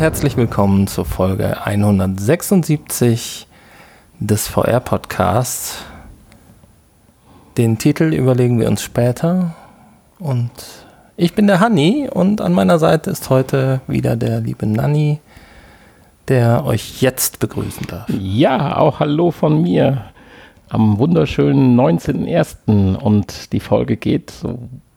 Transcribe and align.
herzlich 0.00 0.36
willkommen 0.38 0.86
zur 0.86 1.04
Folge 1.04 1.66
176 1.66 3.46
des 4.18 4.48
VR-Podcasts. 4.48 5.84
Den 7.58 7.76
Titel 7.76 8.14
überlegen 8.14 8.58
wir 8.58 8.68
uns 8.68 8.82
später. 8.82 9.54
Und 10.18 10.50
ich 11.18 11.34
bin 11.34 11.46
der 11.46 11.60
Hanni 11.60 12.08
und 12.10 12.40
an 12.40 12.54
meiner 12.54 12.78
Seite 12.78 13.10
ist 13.10 13.28
heute 13.28 13.82
wieder 13.88 14.16
der 14.16 14.40
liebe 14.40 14.64
Nanni, 14.64 15.20
der 16.28 16.64
euch 16.64 17.02
jetzt 17.02 17.38
begrüßen 17.38 17.86
darf. 17.86 18.08
Ja, 18.08 18.78
auch 18.78 19.00
hallo 19.00 19.32
von 19.32 19.60
mir 19.60 20.06
am 20.70 20.96
wunderschönen 20.96 21.78
19.01. 21.78 22.96
und 22.96 23.52
die 23.52 23.60
Folge 23.60 23.98
geht, 23.98 24.32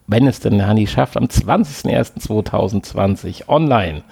wenn 0.07 0.27
es 0.27 0.39
denn 0.39 0.59
der 0.59 0.67
Hanni 0.67 0.87
schafft, 0.87 1.17
am 1.17 1.25
20.01.2020 1.25 3.49
online. 3.49 4.03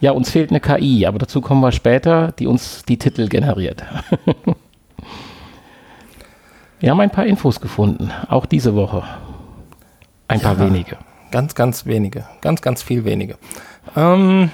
Ja, 0.00 0.12
uns 0.12 0.30
fehlt 0.30 0.50
eine 0.50 0.60
KI, 0.60 1.06
aber 1.06 1.18
dazu 1.18 1.40
kommen 1.40 1.60
wir 1.60 1.72
später, 1.72 2.32
die 2.32 2.46
uns 2.46 2.82
die 2.84 2.98
Titel 2.98 3.28
generiert. 3.28 3.84
wir 6.80 6.90
haben 6.90 7.00
ein 7.00 7.10
paar 7.10 7.26
Infos 7.26 7.60
gefunden, 7.60 8.10
auch 8.28 8.46
diese 8.46 8.74
Woche. 8.74 9.02
Ein 10.28 10.40
ja, 10.40 10.48
paar 10.54 10.58
wenige. 10.58 10.96
Ganz, 11.30 11.54
ganz 11.54 11.86
wenige. 11.86 12.24
Ganz, 12.40 12.62
ganz 12.62 12.82
viel 12.82 13.04
wenige. 13.04 13.36
Ähm, 13.96 14.50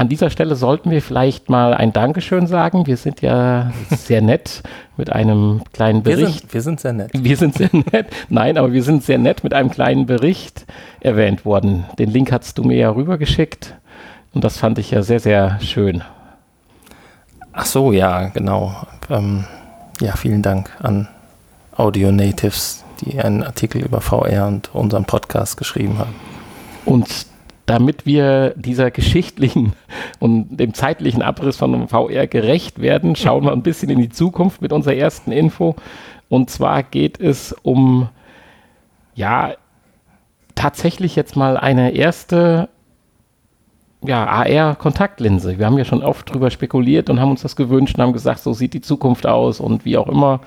an 0.00 0.08
dieser 0.08 0.30
Stelle 0.30 0.56
sollten 0.56 0.90
wir 0.90 1.02
vielleicht 1.02 1.50
mal 1.50 1.74
ein 1.74 1.92
Dankeschön 1.92 2.46
sagen. 2.46 2.86
Wir 2.86 2.96
sind 2.96 3.20
ja 3.20 3.70
sehr 3.90 4.22
nett 4.22 4.62
mit 4.96 5.12
einem 5.12 5.62
kleinen 5.72 6.02
Bericht. 6.02 6.20
Wir 6.20 6.28
sind, 6.28 6.54
wir 6.54 6.62
sind, 6.62 6.80
sehr 6.80 6.92
nett. 6.94 7.10
Wir 7.12 7.36
sind 7.36 7.54
sehr 7.54 7.70
nett. 7.72 8.06
Nein, 8.30 8.56
aber 8.56 8.72
wir 8.72 8.82
sind 8.82 9.02
sehr 9.02 9.18
nett 9.18 9.44
mit 9.44 9.52
einem 9.52 9.70
kleinen 9.70 10.06
Bericht 10.06 10.64
erwähnt 11.00 11.44
worden. 11.44 11.84
Den 11.98 12.10
Link 12.10 12.32
hast 12.32 12.56
du 12.56 12.64
mir 12.64 12.78
ja 12.78 12.90
rübergeschickt. 12.90 13.74
Und 14.32 14.44
das 14.44 14.58
fand 14.58 14.78
ich 14.78 14.90
ja 14.92 15.02
sehr, 15.02 15.20
sehr 15.20 15.60
schön. 15.60 16.02
Ach 17.52 17.66
so, 17.66 17.92
ja, 17.92 18.28
genau. 18.28 18.76
Ähm, 19.08 19.44
ja, 20.00 20.14
vielen 20.16 20.42
Dank 20.42 20.70
an 20.80 21.08
Audio 21.76 22.12
Natives, 22.12 22.84
die 23.00 23.20
einen 23.20 23.42
Artikel 23.42 23.82
über 23.82 24.00
VR 24.00 24.46
und 24.46 24.72
unseren 24.74 25.04
Podcast 25.04 25.56
geschrieben 25.56 25.98
haben. 25.98 26.14
Und 26.84 27.26
damit 27.66 28.06
wir 28.06 28.54
dieser 28.56 28.90
geschichtlichen 28.90 29.72
und 30.20 30.56
dem 30.56 30.74
zeitlichen 30.74 31.22
Abriss 31.22 31.56
von 31.56 31.88
VR 31.88 32.26
gerecht 32.28 32.80
werden, 32.80 33.16
schauen 33.16 33.44
wir 33.44 33.52
ein 33.52 33.62
bisschen 33.62 33.90
in 33.90 33.98
die 33.98 34.10
Zukunft 34.10 34.62
mit 34.62 34.72
unserer 34.72 34.94
ersten 34.94 35.32
Info. 35.32 35.74
Und 36.28 36.50
zwar 36.50 36.84
geht 36.84 37.18
es 37.18 37.52
um, 37.62 38.08
ja, 39.14 39.54
tatsächlich 40.54 41.16
jetzt 41.16 41.34
mal 41.34 41.56
eine 41.56 41.92
erste 41.92 42.68
ja, 44.02 44.26
AR-Kontaktlinse. 44.26 45.58
Wir 45.58 45.66
haben 45.66 45.78
ja 45.78 45.84
schon 45.84 46.02
oft 46.02 46.32
drüber 46.32 46.50
spekuliert 46.50 47.10
und 47.10 47.20
haben 47.20 47.30
uns 47.30 47.42
das 47.42 47.56
gewünscht 47.56 47.96
und 47.96 48.02
haben 48.02 48.12
gesagt, 48.12 48.40
so 48.40 48.52
sieht 48.52 48.74
die 48.74 48.80
Zukunft 48.80 49.26
aus 49.26 49.60
und 49.60 49.84
wie 49.84 49.96
auch 49.96 50.08
immer. 50.08 50.40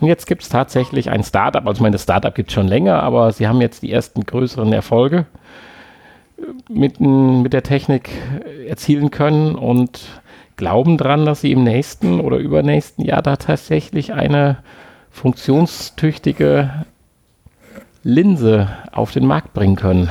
Und 0.00 0.08
jetzt 0.08 0.26
gibt 0.26 0.42
es 0.42 0.48
tatsächlich 0.48 1.10
ein 1.10 1.22
Startup, 1.22 1.66
also 1.66 1.78
ich 1.78 1.82
meine, 1.82 1.94
das 1.94 2.04
Startup 2.04 2.34
gibt 2.34 2.50
es 2.50 2.54
schon 2.54 2.68
länger, 2.68 3.02
aber 3.02 3.32
sie 3.32 3.46
haben 3.46 3.60
jetzt 3.60 3.82
die 3.82 3.92
ersten 3.92 4.24
größeren 4.24 4.72
Erfolge 4.72 5.26
mit, 6.68 7.00
mit 7.00 7.52
der 7.52 7.62
Technik 7.62 8.10
erzielen 8.66 9.10
können 9.10 9.54
und 9.54 10.00
glauben 10.56 10.96
dran, 10.96 11.26
dass 11.26 11.42
sie 11.42 11.52
im 11.52 11.64
nächsten 11.64 12.20
oder 12.20 12.38
übernächsten 12.38 13.04
Jahr 13.04 13.22
da 13.22 13.36
tatsächlich 13.36 14.12
eine 14.12 14.58
funktionstüchtige 15.10 16.84
Linse 18.02 18.68
auf 18.92 19.10
den 19.10 19.26
Markt 19.26 19.52
bringen 19.52 19.76
können. 19.76 20.10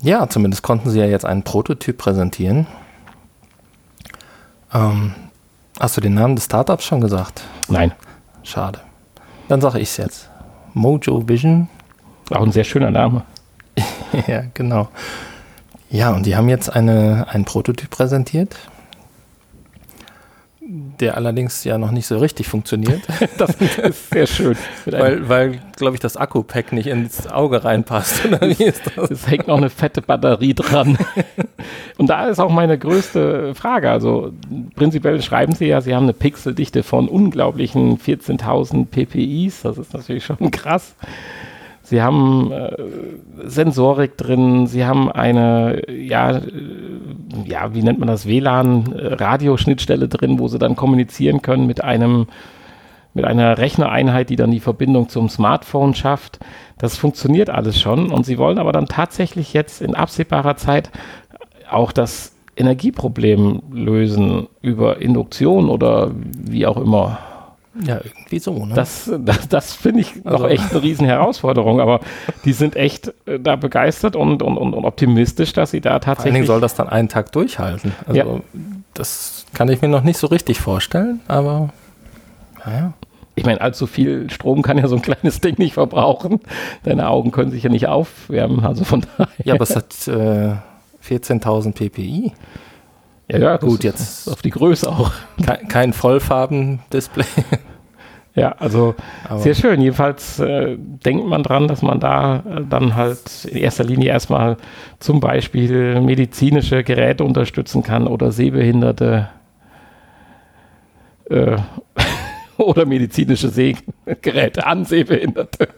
Ja, 0.00 0.28
zumindest 0.28 0.62
konnten 0.62 0.90
sie 0.90 1.00
ja 1.00 1.06
jetzt 1.06 1.24
einen 1.24 1.42
Prototyp 1.42 1.98
präsentieren. 1.98 2.66
Ähm, 4.72 5.14
hast 5.80 5.96
du 5.96 6.00
den 6.00 6.14
Namen 6.14 6.36
des 6.36 6.44
Startups 6.44 6.84
schon 6.84 7.00
gesagt? 7.00 7.42
Nein. 7.68 7.92
Schade. 8.42 8.80
Dann 9.48 9.60
sage 9.60 9.80
ich 9.80 9.88
es 9.88 9.96
jetzt. 9.96 10.30
Mojo 10.74 11.28
Vision. 11.28 11.68
Auch 12.30 12.42
ein 12.42 12.52
sehr 12.52 12.64
schöner 12.64 12.90
Name. 12.90 13.22
ja, 14.26 14.44
genau. 14.54 14.88
Ja, 15.90 16.10
und 16.10 16.26
die 16.26 16.36
haben 16.36 16.48
jetzt 16.48 16.70
eine, 16.70 17.26
einen 17.30 17.44
Prototyp 17.44 17.90
präsentiert, 17.90 18.56
der 21.00 21.16
allerdings 21.16 21.64
ja 21.64 21.78
noch 21.78 21.90
nicht 21.90 22.06
so 22.06 22.18
richtig 22.18 22.48
funktioniert. 22.48 23.02
das 23.38 23.50
ist 23.56 24.10
sehr 24.10 24.26
schön. 24.26 24.56
weil, 24.86 25.28
weil 25.28 25.60
glaube 25.76 25.94
ich, 25.94 26.00
das 26.00 26.16
Akku-Pack 26.16 26.72
nicht 26.72 26.86
ins 26.86 27.26
Auge 27.26 27.64
reinpasst. 27.64 28.22
Es 29.10 29.28
hängt 29.28 29.48
noch 29.48 29.56
eine 29.56 29.70
fette 29.70 30.02
Batterie 30.02 30.54
dran. 30.54 30.98
Und 31.96 32.08
da 32.08 32.26
ist 32.26 32.38
auch 32.38 32.50
meine 32.50 32.78
größte 32.78 33.54
Frage. 33.54 33.90
Also 33.90 34.32
prinzipiell 34.74 35.20
schreiben 35.22 35.54
sie 35.54 35.66
ja, 35.66 35.80
sie 35.80 35.94
haben 35.94 36.04
eine 36.04 36.12
Pixeldichte 36.12 36.82
von 36.82 37.08
unglaublichen 37.08 37.98
14.000 37.98 38.86
PPIs. 38.86 39.62
Das 39.62 39.78
ist 39.78 39.94
natürlich 39.94 40.24
schon 40.24 40.50
krass. 40.50 40.94
Sie 41.88 42.02
haben 42.02 42.52
äh, 42.52 42.76
Sensorik 43.46 44.18
drin, 44.18 44.66
Sie 44.66 44.84
haben 44.84 45.10
eine, 45.10 45.90
ja, 45.90 46.32
äh, 46.36 46.42
ja, 47.46 47.72
wie 47.72 47.82
nennt 47.82 47.98
man 47.98 48.08
das, 48.08 48.26
WLAN-Radioschnittstelle 48.26 50.06
drin, 50.06 50.38
wo 50.38 50.48
Sie 50.48 50.58
dann 50.58 50.76
kommunizieren 50.76 51.40
können 51.40 51.66
mit 51.66 51.82
einem, 51.82 52.26
mit 53.14 53.24
einer 53.24 53.56
Rechnereinheit, 53.56 54.28
die 54.28 54.36
dann 54.36 54.50
die 54.50 54.60
Verbindung 54.60 55.08
zum 55.08 55.30
Smartphone 55.30 55.94
schafft. 55.94 56.40
Das 56.76 56.98
funktioniert 56.98 57.48
alles 57.48 57.80
schon 57.80 58.10
und 58.10 58.26
Sie 58.26 58.36
wollen 58.36 58.58
aber 58.58 58.72
dann 58.72 58.84
tatsächlich 58.84 59.54
jetzt 59.54 59.80
in 59.80 59.94
absehbarer 59.94 60.56
Zeit 60.56 60.90
auch 61.70 61.90
das 61.90 62.34
Energieproblem 62.54 63.62
lösen 63.72 64.48
über 64.60 65.00
Induktion 65.00 65.70
oder 65.70 66.10
wie 66.12 66.66
auch 66.66 66.76
immer. 66.76 67.18
Ja, 67.84 68.00
irgendwie 68.02 68.38
so. 68.38 68.66
Ne? 68.66 68.74
Das, 68.74 69.10
das, 69.20 69.48
das 69.48 69.72
finde 69.74 70.00
ich 70.00 70.14
also. 70.24 70.38
noch 70.38 70.50
echt 70.50 70.70
eine 70.70 70.82
riesen 70.82 71.06
Herausforderung, 71.06 71.80
aber 71.80 72.00
die 72.44 72.52
sind 72.52 72.76
echt 72.76 73.12
äh, 73.26 73.38
da 73.38 73.56
begeistert 73.56 74.16
und, 74.16 74.42
und, 74.42 74.56
und, 74.56 74.84
optimistisch, 74.84 75.52
dass 75.52 75.70
sie 75.70 75.80
da 75.80 75.98
tatsächlich. 75.98 76.16
Vor 76.16 76.24
allen 76.24 76.34
Dingen 76.34 76.46
soll 76.46 76.60
das 76.60 76.74
dann 76.74 76.88
einen 76.88 77.08
Tag 77.08 77.32
durchhalten. 77.32 77.92
Also 78.06 78.18
ja. 78.18 78.26
das 78.94 79.46
kann 79.54 79.68
ich 79.68 79.80
mir 79.80 79.88
noch 79.88 80.02
nicht 80.02 80.18
so 80.18 80.26
richtig 80.26 80.60
vorstellen, 80.60 81.20
aber 81.28 81.70
naja. 82.64 82.92
Ich 83.34 83.44
meine, 83.44 83.60
allzu 83.60 83.86
viel 83.86 84.28
Strom 84.30 84.62
kann 84.62 84.78
ja 84.78 84.88
so 84.88 84.96
ein 84.96 85.02
kleines 85.02 85.40
Ding 85.40 85.58
nicht 85.58 85.74
verbrauchen. 85.74 86.40
Deine 86.82 87.08
Augen 87.08 87.30
können 87.30 87.52
sich 87.52 87.62
ja 87.62 87.70
nicht 87.70 87.86
aufwärmen, 87.86 88.64
also 88.64 88.84
von 88.84 89.02
daher. 89.16 89.32
Ja, 89.44 89.54
aber 89.54 89.62
es 89.62 89.76
hat 89.76 90.08
äh, 90.08 90.56
14.000 91.08 91.72
ppi. 91.72 92.32
Ja, 93.30 93.38
ja, 93.38 93.56
gut, 93.58 93.84
jetzt 93.84 94.28
auf 94.28 94.40
die 94.40 94.50
Größe 94.50 94.88
auch. 94.90 95.12
Kein, 95.44 95.68
kein 95.68 95.92
Vollfarben-Display. 95.92 97.24
Ja, 98.34 98.52
also 98.52 98.94
Aber 99.28 99.40
sehr 99.40 99.54
schön. 99.54 99.80
Jedenfalls 99.80 100.38
äh, 100.38 100.76
denkt 100.78 101.26
man 101.26 101.42
dran, 101.42 101.66
dass 101.66 101.82
man 101.82 101.98
da 101.98 102.36
äh, 102.36 102.62
dann 102.68 102.94
halt 102.94 103.44
in 103.46 103.56
erster 103.56 103.82
Linie 103.82 104.10
erstmal 104.10 104.56
zum 105.00 105.18
Beispiel 105.18 106.00
medizinische 106.00 106.84
Geräte 106.84 107.24
unterstützen 107.24 107.82
kann 107.82 108.06
oder 108.06 108.30
Sehbehinderte 108.30 109.28
äh, 111.30 111.56
oder 112.58 112.86
medizinische 112.86 113.48
Sehgeräte 113.48 114.64
an 114.64 114.84
Sehbehinderte. 114.84 115.70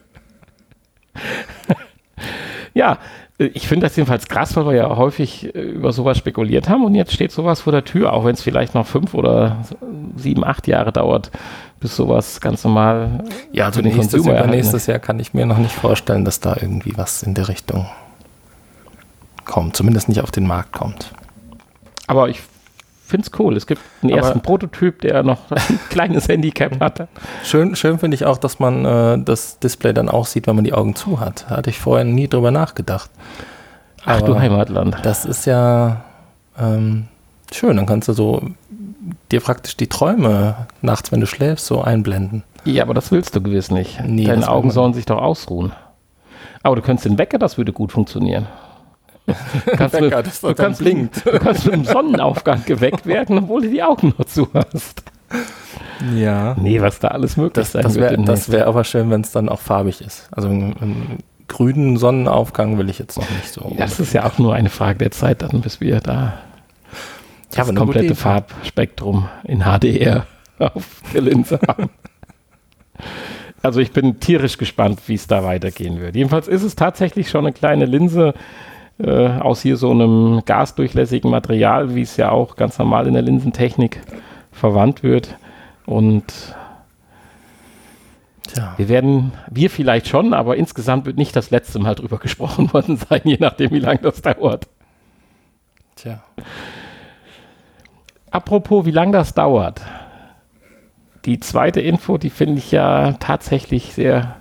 ja, 2.75 2.99
ich 3.47 3.67
finde 3.67 3.87
das 3.87 3.97
jedenfalls 3.97 4.29
krass, 4.29 4.55
weil 4.57 4.67
wir 4.67 4.75
ja 4.75 4.97
häufig 4.97 5.55
äh, 5.55 5.61
über 5.61 5.93
sowas 5.93 6.19
spekuliert 6.19 6.69
haben 6.69 6.85
und 6.85 6.95
jetzt 6.95 7.13
steht 7.13 7.33
sowas 7.33 7.63
vor 7.63 7.73
der 7.73 7.85
Tür, 7.85 8.13
auch 8.13 8.25
wenn 8.25 8.35
es 8.35 8.43
vielleicht 8.43 8.75
noch 8.75 8.87
fünf 8.87 9.15
oder 9.15 9.65
sieben, 10.17 10.45
acht 10.45 10.69
Jahre 10.69 10.93
dauert, 10.93 11.31
bis 11.81 11.97
sowas 11.97 12.41
ganz 12.41 12.65
normal. 12.65 13.25
Ja, 13.53 13.67
also 13.67 13.81
nächstes, 13.81 14.27
Jahr, 14.27 14.47
nächstes 14.47 14.87
Jahr 14.87 14.99
kann 14.99 15.19
ich 15.19 15.33
mir 15.33 15.47
noch 15.47 15.59
nicht 15.59 15.75
vorstellen, 15.75 16.25
dass 16.27 16.41
da 16.41 16.57
irgendwie 16.61 16.93
was 16.97 17.23
in 17.23 17.35
der 17.35 17.49
Richtung 17.49 17.87
kommt, 19.47 19.75
zumindest 19.75 20.11
nicht 20.11 20.21
auf 20.21 20.31
den 20.31 20.47
Markt 20.47 20.73
kommt. 20.73 21.13
Aber 22.07 22.29
ich 22.29 22.41
finde 23.11 23.29
es 23.31 23.39
cool. 23.39 23.57
Es 23.57 23.67
gibt 23.67 23.83
einen 24.03 24.13
Aber 24.13 24.23
ersten 24.23 24.41
Prototyp, 24.41 25.01
der 25.03 25.23
noch 25.23 25.39
ein 25.51 25.81
kleines 25.91 26.29
Handicap 26.29 26.81
hatte. 26.81 27.09
Schön, 27.45 27.77
schön 27.77 27.99
finde 27.99 28.15
ich 28.15 28.25
auch, 28.25 28.39
dass 28.39 28.59
man 28.59 28.85
äh, 28.85 29.19
das 29.23 29.59
Display 29.59 29.93
dann 29.93 30.09
auch 30.09 30.27
sieht, 30.27 30.47
wenn 30.47 30.57
man 30.57 30.65
die 30.65 30.73
Augen 30.73 30.95
zu 30.95 31.21
hat. 31.21 31.47
Da 31.49 31.59
hatte 31.59 31.71
ich 31.71 31.79
vorher 31.79 32.05
nie 32.05 32.29
drüber 32.29 32.51
nachgedacht. 32.51 33.11
Ach 34.05 34.19
Aber 34.19 34.27
du 34.27 34.39
Heimatland. 34.39 34.97
Das 35.03 35.25
ist 35.25 35.45
ja 35.45 36.05
ähm, 36.59 37.09
schön. 37.53 37.77
Dann 37.77 37.87
kannst 37.87 38.09
du 38.09 38.13
so 38.13 38.43
dir 39.31 39.41
praktisch 39.41 39.77
die 39.77 39.89
Träume 39.89 40.67
nachts, 40.83 41.13
wenn 41.13 41.21
du 41.21 41.27
schläfst, 41.27 41.67
so 41.67 41.83
einblenden. 41.83 42.43
Ja, 42.65 42.83
aber 42.85 42.95
das 42.95 43.11
willst 43.11 43.35
du 43.35 43.41
gewiss 43.41 43.71
nicht. 43.71 44.01
Nee, 44.05 44.27
Deine 44.27 44.49
Augen 44.49 44.71
sollen 44.71 44.93
sich 44.93 45.07
doch 45.07 45.21
ausruhen. 45.21 45.73
Aber 46.63 46.77
du 46.77 46.83
könntest 46.83 47.07
den 47.07 47.19
Wecker, 47.19 47.39
das 47.39 47.57
würde 47.57 47.73
gut 47.73 47.93
funktionieren. 47.93 48.47
Kannst 49.77 49.95
Wecker, 49.95 50.23
das 50.23 50.41
du, 50.41 50.55
kannst, 50.55 50.81
blinkt. 50.81 51.27
du 51.27 51.39
kannst 51.39 51.65
mit 51.65 51.75
dem 51.75 51.85
Sonnenaufgang 51.85 52.65
geweckt 52.65 53.07
werden, 53.07 53.39
obwohl 53.39 53.63
du 53.63 53.71
die 53.71 53.83
Augen 53.83 54.15
noch 54.17 54.27
zu 54.27 54.49
hast. 54.55 55.03
Ja. 56.15 56.57
Nee, 56.59 56.81
was 56.81 56.99
da 56.99 57.09
alles 57.09 57.37
möglich 57.37 57.53
das, 57.55 57.73
sein 57.73 57.83
das 57.83 57.97
wär, 57.97 58.11
wird. 58.11 58.29
Das 58.29 58.51
wäre 58.51 58.67
aber 58.67 58.85
schön, 58.85 59.11
wenn 59.11 59.21
es 59.21 59.33
dann 59.33 59.49
auch 59.49 59.61
farbig 59.61 60.01
ist. 60.01 60.29
Also 60.33 60.49
einen 60.49 61.19
grünen 61.49 61.97
Sonnenaufgang 61.97 62.79
will 62.79 62.89
ich 62.89 62.99
jetzt 62.99 63.19
noch 63.19 63.29
nicht 63.31 63.53
so. 63.53 63.75
Das 63.77 64.01
ist 64.01 64.13
ja 64.13 64.25
auch 64.25 64.39
nur 64.39 64.55
eine 64.55 64.71
Frage 64.71 64.99
der 64.99 65.11
Zeit, 65.11 65.43
dann 65.43 65.61
bis 65.61 65.81
wir 65.81 66.01
da 66.01 66.35
das 67.53 67.69
ja, 67.69 67.75
komplette 67.75 68.15
Farbspektrum 68.15 69.29
in 69.45 69.65
HDR 69.65 70.27
auf 70.59 71.03
der 71.13 71.23
Linse 71.23 71.59
haben. 71.67 71.91
Also 73.63 73.81
ich 73.81 73.93
bin 73.93 74.21
tierisch 74.21 74.57
gespannt, 74.57 75.01
wie 75.07 75.15
es 75.15 75.27
da 75.27 75.45
weitergehen 75.45 76.01
wird. 76.01 76.17
Jedenfalls 76.17 76.49
ist 76.49 76.63
es 76.63 76.77
tatsächlich 76.77 77.29
schon 77.29 77.45
eine 77.45 77.53
kleine 77.53 77.85
Linse 77.85 78.35
äh, 79.03 79.39
aus 79.41 79.63
hier 79.63 79.77
so 79.77 79.91
einem 79.91 80.43
gasdurchlässigen 80.45 81.31
Material, 81.31 81.95
wie 81.95 82.03
es 82.03 82.17
ja 82.17 82.31
auch 82.31 82.57
ganz 82.57 82.79
normal 82.79 83.07
in 83.07 83.15
der 83.15 83.23
Linsentechnik 83.23 84.01
verwandt 84.53 85.03
wird. 85.03 85.37
Und 85.87 86.25
Tja. 88.53 88.75
wir 88.77 88.89
werden, 88.89 89.33
wir 89.51 89.71
vielleicht 89.71 90.09
schon, 90.09 90.35
aber 90.35 90.57
insgesamt 90.57 91.07
wird 91.07 91.17
nicht 91.17 91.35
das 91.35 91.51
letzte 91.51 91.79
Mal 91.79 91.95
drüber 91.95 92.19
gesprochen 92.23 92.73
worden 92.73 92.97
sein, 92.97 93.23
je 93.25 93.39
nachdem, 93.41 93.71
wie 93.71 93.81
lange 93.81 94.01
das 94.01 94.23
dauert. 94.23 94.69
Tja. 95.97 96.23
Apropos, 98.31 98.87
wie 98.87 98.93
lange 98.93 99.13
das 99.13 99.35
dauert 99.35 99.81
die 101.25 101.41
zweite 101.41 101.81
Info, 101.81 102.19
die 102.19 102.31
finde 102.31 102.59
ich 102.59 102.71
ja 102.73 103.13
tatsächlich 103.15 103.93
sehr 103.93 104.37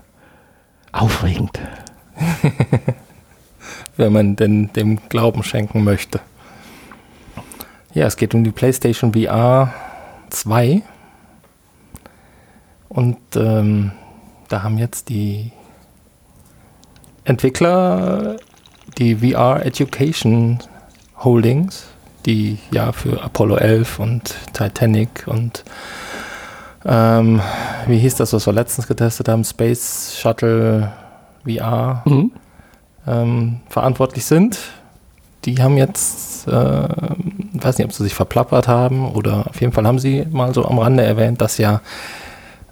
aufregend. 0.92 1.60
Wenn 4.00 4.14
man 4.14 4.38
denn 4.38 4.72
dem 4.72 4.98
Glauben 5.10 5.44
schenken 5.44 5.84
möchte. 5.84 6.22
Ja, 7.94 8.06
es 8.06 8.16
geht 8.16 8.34
um 8.34 8.46
die 8.46 8.52
PlayStation 8.52 9.12
VR 9.14 9.74
2. 10.30 10.82
Und 12.88 13.18
ähm, 13.36 13.92
da 14.48 14.64
haben 14.64 14.78
jetzt 14.78 15.10
die 15.10 15.52
Entwickler 17.26 18.38
die 18.98 19.18
VR 19.18 19.66
Education 19.66 20.60
Holdings, 21.18 21.88
die 22.26 22.58
ja 22.72 22.94
für 22.94 23.22
Apollo 23.22 23.58
11 23.58 24.00
und 24.00 24.36
Titanic 24.54 25.28
und 25.28 25.66
ähm, 26.86 27.42
wie 27.88 27.98
hieß 27.98 28.16
das, 28.16 28.32
was 28.32 28.48
wir 28.48 28.54
letztens 28.54 28.88
getestet 28.88 29.28
haben? 29.28 29.44
Space 29.44 30.18
Shuttle 30.18 30.94
VR 31.44 32.02
mhm. 32.06 32.32
Ähm, 33.10 33.58
verantwortlich 33.68 34.26
sind. 34.26 34.60
Die 35.46 35.62
haben 35.62 35.78
jetzt, 35.78 36.48
äh, 36.48 36.52
weiß 36.52 37.78
nicht, 37.78 37.86
ob 37.86 37.94
sie 37.94 38.04
sich 38.04 38.14
verplappert 38.14 38.68
haben 38.68 39.12
oder 39.12 39.48
auf 39.48 39.60
jeden 39.62 39.74
Fall 39.74 39.88
haben 39.88 40.00
sie 40.00 40.26
mal 40.32 40.54
so 40.54 40.66
am 40.66 40.80
Rande 40.80 41.04
erwähnt, 41.04 41.42
dass 41.42 41.58
ja 41.58 41.82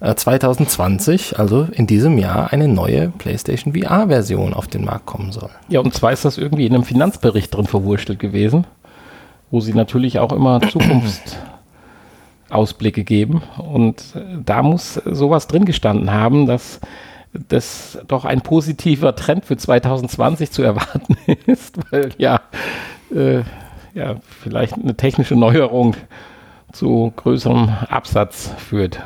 äh, 0.02 0.14
2020, 0.16 1.40
also 1.40 1.68
in 1.72 1.88
diesem 1.88 2.18
Jahr, 2.18 2.52
eine 2.52 2.68
neue 2.68 3.10
PlayStation 3.10 3.74
VR-Version 3.74 4.54
auf 4.54 4.68
den 4.68 4.86
Markt 4.86 5.06
kommen 5.06 5.32
soll. 5.32 5.50
Ja, 5.70 5.80
und 5.80 5.94
zwar 5.94 6.12
ist 6.12 6.26
das 6.26 6.38
irgendwie 6.38 6.66
in 6.66 6.74
einem 6.74 6.84
Finanzbericht 6.84 7.56
drin 7.56 7.66
verwurschtelt 7.66 8.20
gewesen, 8.20 8.68
wo 9.50 9.62
sie 9.62 9.74
natürlich 9.74 10.20
auch 10.20 10.34
immer 10.34 10.62
Zukunft 10.70 11.38
Ausblicke 12.50 13.04
geben. 13.04 13.42
Und 13.58 14.04
da 14.46 14.62
muss 14.62 14.96
sowas 15.06 15.48
drin 15.48 15.66
gestanden 15.66 16.12
haben, 16.12 16.46
dass 16.46 16.80
das 17.48 18.00
doch 18.08 18.26
ein 18.26 18.42
positiver 18.42 19.16
Trend 19.16 19.46
für 19.46 19.58
2020 19.58 20.52
zu 20.52 20.64
erwarten 20.64 21.18
ist, 21.46 21.78
weil 21.92 22.10
ja, 22.18 22.42
äh, 23.14 23.42
ja 23.94 24.16
vielleicht 24.42 24.74
eine 24.74 24.96
technische 24.96 25.36
Neuerung 25.36 25.96
zu 26.72 27.14
größerem 27.16 27.70
Absatz 27.90 28.52
führt. 28.58 29.02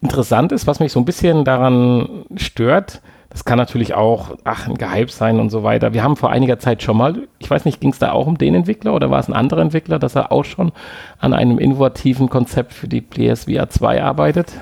Interessant 0.00 0.50
ist, 0.52 0.66
was 0.66 0.80
mich 0.80 0.92
so 0.92 0.98
ein 0.98 1.04
bisschen 1.04 1.44
daran 1.44 2.24
stört, 2.36 3.02
das 3.32 3.46
kann 3.46 3.56
natürlich 3.56 3.94
auch, 3.94 4.36
ach, 4.44 4.68
ein 4.68 4.76
Gehype 4.76 5.10
sein 5.10 5.40
und 5.40 5.48
so 5.48 5.62
weiter. 5.62 5.94
Wir 5.94 6.02
haben 6.02 6.16
vor 6.16 6.30
einiger 6.30 6.58
Zeit 6.58 6.82
schon 6.82 6.98
mal, 6.98 7.28
ich 7.38 7.48
weiß 7.48 7.64
nicht, 7.64 7.80
ging 7.80 7.90
es 7.90 7.98
da 7.98 8.12
auch 8.12 8.26
um 8.26 8.36
den 8.36 8.54
Entwickler 8.54 8.92
oder 8.92 9.10
war 9.10 9.20
es 9.20 9.28
ein 9.28 9.32
anderer 9.32 9.62
Entwickler, 9.62 9.98
dass 9.98 10.16
er 10.16 10.32
auch 10.32 10.44
schon 10.44 10.70
an 11.18 11.32
einem 11.32 11.58
innovativen 11.58 12.28
Konzept 12.28 12.74
für 12.74 12.88
die 12.88 13.00
PSVR 13.00 13.70
2 13.70 14.02
arbeitet? 14.02 14.52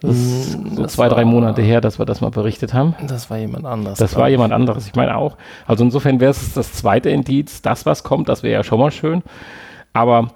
Das 0.00 0.16
ist 0.16 0.58
mm, 0.58 0.76
so 0.76 0.82
das 0.82 0.92
zwei, 0.92 1.08
drei 1.08 1.24
Monate 1.24 1.62
her, 1.62 1.80
dass 1.80 1.98
wir 1.98 2.06
das 2.06 2.20
mal 2.20 2.30
berichtet 2.30 2.74
haben. 2.74 2.94
Das 3.06 3.30
war 3.30 3.38
jemand 3.38 3.66
anderes. 3.66 3.98
Das 3.98 4.16
war 4.16 4.28
jemand 4.28 4.52
anderes, 4.52 4.86
ich 4.86 4.94
meine 4.94 5.16
auch. 5.16 5.36
Also 5.66 5.84
insofern 5.84 6.20
wäre 6.20 6.30
es 6.30 6.54
das 6.54 6.72
zweite 6.72 7.10
Indiz, 7.10 7.62
das, 7.62 7.86
was 7.86 8.02
kommt, 8.02 8.28
das 8.28 8.42
wäre 8.42 8.54
ja 8.54 8.64
schon 8.64 8.80
mal 8.80 8.90
schön. 8.90 9.22
Aber 9.92 10.30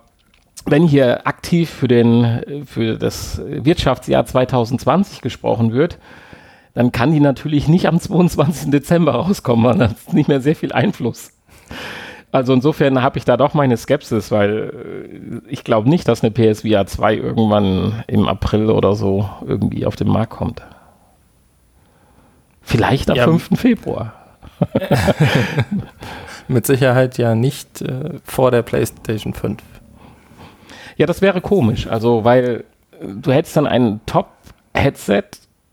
wenn 0.67 0.87
hier 0.87 1.27
aktiv 1.27 1.71
für, 1.71 1.89
den, 1.89 2.65
für 2.67 2.97
das 2.97 3.41
Wirtschaftsjahr 3.45 4.25
2020 4.25 5.21
gesprochen 5.21 5.73
wird, 5.73 5.99
dann 6.75 6.91
kann 6.91 7.13
die 7.13 7.21
natürlich 7.21 7.69
nicht 7.69 7.87
am 7.87 8.01
22. 8.01 8.71
Dezember 8.71 9.15
rauskommen, 9.15 9.65
weil 9.65 9.79
dann 9.79 9.91
hat 9.91 10.13
nicht 10.13 10.29
mehr 10.29 10.41
sehr 10.41 10.57
viel 10.57 10.73
Einfluss. 10.73 11.34
Also 12.35 12.53
insofern 12.53 13.01
habe 13.01 13.17
ich 13.17 13.25
da 13.25 13.37
doch 13.37 13.55
meine 13.55 13.77
Skepsis, 13.77 14.33
weil 14.33 15.43
äh, 15.47 15.49
ich 15.49 15.63
glaube 15.63 15.89
nicht, 15.89 16.09
dass 16.09 16.25
eine 16.25 16.33
PSVR 16.33 16.85
2 16.85 17.15
irgendwann 17.15 18.03
im 18.09 18.27
April 18.27 18.71
oder 18.71 18.97
so 18.97 19.31
irgendwie 19.47 19.87
auf 19.87 19.95
den 19.95 20.09
Markt 20.09 20.33
kommt. 20.33 20.61
Vielleicht 22.61 23.09
am 23.09 23.17
ja. 23.17 23.25
5. 23.27 23.51
Februar. 23.55 24.15
Mit 26.49 26.67
Sicherheit 26.67 27.19
ja 27.19 27.37
nicht 27.37 27.83
äh, 27.83 28.15
vor 28.25 28.51
der 28.51 28.63
PlayStation 28.63 29.33
5. 29.33 29.63
Ja, 30.97 31.07
das 31.07 31.23
wäre 31.23 31.41
komisch. 31.41 31.87
Also, 31.87 32.25
weil 32.25 32.65
äh, 33.01 33.07
du 33.15 33.31
hättest 33.31 33.57
dann 33.57 33.69
ein 33.69 34.01
Top-Headset 34.07 35.23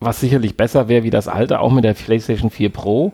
was 0.04 0.20
sicherlich 0.20 0.56
besser 0.56 0.88
wäre 0.88 1.04
wie 1.04 1.10
das 1.10 1.28
alte, 1.28 1.60
auch 1.60 1.72
mit 1.72 1.84
der 1.84 1.94
PlayStation 1.94 2.50
4 2.50 2.70
Pro. 2.70 3.12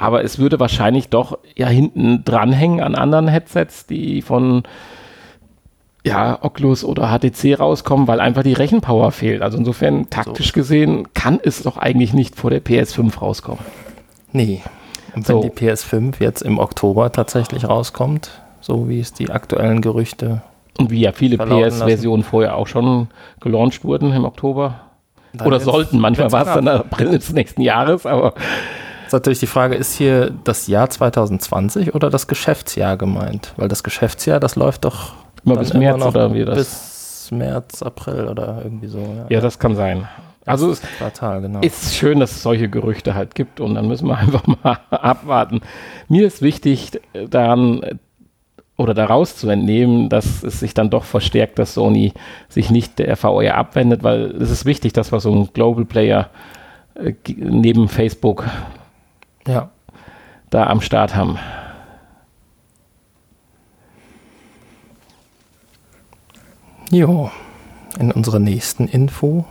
Aber 0.00 0.22
es 0.22 0.38
würde 0.38 0.60
wahrscheinlich 0.60 1.08
doch 1.08 1.38
ja 1.56 1.66
hinten 1.66 2.22
dranhängen 2.24 2.80
an 2.80 2.94
anderen 2.94 3.26
Headsets, 3.26 3.84
die 3.86 4.22
von 4.22 4.62
ja, 6.04 6.38
Oculus 6.40 6.84
oder 6.84 7.08
HTC 7.08 7.58
rauskommen, 7.58 8.06
weil 8.06 8.20
einfach 8.20 8.44
die 8.44 8.52
Rechenpower 8.52 9.10
fehlt. 9.10 9.42
Also 9.42 9.58
insofern 9.58 10.08
taktisch 10.08 10.48
so. 10.48 10.52
gesehen 10.52 11.08
kann 11.14 11.40
es 11.42 11.64
doch 11.64 11.76
eigentlich 11.76 12.14
nicht 12.14 12.36
vor 12.36 12.50
der 12.50 12.64
PS5 12.64 13.18
rauskommen. 13.18 13.64
Nee. 14.32 14.62
Und 15.16 15.28
wenn 15.28 15.42
so. 15.42 15.42
die 15.42 15.50
PS5 15.50 16.14
jetzt 16.20 16.42
im 16.42 16.60
Oktober 16.60 17.10
tatsächlich 17.10 17.68
rauskommt, 17.68 18.30
so 18.60 18.88
wie 18.88 19.00
es 19.00 19.12
die 19.12 19.30
aktuellen 19.30 19.80
Gerüchte 19.80 20.42
und 20.78 20.92
wie 20.92 21.00
ja 21.00 21.10
viele 21.10 21.38
PS-Versionen 21.38 22.22
vorher 22.22 22.56
auch 22.56 22.68
schon 22.68 23.08
gelauncht 23.40 23.84
wurden 23.84 24.12
im 24.12 24.24
Oktober, 24.24 24.78
dann 25.32 25.48
Oder 25.48 25.58
sollten, 25.58 25.98
manchmal 25.98 26.30
war 26.30 26.46
es 26.46 26.54
dann 26.54 26.68
April 26.68 27.10
des 27.10 27.32
nächsten 27.32 27.62
Jahres, 27.62 28.06
aber. 28.06 28.34
Ist 29.08 29.14
natürlich 29.14 29.38
die 29.38 29.46
Frage, 29.46 29.74
ist 29.74 29.94
hier 29.94 30.30
das 30.44 30.66
Jahr 30.66 30.90
2020 30.90 31.94
oder 31.94 32.10
das 32.10 32.26
Geschäftsjahr 32.26 32.98
gemeint? 32.98 33.54
Weil 33.56 33.68
das 33.68 33.82
Geschäftsjahr, 33.82 34.38
das 34.38 34.54
läuft 34.54 34.84
doch 34.84 35.14
immer 35.46 35.56
bis 35.56 35.72
März 35.72 36.04
oder 36.04 36.34
wie 36.34 36.44
das? 36.44 36.58
Bis 36.58 37.30
März, 37.30 37.82
April 37.82 38.28
oder 38.28 38.60
irgendwie 38.62 38.88
so. 38.88 38.98
Ja, 38.98 39.26
ja 39.30 39.40
das 39.40 39.58
kann 39.58 39.76
sein. 39.76 40.06
Also 40.44 40.70
es 40.70 40.82
Quartal, 40.82 41.40
genau. 41.40 41.60
ist 41.60 41.94
schön, 41.94 42.20
dass 42.20 42.32
es 42.32 42.42
solche 42.42 42.68
Gerüchte 42.68 43.14
halt 43.14 43.34
gibt 43.34 43.60
und 43.60 43.76
dann 43.76 43.88
müssen 43.88 44.08
wir 44.08 44.18
einfach 44.18 44.46
mal 44.46 44.78
abwarten. 44.90 45.62
Mir 46.08 46.26
ist 46.26 46.42
wichtig, 46.42 47.00
daran 47.30 47.80
oder 48.76 48.92
daraus 48.92 49.36
zu 49.36 49.48
entnehmen, 49.48 50.10
dass 50.10 50.42
es 50.42 50.60
sich 50.60 50.74
dann 50.74 50.90
doch 50.90 51.04
verstärkt, 51.04 51.58
dass 51.58 51.72
Sony 51.72 52.12
sich 52.50 52.70
nicht 52.70 52.98
der 52.98 53.16
VR 53.16 53.54
abwendet, 53.54 54.02
weil 54.02 54.32
es 54.32 54.50
ist 54.50 54.66
wichtig, 54.66 54.92
dass 54.92 55.12
wir 55.12 55.20
so 55.20 55.32
einen 55.32 55.50
Global 55.54 55.86
Player 55.86 56.28
äh, 56.94 57.14
neben 57.26 57.88
Facebook 57.88 58.44
ja. 59.48 59.70
da 60.50 60.66
am 60.66 60.80
Start 60.80 61.16
haben. 61.16 61.38
Jo, 66.90 67.30
in 67.98 68.12
unserer 68.12 68.38
nächsten 68.38 68.88
Info 68.88 69.44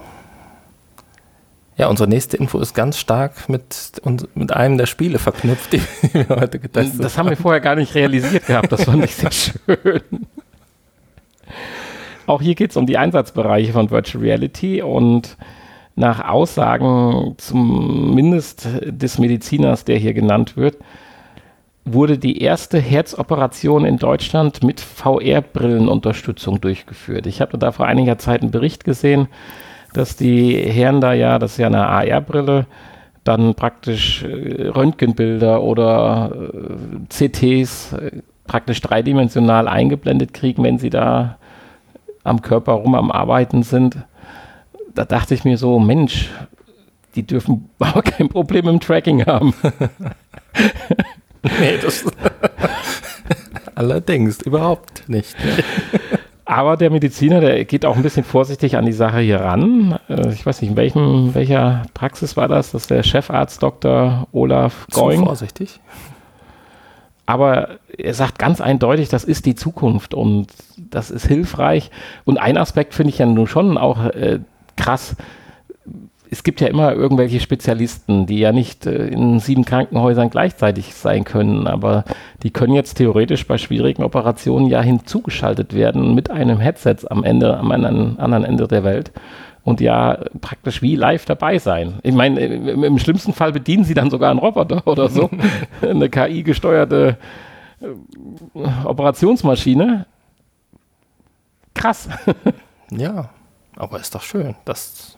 ja, 1.77 1.87
unsere 1.89 2.09
nächste 2.09 2.37
Info 2.37 2.57
ist 2.59 2.73
ganz 2.73 2.97
stark 2.97 3.49
mit, 3.49 4.01
mit 4.33 4.51
einem 4.51 4.79
der 4.79 4.87
Spiele 4.87 5.19
verknüpft, 5.19 5.73
die 5.73 5.81
wir 6.13 6.27
heute 6.29 6.57
getestet 6.57 6.93
haben. 6.93 7.03
Das 7.03 7.17
haben 7.19 7.29
wir 7.29 7.37
vorher 7.37 7.61
gar 7.61 7.75
nicht 7.75 7.93
realisiert 7.93 8.47
gehabt, 8.47 8.71
das 8.71 8.85
fand 8.85 9.03
ich 9.05 9.15
sehr 9.15 9.31
schön. 9.65 10.01
Auch 12.25 12.41
hier 12.41 12.55
geht 12.55 12.71
es 12.71 12.77
um 12.77 12.87
die 12.87 12.97
Einsatzbereiche 12.97 13.73
von 13.73 13.91
Virtual 13.91 14.23
Reality 14.23 14.81
und 14.81 15.37
nach 15.97 16.27
Aussagen 16.27 17.33
zumindest 17.37 18.67
des 18.85 19.17
Mediziners, 19.17 19.83
der 19.83 19.97
hier 19.97 20.13
genannt 20.13 20.55
wird, 20.55 20.77
wurde 21.85 22.17
die 22.17 22.41
erste 22.41 22.77
Herzoperation 22.79 23.83
in 23.83 23.97
Deutschland 23.97 24.63
mit 24.63 24.79
VR-Brillenunterstützung 24.79 26.61
durchgeführt. 26.61 27.25
Ich 27.25 27.41
habe 27.41 27.57
da 27.57 27.71
vor 27.71 27.87
einiger 27.87 28.17
Zeit 28.19 28.41
einen 28.41 28.51
Bericht 28.51 28.83
gesehen, 28.83 29.27
dass 29.93 30.15
die 30.15 30.55
Herren 30.55 31.01
da 31.01 31.13
ja, 31.13 31.39
das 31.39 31.53
ist 31.53 31.57
ja 31.57 31.67
eine 31.67 31.87
AR-Brille, 31.87 32.67
dann 33.23 33.55
praktisch 33.55 34.23
äh, 34.23 34.67
Röntgenbilder 34.67 35.63
oder 35.63 36.31
äh, 36.31 37.07
CTs 37.09 37.93
äh, 37.93 38.11
praktisch 38.45 38.81
dreidimensional 38.81 39.67
eingeblendet 39.67 40.33
kriegen, 40.33 40.63
wenn 40.63 40.77
sie 40.77 40.89
da 40.89 41.37
am 42.23 42.41
Körper 42.41 42.73
rum 42.73 42.95
am 42.95 43.11
Arbeiten 43.11 43.63
sind. 43.63 43.97
Da 44.97 45.05
dachte 45.05 45.35
ich 45.35 45.43
mir 45.43 45.59
so, 45.59 45.77
Mensch, 45.77 46.31
die 47.15 47.21
dürfen 47.21 47.69
aber 47.79 48.01
kein 48.01 48.29
Problem 48.29 48.67
im 48.67 48.79
Tracking 48.79 49.25
haben. 49.27 49.53
nee, 51.43 51.77
das 51.79 52.03
Allerdings, 53.75 54.41
überhaupt 54.41 55.07
nicht. 55.07 55.35
Aber 56.45 56.77
der 56.77 56.89
Mediziner, 56.89 57.41
der 57.41 57.63
geht 57.65 57.85
auch 57.85 57.95
ein 57.95 58.01
bisschen 58.01 58.23
vorsichtig 58.23 58.75
an 58.75 58.87
die 58.87 58.91
Sache 58.91 59.19
hier 59.19 59.41
ran. 59.41 59.99
Äh, 60.09 60.33
ich 60.33 60.43
weiß 60.43 60.61
nicht, 60.61 60.71
in 60.71 60.77
welchem, 60.77 61.35
welcher 61.35 61.83
Praxis 61.93 62.35
war 62.35 62.47
das? 62.47 62.71
Das 62.71 62.83
ist 62.83 62.89
der 62.89 63.03
Chefarzt 63.03 63.61
Dr. 63.61 64.27
Olaf 64.31 64.87
Going. 64.91 65.19
Zu 65.19 65.25
vorsichtig. 65.25 65.79
Aber 67.27 67.77
er 67.95 68.15
sagt 68.15 68.39
ganz 68.39 68.61
eindeutig, 68.61 69.09
das 69.09 69.25
ist 69.25 69.45
die 69.45 69.53
Zukunft 69.53 70.15
und 70.15 70.47
das 70.77 71.11
ist 71.11 71.27
hilfreich. 71.27 71.91
Und 72.25 72.39
ein 72.39 72.57
Aspekt 72.57 72.95
finde 72.95 73.09
ich 73.09 73.19
ja 73.19 73.27
nun 73.27 73.45
schon 73.45 73.77
auch 73.77 74.05
äh, 74.05 74.39
krass 74.77 75.15
es 76.29 76.43
gibt 76.43 76.61
ja 76.61 76.67
immer 76.67 76.93
irgendwelche 76.93 77.39
Spezialisten, 77.39 78.25
die 78.25 78.39
ja 78.39 78.51
nicht 78.51 78.85
äh, 78.85 79.07
in 79.07 79.39
sieben 79.39 79.65
Krankenhäusern 79.65 80.29
gleichzeitig 80.29 80.93
sein 80.93 81.23
können, 81.23 81.67
aber 81.67 82.03
die 82.43 82.51
können 82.51 82.73
jetzt 82.73 82.95
theoretisch 82.95 83.47
bei 83.47 83.57
schwierigen 83.57 84.03
Operationen 84.03 84.67
ja 84.67 84.81
hinzugeschaltet 84.81 85.73
werden 85.73 86.15
mit 86.15 86.29
einem 86.29 86.59
Headset 86.59 86.97
am 87.09 87.23
Ende, 87.23 87.57
am 87.57 87.71
anderen, 87.71 88.19
anderen 88.19 88.43
Ende 88.43 88.67
der 88.67 88.83
Welt 88.83 89.11
und 89.63 89.81
ja 89.81 90.19
praktisch 90.41 90.81
wie 90.81 90.95
live 90.95 91.25
dabei 91.25 91.59
sein. 91.59 91.99
Ich 92.03 92.13
meine, 92.13 92.39
im, 92.39 92.83
im 92.83 92.99
schlimmsten 92.99 93.33
Fall 93.33 93.51
bedienen 93.51 93.83
sie 93.83 93.93
dann 93.93 94.09
sogar 94.09 94.31
einen 94.31 94.39
Roboter 94.39 94.85
oder 94.85 95.09
so, 95.09 95.29
eine 95.81 96.09
KI-gesteuerte 96.09 97.17
äh, 97.81 98.85
Operationsmaschine. 98.85 100.05
Krass. 101.73 102.09
ja, 102.91 103.29
aber 103.77 103.99
ist 103.99 104.15
doch 104.15 104.23
schön. 104.23 104.55
Das 104.65 105.17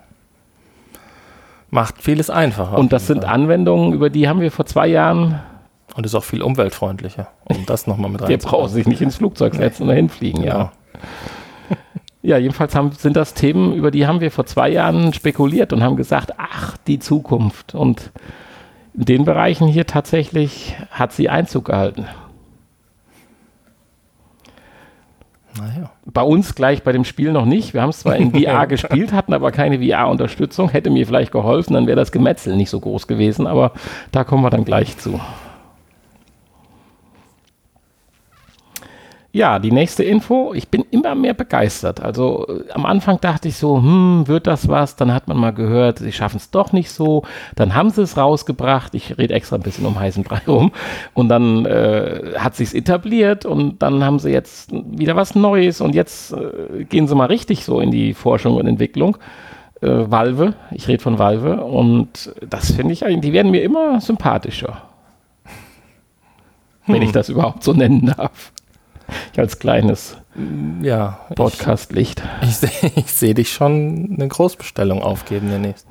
Macht 1.71 2.01
vieles 2.01 2.29
einfacher. 2.29 2.77
Und 2.77 2.93
das 2.93 3.07
sind 3.07 3.23
Fall. 3.23 3.33
Anwendungen, 3.33 3.93
über 3.93 4.09
die 4.09 4.27
haben 4.27 4.41
wir 4.41 4.51
vor 4.51 4.65
zwei 4.65 4.87
Jahren. 4.87 5.39
Und 5.95 6.05
ist 6.05 6.15
auch 6.15 6.23
viel 6.23 6.41
umweltfreundlicher, 6.41 7.27
um 7.45 7.65
das 7.65 7.87
nochmal 7.87 8.09
mit 8.09 8.21
rein. 8.21 8.29
Der 8.29 8.37
braucht 8.37 8.71
sich 8.71 8.87
nicht 8.87 9.01
ins 9.01 9.17
Flugzeug 9.17 9.55
setzen 9.55 9.83
nee. 9.83 9.89
oder 9.89 9.95
hinfliegen, 9.95 10.43
ja. 10.43 10.53
Genau. 10.53 10.71
Ja, 12.21 12.37
jedenfalls 12.37 12.75
haben, 12.75 12.91
sind 12.91 13.15
das 13.15 13.33
Themen, 13.33 13.73
über 13.73 13.91
die 13.91 14.05
haben 14.05 14.19
wir 14.19 14.29
vor 14.29 14.45
zwei 14.45 14.69
Jahren 14.69 15.13
spekuliert 15.13 15.71
und 15.71 15.81
haben 15.81 15.95
gesagt, 15.95 16.33
ach, 16.37 16.75
die 16.85 16.99
Zukunft. 16.99 17.75
Und 17.75 18.11
in 18.93 19.05
den 19.05 19.25
Bereichen 19.25 19.67
hier 19.67 19.87
tatsächlich 19.87 20.75
hat 20.91 21.13
sie 21.13 21.29
Einzug 21.29 21.65
gehalten. 21.65 22.07
Naja. 25.59 25.91
Bei 26.05 26.21
uns 26.21 26.55
gleich 26.55 26.83
bei 26.83 26.91
dem 26.91 27.03
Spiel 27.03 27.31
noch 27.31 27.45
nicht. 27.45 27.73
Wir 27.73 27.81
haben 27.81 27.89
es 27.89 27.99
zwar 27.99 28.15
in 28.15 28.31
VR 28.31 28.67
gespielt, 28.67 29.13
hatten 29.13 29.33
aber 29.33 29.51
keine 29.51 29.79
VR-Unterstützung. 29.79 30.69
Hätte 30.69 30.89
mir 30.89 31.05
vielleicht 31.05 31.31
geholfen, 31.31 31.73
dann 31.73 31.87
wäre 31.87 31.97
das 31.97 32.11
Gemetzel 32.11 32.55
nicht 32.55 32.69
so 32.69 32.79
groß 32.79 33.07
gewesen, 33.07 33.47
aber 33.47 33.73
da 34.11 34.23
kommen 34.23 34.43
wir 34.43 34.49
dann 34.49 34.65
gleich 34.65 34.97
zu. 34.97 35.19
Ja, 39.31 39.59
die 39.59 39.71
nächste 39.71 40.03
Info. 40.03 40.53
Ich 40.55 40.69
bin 40.69 40.83
immer 40.89 41.13
mehr 41.13 41.35
begeistert. 41.35 42.01
Also 42.01 42.47
äh, 42.47 42.71
am 42.71 42.85
Anfang 42.85 43.21
dachte 43.21 43.47
ich 43.47 43.57
so, 43.57 43.77
hm, 43.77 44.23
wird 44.27 44.47
das 44.47 44.67
was? 44.67 44.95
Dann 44.95 45.13
hat 45.13 45.27
man 45.27 45.37
mal 45.37 45.51
gehört, 45.53 45.99
sie 45.99 46.11
schaffen 46.11 46.37
es 46.37 46.49
doch 46.49 46.71
nicht 46.71 46.89
so. 46.89 47.23
Dann 47.55 47.75
haben 47.75 47.91
sie 47.91 48.01
es 48.01 48.17
rausgebracht. 48.17 48.95
Ich 48.95 49.19
rede 49.19 49.35
extra 49.35 49.57
ein 49.57 49.61
bisschen 49.61 49.85
um 49.85 49.99
heißen 49.99 50.23
Brei 50.23 50.41
rum. 50.47 50.71
Und 51.13 51.29
dann 51.29 51.65
äh, 51.67 52.33
hat 52.37 52.55
sich's 52.55 52.73
etabliert 52.73 53.45
und 53.45 53.83
dann 53.83 54.03
haben 54.03 54.17
sie 54.17 54.31
jetzt 54.31 54.71
wieder 54.71 55.15
was 55.15 55.35
Neues 55.35 55.79
und 55.79 55.93
jetzt 55.93 56.33
äh, 56.33 56.85
gehen 56.85 57.07
sie 57.07 57.13
mal 57.13 57.25
richtig 57.25 57.63
so 57.65 57.79
in 57.79 57.91
die 57.91 58.15
Forschung 58.15 58.55
und 58.55 58.65
Entwicklung. 58.65 59.17
Äh, 59.81 60.09
Valve, 60.09 60.55
ich 60.71 60.87
rede 60.87 61.03
von 61.03 61.19
Valve 61.19 61.63
und 61.63 62.33
das 62.41 62.71
finde 62.71 62.93
ich 62.93 63.05
eigentlich, 63.05 63.21
die 63.21 63.33
werden 63.33 63.51
mir 63.51 63.61
immer 63.61 64.01
sympathischer. 64.01 64.81
Hm. 66.85 66.95
Wenn 66.95 67.01
ich 67.03 67.11
das 67.11 67.29
überhaupt 67.29 67.63
so 67.63 67.73
nennen 67.73 68.11
darf. 68.17 68.51
Als 69.37 69.59
kleines 69.59 70.17
ja, 70.81 71.19
Podcast-Licht. 71.35 72.23
Ich, 72.41 72.49
ich 72.49 72.55
sehe 72.55 72.91
ich 72.95 73.11
seh 73.11 73.33
dich 73.33 73.51
schon 73.51 74.15
eine 74.15 74.27
Großbestellung 74.27 75.01
aufgeben 75.01 75.49
demnächst. 75.49 75.87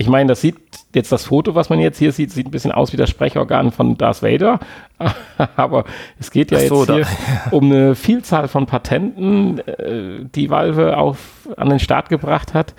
Ich 0.00 0.08
meine, 0.08 0.28
das 0.28 0.40
sieht 0.40 0.56
jetzt 0.94 1.12
das 1.12 1.26
Foto, 1.26 1.54
was 1.54 1.68
man 1.68 1.78
jetzt 1.78 1.98
hier 1.98 2.10
sieht, 2.12 2.32
sieht 2.32 2.46
ein 2.46 2.50
bisschen 2.50 2.72
aus 2.72 2.94
wie 2.94 2.96
das 2.96 3.10
Sprechorgan 3.10 3.70
von 3.70 3.98
Darth 3.98 4.22
Vader. 4.22 4.58
Aber 5.56 5.84
es 6.18 6.30
geht 6.30 6.50
ja 6.50 6.58
so, 6.60 6.84
jetzt 6.84 6.90
hier 6.90 7.04
da. 7.04 7.50
um 7.50 7.66
eine 7.66 7.94
Vielzahl 7.94 8.48
von 8.48 8.64
Patenten, 8.64 9.58
äh, 9.58 10.24
die 10.34 10.48
Valve 10.48 10.96
auf, 10.96 11.48
an 11.58 11.68
den 11.68 11.80
Start 11.80 12.08
gebracht 12.08 12.54
hat, 12.54 12.74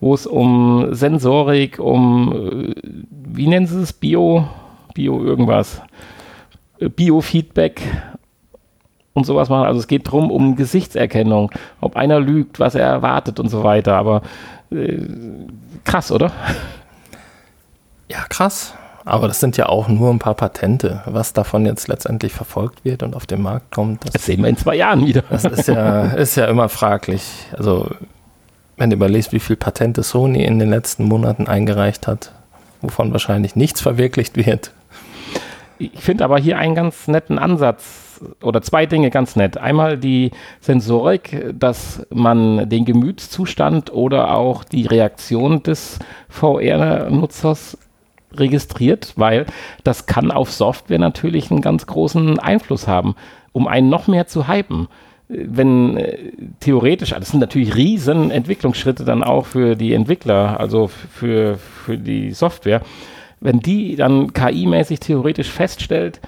wo 0.00 0.14
es 0.14 0.26
um 0.26 0.94
Sensorik, 0.94 1.78
um, 1.78 2.32
äh, 2.32 2.74
wie 3.10 3.48
nennen 3.48 3.66
sie 3.66 3.82
es, 3.82 3.92
Bio, 3.92 4.48
Bio 4.94 5.22
irgendwas, 5.22 5.82
äh, 6.78 6.88
Biofeedback 6.88 7.82
und 9.14 9.26
sowas 9.26 9.48
machen. 9.48 9.66
Also 9.66 9.80
es 9.80 9.86
geht 9.86 10.06
darum, 10.06 10.30
um 10.30 10.56
Gesichtserkennung, 10.56 11.50
ob 11.80 11.96
einer 11.96 12.20
lügt, 12.20 12.60
was 12.60 12.74
er 12.74 12.86
erwartet 12.86 13.40
und 13.40 13.48
so 13.48 13.64
weiter. 13.64 13.94
Aber 13.94 14.22
äh, 14.70 14.98
krass, 15.84 16.10
oder? 16.10 16.32
Ja, 18.08 18.24
krass. 18.28 18.74
Aber 19.04 19.26
das 19.26 19.40
sind 19.40 19.56
ja 19.56 19.68
auch 19.68 19.88
nur 19.88 20.10
ein 20.10 20.20
paar 20.20 20.34
Patente. 20.34 21.02
Was 21.06 21.32
davon 21.32 21.66
jetzt 21.66 21.88
letztendlich 21.88 22.32
verfolgt 22.32 22.84
wird 22.84 23.02
und 23.02 23.16
auf 23.16 23.26
den 23.26 23.42
Markt 23.42 23.72
kommt. 23.72 24.04
Das, 24.04 24.12
das 24.12 24.26
sehen 24.26 24.42
wir 24.42 24.48
in 24.48 24.56
zwei 24.56 24.76
Jahren 24.76 25.04
wieder. 25.04 25.24
Das 25.28 25.44
ist 25.44 25.66
ja, 25.66 26.04
ist 26.12 26.36
ja 26.36 26.46
immer 26.46 26.68
fraglich. 26.68 27.22
Also, 27.56 27.90
wenn 28.76 28.90
du 28.90 28.96
überlegst, 28.96 29.32
wie 29.32 29.40
viele 29.40 29.56
Patente 29.56 30.02
Sony 30.02 30.44
in 30.44 30.58
den 30.58 30.70
letzten 30.70 31.04
Monaten 31.04 31.48
eingereicht 31.48 32.06
hat, 32.06 32.32
wovon 32.80 33.12
wahrscheinlich 33.12 33.56
nichts 33.56 33.80
verwirklicht 33.80 34.36
wird. 34.36 34.72
Ich 35.78 36.00
finde 36.00 36.24
aber 36.24 36.38
hier 36.38 36.58
einen 36.58 36.76
ganz 36.76 37.08
netten 37.08 37.40
Ansatz 37.40 38.11
oder 38.42 38.62
zwei 38.62 38.86
Dinge 38.86 39.10
ganz 39.10 39.36
nett. 39.36 39.58
Einmal 39.58 39.98
die 39.98 40.30
Sensorik, 40.60 41.52
dass 41.58 42.06
man 42.10 42.68
den 42.68 42.84
Gemütszustand 42.84 43.92
oder 43.92 44.34
auch 44.34 44.64
die 44.64 44.86
Reaktion 44.86 45.62
des 45.62 45.98
VR-Nutzers 46.28 47.78
registriert, 48.34 49.12
weil 49.16 49.46
das 49.84 50.06
kann 50.06 50.30
auf 50.30 50.50
Software 50.52 50.98
natürlich 50.98 51.50
einen 51.50 51.60
ganz 51.60 51.86
großen 51.86 52.38
Einfluss 52.38 52.88
haben, 52.88 53.14
um 53.52 53.68
einen 53.68 53.90
noch 53.90 54.06
mehr 54.06 54.26
zu 54.26 54.48
hypen 54.48 54.88
wenn 55.34 55.96
äh, 55.96 56.32
theoretisch, 56.60 57.10
das 57.10 57.30
sind 57.30 57.40
natürlich 57.40 57.74
riesen 57.74 58.30
Entwicklungsschritte 58.30 59.04
dann 59.04 59.22
auch 59.22 59.46
für 59.46 59.76
die 59.76 59.94
Entwickler, 59.94 60.60
also 60.60 60.88
für, 60.88 61.56
für 61.56 61.96
die 61.96 62.32
Software, 62.32 62.82
wenn 63.40 63.60
die 63.60 63.96
dann 63.96 64.32
KI-mäßig 64.32 65.00
theoretisch 65.00 65.50
feststellt, 65.50 66.20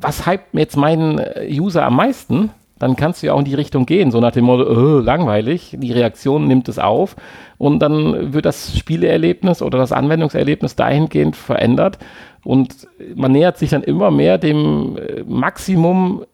was 0.00 0.26
hypt 0.26 0.54
jetzt 0.54 0.76
meinen 0.76 1.18
äh, 1.18 1.48
User 1.50 1.84
am 1.84 1.96
meisten, 1.96 2.50
dann 2.78 2.96
kannst 2.96 3.22
du 3.22 3.26
ja 3.26 3.32
auch 3.32 3.40
in 3.40 3.44
die 3.44 3.54
Richtung 3.54 3.86
gehen, 3.86 4.10
so 4.10 4.20
nach 4.20 4.32
dem 4.32 4.44
Motto, 4.44 4.64
oh, 4.70 5.00
langweilig, 5.00 5.76
die 5.78 5.92
Reaktion 5.92 6.46
nimmt 6.46 6.68
es 6.68 6.78
auf 6.78 7.16
und 7.58 7.80
dann 7.80 8.32
wird 8.32 8.46
das 8.46 8.78
Spieleerlebnis 8.78 9.62
oder 9.62 9.78
das 9.78 9.92
Anwendungserlebnis 9.92 10.76
dahingehend 10.76 11.34
verändert 11.34 11.98
und 12.44 12.86
man 13.14 13.32
nähert 13.32 13.58
sich 13.58 13.70
dann 13.70 13.82
immer 13.82 14.10
mehr 14.10 14.38
dem 14.38 14.96
äh, 14.96 15.24
Maximum, 15.26 16.24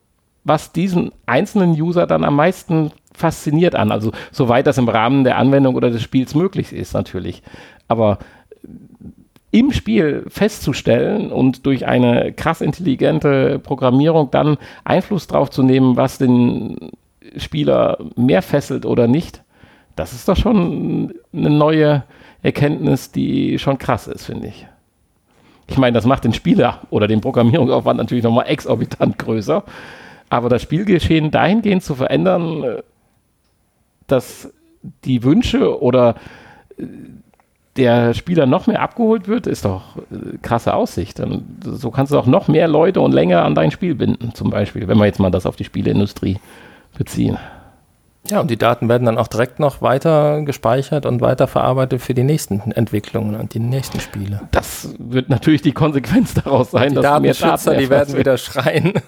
was 0.44 0.73
diesen 0.73 1.12
einzelnen 1.25 1.73
User 1.80 2.06
dann 2.06 2.25
am 2.25 2.37
meisten 2.37 2.92
fasziniert 3.14 3.75
an, 3.75 3.90
also 3.92 4.12
soweit 4.30 4.66
das 4.66 4.76
im 4.76 4.88
Rahmen 4.88 5.25
der 5.25 5.38
Anwendung 5.38 5.76
oder 5.76 5.90
des 5.90 6.02
Spiels 6.02 6.35
möglich 6.35 6.73
ist 6.73 6.92
natürlich. 6.92 7.42
Aber 7.88 8.18
im 9.54 9.70
Spiel 9.70 10.25
festzustellen 10.26 11.30
und 11.30 11.64
durch 11.64 11.87
eine 11.87 12.32
krass 12.32 12.61
intelligente 12.61 13.61
Programmierung 13.61 14.32
dann 14.32 14.58
Einfluss 14.82 15.28
drauf 15.28 15.49
zu 15.49 15.62
nehmen, 15.62 15.96
was 15.96 16.18
den 16.18 16.90
Spieler 17.37 17.99
mehr 18.16 18.42
fesselt 18.42 18.84
oder 18.84 19.06
nicht, 19.06 19.44
das 19.94 20.12
ist 20.12 20.26
doch 20.26 20.37
schon 20.37 21.14
eine 21.32 21.50
neue 21.50 22.02
Erkenntnis, 22.42 23.12
die 23.12 23.61
schon 23.61 23.78
krass 23.78 24.08
ist, 24.08 24.25
finde 24.25 24.49
ich. 24.49 24.66
Ich 25.68 25.78
meine, 25.78 25.94
das 25.94 26.04
macht 26.04 26.25
den 26.25 26.34
Spieler 26.34 26.80
oder 26.90 27.06
den 27.06 27.20
Programmierungsaufwand 27.20 27.99
natürlich 27.99 28.25
nochmal 28.25 28.49
exorbitant 28.49 29.20
größer. 29.20 29.62
Aber 30.30 30.49
das 30.49 30.62
Spielgeschehen 30.62 31.30
dahingehend 31.30 31.84
zu 31.84 31.94
verändern, 31.94 32.80
dass 34.08 34.52
die 35.04 35.23
Wünsche 35.23 35.80
oder 35.80 36.16
der 37.76 38.14
Spieler 38.14 38.47
noch 38.47 38.66
mehr 38.66 38.81
abgeholt 38.81 39.26
wird, 39.26 39.47
ist 39.47 39.64
doch 39.64 39.97
äh, 39.97 40.38
krasse 40.43 40.75
Aussicht. 40.75 41.21
Und 41.21 41.45
so 41.64 41.90
kannst 41.90 42.12
du 42.12 42.19
auch 42.19 42.26
noch 42.26 42.49
mehr 42.49 42.69
Leute 42.69 43.00
und 43.00 43.12
länger 43.12 43.45
an 43.45 43.54
dein 43.54 43.71
Spiel 43.71 43.95
binden, 43.95 44.35
zum 44.35 44.50
Beispiel, 44.50 44.87
wenn 44.87 44.99
wir 44.99 45.07
jetzt 45.07 45.19
mal 45.21 45.31
das 45.31 45.47
auf 45.47 45.57
die 45.57 45.64
Spieleindustrie 45.64 46.38
beziehen. 46.97 47.38
Ja, 48.31 48.40
und 48.40 48.50
die 48.50 48.57
Daten 48.57 48.88
werden 48.88 49.04
dann 49.04 49.19
auch 49.19 49.28
direkt 49.28 49.61
noch 49.61 49.83
weiter 49.83 50.40
gespeichert 50.43 51.04
und 51.04 51.21
weiter 51.21 51.47
verarbeitet 51.47 52.00
für 52.00 52.14
die 52.14 52.23
nächsten 52.23 52.73
Entwicklungen 52.73 53.35
und 53.35 53.52
die 53.52 53.59
nächsten 53.59 54.00
Spiele. 54.00 54.40
Das 54.50 54.95
wird 54.99 55.28
natürlich 55.28 55.61
die 55.61 55.73
Konsequenz 55.73 56.33
daraus 56.33 56.71
sein, 56.71 56.90
die 56.90 56.95
dass 56.95 57.02
Datenschützer, 57.02 57.49
mehr 57.49 57.57
Daten 57.59 57.78
die 57.81 57.90
werden 57.90 58.16
wieder 58.16 58.38
schreien. 58.38 58.93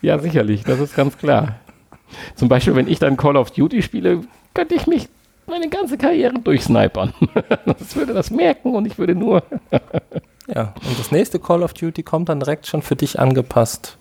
Ja, 0.00 0.18
sicherlich, 0.20 0.62
das 0.62 0.78
ist 0.78 0.94
ganz 0.94 1.18
klar. 1.18 1.56
Zum 2.36 2.48
Beispiel, 2.48 2.76
wenn 2.76 2.86
ich 2.86 3.00
dann 3.00 3.16
Call 3.16 3.36
of 3.36 3.50
Duty 3.50 3.82
spiele, 3.82 4.20
könnte 4.54 4.74
ich 4.76 4.86
mich 4.86 5.08
meine 5.48 5.68
ganze 5.68 5.98
Karriere 5.98 6.38
durchsnipern. 6.38 7.12
das 7.66 7.96
würde 7.96 8.14
das 8.14 8.30
merken 8.30 8.74
und 8.74 8.86
ich 8.86 8.98
würde 8.98 9.14
nur. 9.14 9.42
Ja, 10.54 10.72
und 10.88 10.98
das 10.98 11.12
nächste 11.12 11.38
Call 11.38 11.62
of 11.62 11.74
Duty 11.74 12.02
kommt 12.02 12.30
dann 12.30 12.40
direkt 12.40 12.66
schon 12.66 12.80
für 12.80 12.96
dich 12.96 13.20
angepasst. 13.20 13.98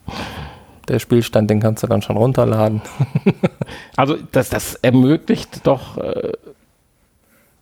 Der 0.87 0.99
Spielstand, 0.99 1.49
den 1.49 1.59
kannst 1.59 1.83
du 1.83 1.87
dann 1.87 2.01
schon 2.01 2.15
runterladen. 2.15 2.81
also 3.97 4.15
das, 4.31 4.49
das 4.49 4.75
ermöglicht 4.75 5.67
doch 5.67 5.97
äh, 5.97 6.31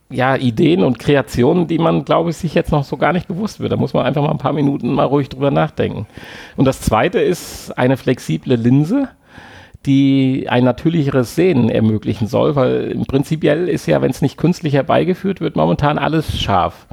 ja, 0.10 0.36
Ideen 0.36 0.84
und 0.84 1.00
Kreationen, 1.00 1.68
die 1.68 1.80
man, 1.80 2.06
glaube 2.06 2.30
ich, 2.30 2.38
sich 2.38 2.54
jetzt 2.54 2.72
noch 2.72 2.84
so 2.84 2.98
gar 2.98 3.12
nicht 3.12 3.28
bewusst 3.28 3.60
wird. 3.60 3.72
Da 3.72 3.76
muss 3.76 3.94
man 3.94 4.06
einfach 4.06 4.22
mal 4.22 4.30
ein 4.30 4.38
paar 4.38 4.54
Minuten 4.54 4.94
mal 4.94 5.06
ruhig 5.06 5.30
drüber 5.30 5.50
nachdenken. 5.50 6.06
Und 6.56 6.66
das 6.66 6.82
zweite 6.82 7.20
ist 7.20 7.76
eine 7.78 7.98
flexible 7.98 8.56
Linse, 8.56 9.10
die 9.86 10.48
ein 10.50 10.64
natürlicheres 10.64 11.36
Sehen 11.36 11.70
ermöglichen 11.70 12.28
soll, 12.28 12.56
weil 12.56 12.92
im 12.92 13.06
Prinzipiell 13.06 13.68
ist 13.70 13.86
ja, 13.86 14.02
wenn 14.02 14.12
es 14.12 14.22
nicht 14.22 14.38
künstlich 14.38 14.74
herbeigeführt 14.74 15.42
wird, 15.42 15.56
momentan 15.56 15.98
alles 15.98 16.40
scharf 16.40 16.88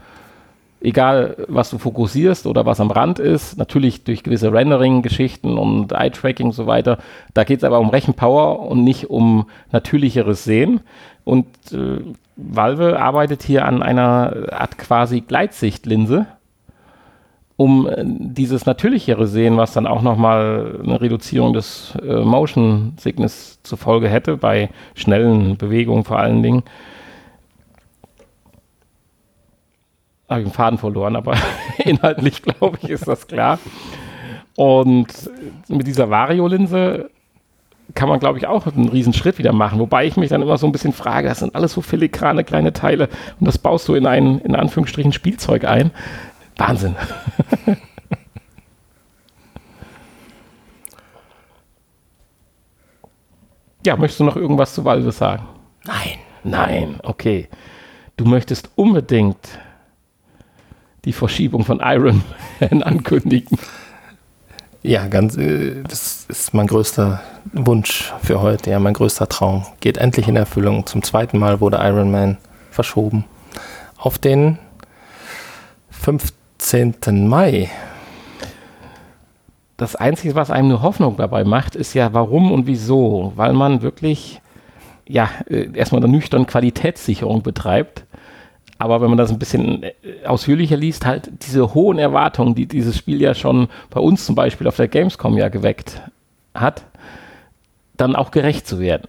egal 0.83 1.37
was 1.49 1.71
du 1.71 1.79
fokussierst 1.79 2.47
oder 2.47 2.67
was 2.67 2.81
am 2.81 2.91
Rand 2.91 3.19
ist, 3.19 3.57
natürlich 3.57 4.05
durch 4.05 4.23
gewisse 4.23 4.53
Rendering-Geschichten 4.53 5.57
und 5.57 5.93
Eye-Tracking 5.93 6.47
und 6.47 6.53
so 6.53 6.67
weiter. 6.67 6.99
Da 7.35 7.45
geht 7.45 7.59
es 7.59 7.65
aber 7.65 7.81
um 7.81 7.91
Rechenpower 7.91 8.61
und 8.61 8.85
nicht 8.85 9.09
um 9.09 9.47
natürlicheres 9.71 10.45
Sehen. 10.45 10.81
Und 11.25 11.47
äh, 11.73 12.01
Valve 12.37 13.01
arbeitet 13.01 13.43
hier 13.43 13.67
an 13.67 13.83
einer 13.83 14.49
Art 14.51 14.79
quasi 14.79 15.21
Gleitsichtlinse, 15.21 16.27
um 17.57 17.87
äh, 17.87 18.03
dieses 18.05 18.67
natürlichere 18.67 19.27
Sehen, 19.27 19.57
was 19.57 19.73
dann 19.73 19.87
auch 19.87 20.03
nochmal 20.03 20.81
eine 20.83 21.01
Reduzierung 21.01 21.53
des 21.53 21.95
äh, 22.03 22.21
Motion 22.21 22.95
Sickness 22.99 23.61
zur 23.63 23.79
Folge 23.79 24.09
hätte, 24.09 24.37
bei 24.37 24.71
schnellen 24.95 25.57
Bewegungen 25.57 26.05
vor 26.05 26.19
allen 26.19 26.43
Dingen, 26.43 26.63
habe 30.29 30.41
ich 30.41 30.49
den 30.49 30.53
Faden 30.55 30.79
verloren, 30.79 31.17
aber 31.17 31.37
inhaltlich 31.79 32.43
glaube 32.43 32.79
ich, 32.83 32.91
ist 32.91 33.07
das 33.07 33.27
klar. 33.27 33.59
Und 34.57 35.09
mit 35.69 35.87
dieser 35.87 36.11
Vario-Linse 36.11 37.11
kann 37.95 38.09
man, 38.09 38.21
glaube 38.21 38.39
ich, 38.39 38.47
auch 38.47 38.67
einen 38.67 38.89
riesen 38.89 39.13
Schritt 39.13 39.39
wieder 39.39 39.53
machen. 39.53 39.79
Wobei 39.79 40.07
ich 40.07 40.17
mich 40.17 40.31
dann 40.31 40.43
immer 40.43 40.57
so 40.57 40.67
ein 40.67 40.73
bisschen 40.73 40.93
frage, 40.93 41.29
das 41.29 41.41
sind 41.41 41.55
alles 41.55 41.73
so 41.73 41.83
filigrane 41.83 42.45
kleine 42.45 42.73
Teile 42.73 43.09
und 43.39 43.47
das 43.47 43.59
baust 43.59 43.89
du 43.89 43.95
in 43.95 44.07
ein, 44.07 44.39
in 44.41 44.55
Anführungsstrichen, 44.55 45.13
Spielzeug 45.13 45.65
ein. 45.65 45.91
Wahnsinn. 46.57 46.97
ja, 53.87 53.97
möchtest 53.97 54.21
du 54.21 54.25
noch 54.25 54.37
irgendwas 54.37 54.75
zu 54.75 54.85
Valve 54.85 55.13
sagen? 55.13 55.47
Nein. 55.85 56.19
Nein, 56.45 56.99
okay. 57.03 57.49
Du 58.17 58.25
möchtest 58.25 58.71
unbedingt 58.75 59.39
die 61.05 61.13
Verschiebung 61.13 61.65
von 61.65 61.81
Iron 61.83 62.23
Man 62.61 62.83
ankündigen. 62.83 63.59
Ja, 64.83 65.07
ganz, 65.07 65.37
äh, 65.37 65.83
das 65.85 66.27
ist 66.29 66.55
mein 66.55 66.67
größter 66.67 67.21
Wunsch 67.53 68.13
für 68.23 68.41
heute, 68.41 68.71
ja, 68.71 68.81
mein 68.81 68.95
größter 68.95 69.29
Traum. 69.29 69.65
Geht 69.81 69.97
endlich 69.97 70.27
in 70.27 70.37
Erfüllung. 70.37 70.87
Zum 70.87 71.03
zweiten 71.03 71.39
Mal 71.39 71.61
wurde 71.61 71.79
Iron 71.81 72.11
Man 72.11 72.39
verschoben. 72.71 73.25
Auf 73.97 74.19
den 74.19 74.59
15. 76.63 77.29
Mai. 77.29 77.71
Das 79.77 79.97
Einzige, 79.97 80.35
was 80.35 80.51
einem 80.51 80.67
eine 80.67 80.83
Hoffnung 80.83 81.17
dabei 81.17 81.45
macht, 81.45 81.75
ist 81.75 81.95
ja, 81.95 82.13
warum 82.13 82.53
und 82.53 82.67
wieso. 82.67 83.33
Weil 83.37 83.53
man 83.53 83.83
wirklich, 83.83 84.41
ja, 85.07 85.29
äh, 85.49 85.69
erstmal 85.75 86.03
eine 86.03 86.13
nüchterne 86.13 86.47
Qualitätssicherung 86.47 87.43
betreibt 87.43 88.05
aber 88.83 89.01
wenn 89.01 89.11
man 89.11 89.19
das 89.19 89.31
ein 89.31 89.39
bisschen 89.39 89.85
äh, 89.85 89.93
ausführlicher 90.27 90.77
liest, 90.77 91.07
halt 91.07 91.31
diese 91.47 91.73
hohen 91.73 92.01
Erwartungen, 92.01 92.57
die 92.57 92.67
dieses 92.67 92.99
Spiel 92.99 93.23
ja 93.23 93.33
schon 93.33 93.69
bei 93.91 94.01
uns 94.01 94.27
zum 94.27 94.35
Beispiel 94.35 94.67
auf 94.67 94.75
der 94.75 94.89
Gamescom 94.89 95.39
ja 95.39 95.51
geweckt 95.51 96.03
hat, 96.53 96.85
dann 97.97 98.17
auch 98.17 98.33
gerecht 98.33 98.67
zu 98.67 98.81
werden. 98.81 99.07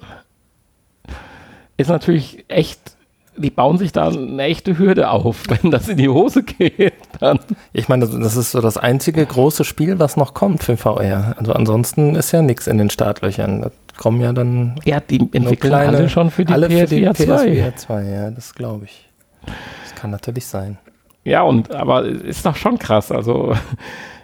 Ist 1.76 1.90
natürlich 1.90 2.46
echt, 2.50 2.93
die 3.38 3.50
bauen 3.50 3.78
sich 3.78 3.92
da 3.92 4.10
eine 4.10 4.44
echte 4.44 4.78
Hürde 4.78 5.10
auf, 5.10 5.44
wenn 5.50 5.72
das 5.72 5.90
in 5.90 5.98
die 5.98 6.10
Hose 6.10 6.44
geht. 6.44 6.94
Dann. 7.20 7.40
Ich 7.72 7.90
meine, 7.90 8.08
das 8.08 8.36
ist 8.36 8.52
so 8.52 8.62
das 8.62 8.78
einzige 8.78 9.26
große 9.26 9.64
Spiel, 9.64 10.00
was 10.00 10.18
noch 10.18 10.34
kommt 10.34 10.64
für 10.64 10.78
VR. 10.78 11.36
Also 11.38 11.54
ansonsten 11.54 12.16
ist 12.16 12.32
ja 12.32 12.42
nichts 12.42 12.68
in 12.68 12.78
den 12.78 12.90
Startlöchern. 12.90 13.62
Da 13.62 13.72
kommen 13.98 14.22
ja 14.22 14.34
dann. 14.34 14.76
Ja, 14.86 15.00
die 15.00 15.20
entwickeln 15.20 15.72
kleine, 15.72 15.98
alle 15.98 16.10
schon 16.10 16.32
für 16.32 16.46
die 16.46 16.54
alle 16.54 16.68
PSVR 16.68 17.14
2. 17.14 17.26
PSVR 17.26 17.76
2, 17.76 18.04
ja, 18.04 18.32
das 18.32 18.54
glaube 18.56 18.86
ich. 18.86 19.10
Das 19.46 19.96
kann 19.96 20.12
natürlich 20.12 20.46
sein. 20.46 20.78
Ja, 21.24 21.42
und 21.42 21.74
aber 21.74 22.06
ist 22.06 22.46
doch 22.46 22.56
schon 22.56 22.78
krass. 22.80 23.12
Also 23.12 23.54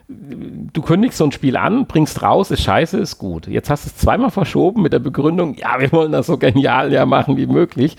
du 0.09 0.81
kündigst 0.81 1.17
so 1.17 1.25
ein 1.25 1.31
Spiel 1.31 1.55
an, 1.55 1.85
bringst 1.85 2.21
raus, 2.21 2.51
ist 2.51 2.63
scheiße, 2.63 2.97
ist 2.97 3.19
gut. 3.19 3.47
Jetzt 3.47 3.69
hast 3.69 3.85
du 3.85 3.89
es 3.89 3.97
zweimal 3.97 4.31
verschoben 4.31 4.81
mit 4.81 4.91
der 4.91 4.99
Begründung, 4.99 5.55
ja, 5.55 5.79
wir 5.79 5.91
wollen 5.91 6.11
das 6.11 6.25
so 6.25 6.37
genial 6.37 6.91
ja 6.91 7.05
machen 7.05 7.37
wie 7.37 7.47
möglich. 7.47 7.95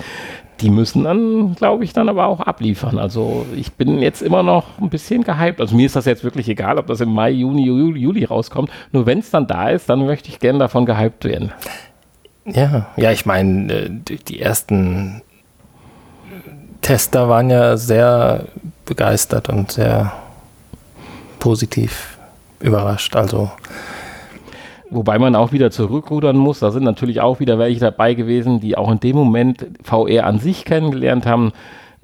Die 0.61 0.70
müssen 0.70 1.05
dann, 1.05 1.55
glaube 1.55 1.85
ich, 1.85 1.92
dann 1.92 2.09
aber 2.09 2.27
auch 2.27 2.40
abliefern. 2.40 2.99
Also 2.99 3.46
ich 3.57 3.73
bin 3.73 4.01
jetzt 4.01 4.20
immer 4.20 4.42
noch 4.42 4.79
ein 4.81 4.90
bisschen 4.90 5.25
gehypt. 5.25 5.61
Also 5.61 5.75
mir 5.75 5.87
ist 5.87 5.96
das 5.96 6.05
jetzt 6.05 6.23
wirklich 6.23 6.49
egal, 6.49 6.79
ob 6.79 6.87
das 6.87 7.01
im 7.01 7.12
Mai, 7.12 7.31
Juni, 7.31 7.64
Juli, 7.64 8.01
Juli 8.01 8.25
rauskommt. 8.25 8.70
Nur 8.92 9.07
wenn 9.07 9.20
es 9.20 9.31
dann 9.31 9.46
da 9.46 9.70
ist, 9.70 9.88
dann 9.88 10.05
möchte 10.05 10.29
ich 10.29 10.38
gerne 10.38 10.59
davon 10.59 10.85
gehypt 10.85 11.25
werden. 11.25 11.53
Ja, 12.44 12.87
ja, 12.96 13.12
ich 13.12 13.27
meine, 13.27 13.73
äh, 13.73 13.90
die 14.29 14.40
ersten 14.40 15.23
Tester 16.83 17.29
waren 17.29 17.51
ja 17.51 17.77
sehr 17.77 18.44
begeistert 18.85 19.49
und 19.49 19.73
sehr 19.73 20.12
positiv 21.38 22.18
überrascht. 22.61 23.16
Also 23.16 23.51
Wobei 24.90 25.18
man 25.18 25.37
auch 25.37 25.53
wieder 25.53 25.70
zurückrudern 25.70 26.37
muss. 26.37 26.59
Da 26.59 26.70
sind 26.70 26.85
natürlich 26.85 27.20
auch 27.20 27.40
wieder 27.40 27.59
welche 27.59 27.81
dabei 27.81 28.14
gewesen, 28.14 28.61
die 28.61 28.76
auch 28.76 28.90
in 28.90 29.00
dem 29.00 29.16
Moment 29.16 29.66
VR 29.83 30.26
an 30.26 30.38
sich 30.38 30.64
kennengelernt 30.64 31.26
haben. 31.26 31.53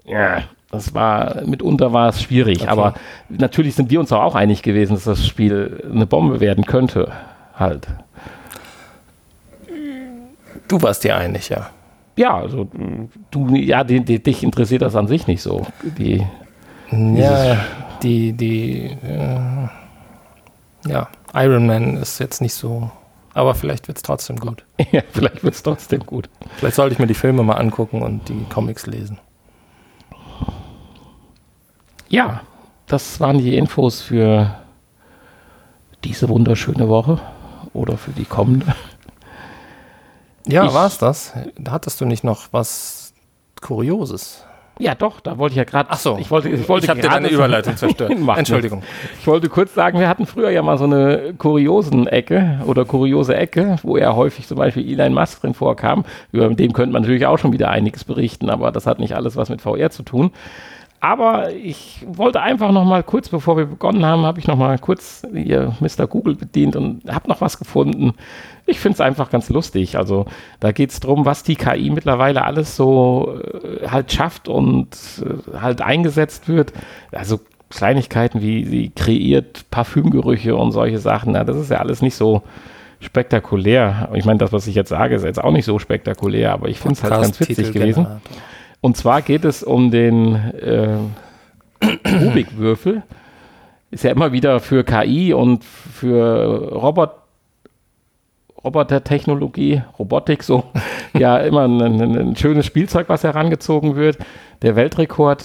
Ja, 0.04 0.42
das 0.70 0.94
war 0.94 1.42
mitunter 1.46 1.92
war 1.92 2.08
es 2.10 2.22
schwierig. 2.22 2.62
Okay. 2.62 2.70
Aber 2.70 2.94
natürlich 3.28 3.74
sind 3.74 3.90
wir 3.90 3.98
uns 3.98 4.12
auch 4.12 4.34
einig 4.34 4.62
gewesen, 4.62 4.94
dass 4.94 5.04
das 5.04 5.26
Spiel 5.26 5.84
eine 5.92 6.06
Bombe 6.06 6.40
werden 6.40 6.64
könnte. 6.64 7.12
Halt. 7.54 7.88
Du 10.68 10.82
warst 10.82 11.04
dir 11.04 11.16
einig, 11.16 11.48
ja 11.48 11.70
ja, 12.16 12.34
also 12.38 12.68
du, 13.30 13.54
ja, 13.54 13.84
die, 13.84 14.00
die, 14.00 14.22
dich 14.22 14.42
interessiert 14.42 14.82
das 14.82 14.96
an 14.96 15.06
sich 15.06 15.26
nicht 15.26 15.42
so. 15.42 15.66
Die, 15.98 16.26
ja, 16.90 17.58
die, 18.02 18.32
die, 18.32 18.96
äh, 19.06 19.68
ja, 20.88 21.08
Iron 21.36 21.66
Man 21.66 21.98
ist 21.98 22.18
jetzt 22.18 22.40
nicht 22.40 22.54
so, 22.54 22.90
aber 23.34 23.54
vielleicht 23.54 23.88
wird 23.88 23.98
es 23.98 24.02
trotzdem 24.02 24.36
gut. 24.36 24.64
ja, 24.92 25.02
vielleicht 25.12 25.44
wird 25.44 25.54
es 25.54 25.62
trotzdem 25.62 26.00
gut. 26.06 26.30
Vielleicht 26.56 26.76
sollte 26.76 26.94
ich 26.94 26.98
mir 26.98 27.06
die 27.06 27.14
Filme 27.14 27.42
mal 27.42 27.56
angucken 27.56 28.02
und 28.02 28.28
die 28.28 28.44
Comics 28.48 28.86
lesen. 28.86 29.18
Ja, 32.08 32.40
das 32.86 33.20
waren 33.20 33.38
die 33.38 33.56
Infos 33.56 34.00
für 34.00 34.54
diese 36.04 36.28
wunderschöne 36.28 36.88
Woche 36.88 37.20
oder 37.72 37.98
für 37.98 38.12
die 38.12 38.24
kommende. 38.24 38.74
Ja, 40.46 40.72
war 40.72 40.86
es 40.86 40.98
das? 40.98 41.32
Da 41.58 41.72
hattest 41.72 42.00
du 42.00 42.04
nicht 42.04 42.22
noch 42.22 42.48
was 42.52 43.12
Kurioses? 43.60 44.44
Ja, 44.78 44.94
doch, 44.94 45.20
da 45.20 45.38
wollte 45.38 45.54
ich 45.54 45.56
ja 45.56 45.64
gerade. 45.64 45.88
Ach 45.90 45.98
so, 45.98 46.18
ich 46.20 46.30
wollte, 46.30 46.50
ich 46.50 46.68
wollte 46.68 46.84
ich 46.84 46.90
habe 46.90 47.00
dir 47.00 47.08
deine 47.08 47.28
Überleitung 47.28 47.76
zerstört. 47.76 48.12
Entschuldigung. 48.36 48.82
Ich 49.18 49.26
wollte 49.26 49.48
kurz 49.48 49.72
sagen, 49.74 49.98
wir 49.98 50.08
hatten 50.08 50.26
früher 50.26 50.50
ja 50.50 50.62
mal 50.62 50.76
so 50.76 50.84
eine 50.84 51.34
kuriosen 51.38 52.06
Ecke 52.06 52.60
oder 52.66 52.84
kuriose 52.84 53.34
Ecke, 53.34 53.76
wo 53.82 53.96
ja 53.96 54.14
häufig 54.14 54.46
zum 54.46 54.58
Beispiel 54.58 54.86
Elon 54.86 55.14
Musk 55.14 55.40
drin 55.40 55.54
vorkam. 55.54 56.04
Über 56.30 56.48
dem 56.50 56.74
könnte 56.74 56.92
man 56.92 57.02
natürlich 57.02 57.26
auch 57.26 57.38
schon 57.38 57.52
wieder 57.52 57.70
einiges 57.70 58.04
berichten, 58.04 58.50
aber 58.50 58.70
das 58.70 58.86
hat 58.86 58.98
nicht 58.98 59.14
alles 59.14 59.36
was 59.36 59.48
mit 59.48 59.62
VR 59.62 59.90
zu 59.90 60.02
tun. 60.02 60.30
Aber 61.06 61.52
ich 61.52 62.04
wollte 62.04 62.42
einfach 62.42 62.72
noch 62.72 62.84
mal 62.84 63.04
kurz, 63.04 63.28
bevor 63.28 63.56
wir 63.56 63.66
begonnen 63.66 64.04
haben, 64.04 64.22
habe 64.22 64.40
ich 64.40 64.48
noch 64.48 64.56
mal 64.56 64.76
kurz 64.76 65.22
hier 65.32 65.76
Mr. 65.78 66.08
Google 66.08 66.34
bedient 66.34 66.74
und 66.74 67.08
habe 67.08 67.28
noch 67.28 67.40
was 67.40 67.60
gefunden. 67.60 68.14
Ich 68.66 68.80
finde 68.80 68.94
es 68.94 69.00
einfach 69.00 69.30
ganz 69.30 69.48
lustig. 69.48 69.96
Also 69.96 70.26
da 70.58 70.72
geht 70.72 70.90
es 70.90 70.98
darum, 70.98 71.24
was 71.24 71.44
die 71.44 71.54
KI 71.54 71.90
mittlerweile 71.90 72.44
alles 72.44 72.74
so 72.74 73.38
äh, 73.40 73.86
halt 73.86 74.10
schafft 74.10 74.48
und 74.48 74.96
äh, 75.22 75.56
halt 75.60 75.80
eingesetzt 75.80 76.48
wird. 76.48 76.72
Also 77.12 77.38
Kleinigkeiten 77.70 78.42
wie 78.42 78.64
sie 78.64 78.90
kreiert 78.90 79.70
Parfümgerüche 79.70 80.56
und 80.56 80.72
solche 80.72 80.98
Sachen. 80.98 81.34
Na, 81.34 81.44
das 81.44 81.56
ist 81.56 81.70
ja 81.70 81.78
alles 81.78 82.02
nicht 82.02 82.16
so 82.16 82.42
spektakulär. 82.98 84.08
Ich 84.14 84.24
meine, 84.24 84.38
das, 84.38 84.52
was 84.52 84.66
ich 84.66 84.74
jetzt 84.74 84.88
sage, 84.88 85.14
ist 85.14 85.24
jetzt 85.24 85.42
auch 85.42 85.52
nicht 85.52 85.66
so 85.66 85.78
spektakulär, 85.78 86.50
aber 86.50 86.68
ich 86.68 86.80
finde 86.80 86.94
es 86.94 87.04
halt 87.04 87.12
ganz 87.12 87.38
witzig 87.38 87.72
gewesen. 87.72 88.02
Generator. 88.02 88.20
Und 88.86 88.96
zwar 88.96 89.20
geht 89.20 89.44
es 89.44 89.64
um 89.64 89.90
den 89.90 90.36
äh, 90.36 90.96
Rubik-Würfel. 92.22 93.02
Ist 93.90 94.04
ja 94.04 94.12
immer 94.12 94.30
wieder 94.30 94.60
für 94.60 94.84
KI 94.84 95.32
und 95.32 95.64
für 95.64 96.72
Robot 96.72 97.10
Robotertechnologie, 98.62 99.82
Robotik 99.98 100.44
so, 100.44 100.66
ja 101.18 101.38
immer 101.38 101.62
ein, 101.62 101.82
ein, 101.82 102.00
ein, 102.00 102.36
schönes 102.36 102.64
Spielzeug, 102.64 103.08
was 103.08 103.24
herangezogen 103.24 103.96
wird. 103.96 104.18
der 104.62 104.76
Weltrekord, 104.76 105.44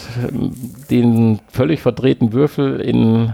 den 0.92 1.40
völlig 1.48 1.82
verdrehten 1.82 2.34
Würfel 2.34 2.80
in, 2.80 3.34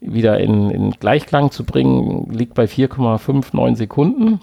wieder 0.00 0.40
in, 0.40 0.70
in 0.70 0.92
Gleichklang 0.92 1.50
zu 1.50 1.64
bringen, 1.64 2.32
liegt 2.32 2.54
bei 2.54 2.64
4,59 2.64 3.76
Sekunden. 3.76 4.40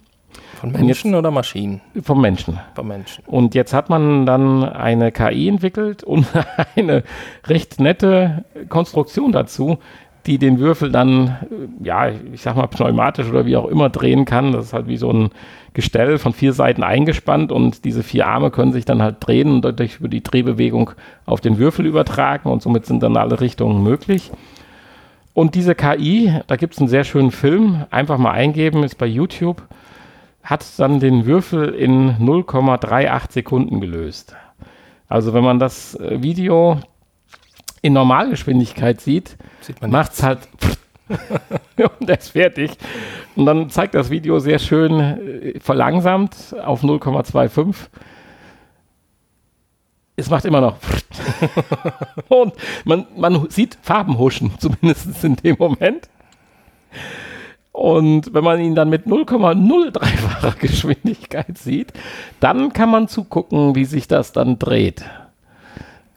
Von 0.62 0.74
Menschen 0.74 1.16
oder 1.16 1.32
Maschinen? 1.32 1.82
Vom 2.04 2.22
Menschen. 2.22 2.60
Vom 2.76 2.88
Menschen. 2.88 3.24
Und 3.26 3.56
jetzt 3.56 3.74
hat 3.74 3.90
man 3.90 4.28
dann 4.28 4.64
eine 4.64 5.12
KI 5.12 5.48
entwickelt 5.48 6.04
und 6.04 6.28
eine 6.76 7.04
recht 7.48 7.80
nette 7.80 8.46
Konstruktion 8.70 9.32
dazu, 9.32 9.80
die 10.28 10.38
den 10.38 10.60
Würfel 10.60 10.92
dann, 10.92 11.28
äh, 11.28 11.84
ja, 11.84 12.10
ich 12.10 12.44
sag 12.44 12.58
mal 12.58 12.68
pneumatisch 12.68 13.28
oder 13.28 13.48
wie 13.48 13.58
auch 13.58 13.66
immer 13.66 13.90
drehen 13.90 14.26
kann. 14.26 14.52
Das 14.52 14.66
ist 14.66 14.74
halt 14.74 14.86
wie 14.86 14.98
so 14.98 15.12
ein 15.12 15.30
Gestell 15.74 16.20
von 16.20 16.32
vier 16.32 16.54
Seiten 16.54 16.84
eingespannt 16.84 17.52
und 17.52 17.84
diese 17.84 18.04
vier 18.04 18.28
Arme 18.28 18.52
können 18.52 18.72
sich 18.72 18.86
dann 18.86 19.02
halt 19.02 19.16
drehen 19.20 19.50
und 19.50 19.66
dadurch 19.66 19.98
über 19.98 20.10
die 20.10 20.22
Drehbewegung 20.22 20.92
auf 21.26 21.42
den 21.42 21.58
Würfel 21.58 21.88
übertragen 21.88 22.48
und 22.50 22.62
somit 22.62 22.86
sind 22.86 23.02
dann 23.02 23.18
alle 23.18 23.42
Richtungen 23.42 23.82
möglich. 23.82 24.32
Und 25.34 25.56
diese 25.56 25.74
KI, 25.74 26.40
da 26.46 26.56
gibt 26.56 26.76
es 26.76 26.80
einen 26.80 26.90
sehr 26.90 27.04
schönen 27.04 27.32
Film, 27.32 27.86
einfach 27.90 28.20
mal 28.20 28.32
eingeben, 28.32 28.84
ist 28.84 29.00
bei 29.00 29.08
YouTube, 29.08 29.64
hat 30.44 30.66
dann 30.78 31.00
den 31.00 31.26
Würfel 31.26 31.70
in 31.70 32.18
0,38 32.18 33.32
Sekunden 33.32 33.80
gelöst. 33.80 34.36
Also 35.08 35.34
wenn 35.34 35.44
man 35.44 35.60
das 35.60 35.96
äh, 35.96 36.22
Video 36.24 36.80
in 37.82 37.94
Normalgeschwindigkeit 37.94 39.02
sieht, 39.02 39.38
sieht 39.62 39.82
macht 39.86 40.14
es 40.14 40.24
halt 40.24 40.40
und 42.00 42.10
er 42.10 42.18
ist 42.18 42.30
fertig. 42.30 42.72
Und 43.36 43.46
dann 43.46 43.70
zeigt 43.70 43.96
das 43.96 44.10
Video 44.10 44.40
sehr 44.40 44.60
schön 44.60 45.00
äh, 45.00 45.60
verlangsamt 45.60 46.56
auf 46.64 46.84
0,25. 46.84 47.76
Es 50.16 50.30
macht 50.30 50.46
immer 50.46 50.62
noch 50.62 50.78
und 52.28 52.54
man, 52.86 53.08
man 53.18 53.50
sieht 53.50 53.78
Farben 53.82 54.18
huschen, 54.18 54.54
zumindest 54.60 55.24
in 55.24 55.36
dem 55.38 55.56
Moment. 55.58 56.10
Und 57.72 58.34
wenn 58.34 58.44
man 58.44 58.60
ihn 58.60 58.76
dann 58.76 58.90
mit 58.90 59.06
0,03-facher 59.06 60.56
Geschwindigkeit 60.60 61.58
sieht, 61.58 61.94
dann 62.40 62.74
kann 62.74 62.90
man 62.90 63.08
zugucken, 63.08 63.76
wie 63.76 63.86
sich 63.86 64.08
das 64.08 64.34
dann 64.34 64.60
dreht. 64.60 65.06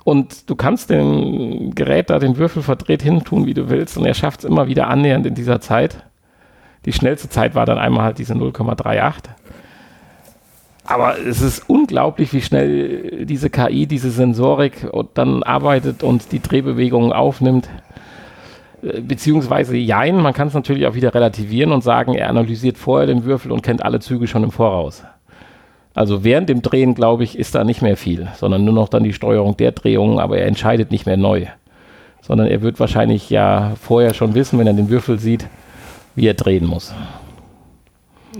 Und 0.03 0.51
du 0.51 0.57
kannst 0.57 0.91
dem 0.91 1.75
Gerät 1.75 2.11
da 2.11 2.19
den 2.19 2.37
Würfel 2.37 2.63
verdreht 2.63 3.03
hin 3.03 3.25
tun, 3.25 3.47
wie 3.47 3.55
du 3.55 3.71
willst, 3.71 3.97
und 3.97 4.05
er 4.05 4.15
schafft 4.15 4.41
es 4.41 4.45
immer 4.45 4.67
wieder 4.69 4.89
annähernd 4.89 5.27
in 5.27 5.35
dieser 5.35 5.61
Zeit. 5.61 6.05
Die 6.85 6.93
schnellste 6.93 7.31
Zeit 7.31 7.55
war 7.55 7.65
dann 7.65 7.79
einmal 7.79 8.05
halt 8.05 8.19
diese 8.19 8.35
0,38. 8.35 9.31
Aber 10.87 11.19
es 11.19 11.41
ist 11.41 11.71
unglaublich, 11.71 12.35
wie 12.35 12.43
schnell 12.43 13.25
diese 13.25 13.49
KI, 13.49 13.87
diese 13.87 14.11
Sensorik 14.11 14.87
dann 15.15 15.43
arbeitet 15.43 16.03
und 16.03 16.31
die 16.33 16.41
Drehbewegungen 16.41 17.15
aufnimmt. 17.15 17.71
Äh, 18.85 19.01
beziehungsweise 19.01 19.77
jein, 19.77 20.21
man 20.21 20.33
kann 20.33 20.49
es 20.49 20.55
natürlich 20.55 20.87
auch 20.87 20.95
wieder 20.95 21.15
relativieren 21.15 21.73
und 21.73 21.83
sagen, 21.83 22.15
er 22.15 22.29
analysiert 22.29 22.79
vorher 22.79 23.07
den 23.07 23.25
Würfel 23.25 23.53
und 23.53 23.63
kennt 23.63 23.85
alle 23.85 24.01
Züge 24.01 24.27
schon 24.27 24.45
im 24.45 24.51
Voraus. 24.51 25.03
Also 25.95 26.25
während 26.25 26.49
dem 26.49 26.61
Drehen, 26.61 26.95
glaube 26.95 27.23
ich, 27.23 27.39
ist 27.39 27.55
da 27.55 27.63
nicht 27.63 27.81
mehr 27.81 27.97
viel, 27.97 28.29
sondern 28.37 28.65
nur 28.65 28.75
noch 28.75 28.89
dann 28.89 29.05
die 29.05 29.13
Steuerung 29.13 29.57
der 29.57 29.73
Drehungen, 29.73 30.19
aber 30.19 30.39
er 30.39 30.47
entscheidet 30.47 30.91
nicht 30.91 31.07
mehr 31.07 31.17
neu. 31.17 31.47
Sondern 32.21 32.49
er 32.49 32.63
wird 32.63 32.81
wahrscheinlich 32.81 33.31
ja 33.31 33.75
vorher 33.81 34.13
schon 34.13 34.35
wissen, 34.35 34.59
wenn 34.59 34.67
er 34.67 34.73
den 34.73 34.89
Würfel 34.89 35.19
sieht, 35.19 35.47
wie 36.17 36.27
er 36.27 36.35
drehen 36.35 36.67
muss. 36.67 36.93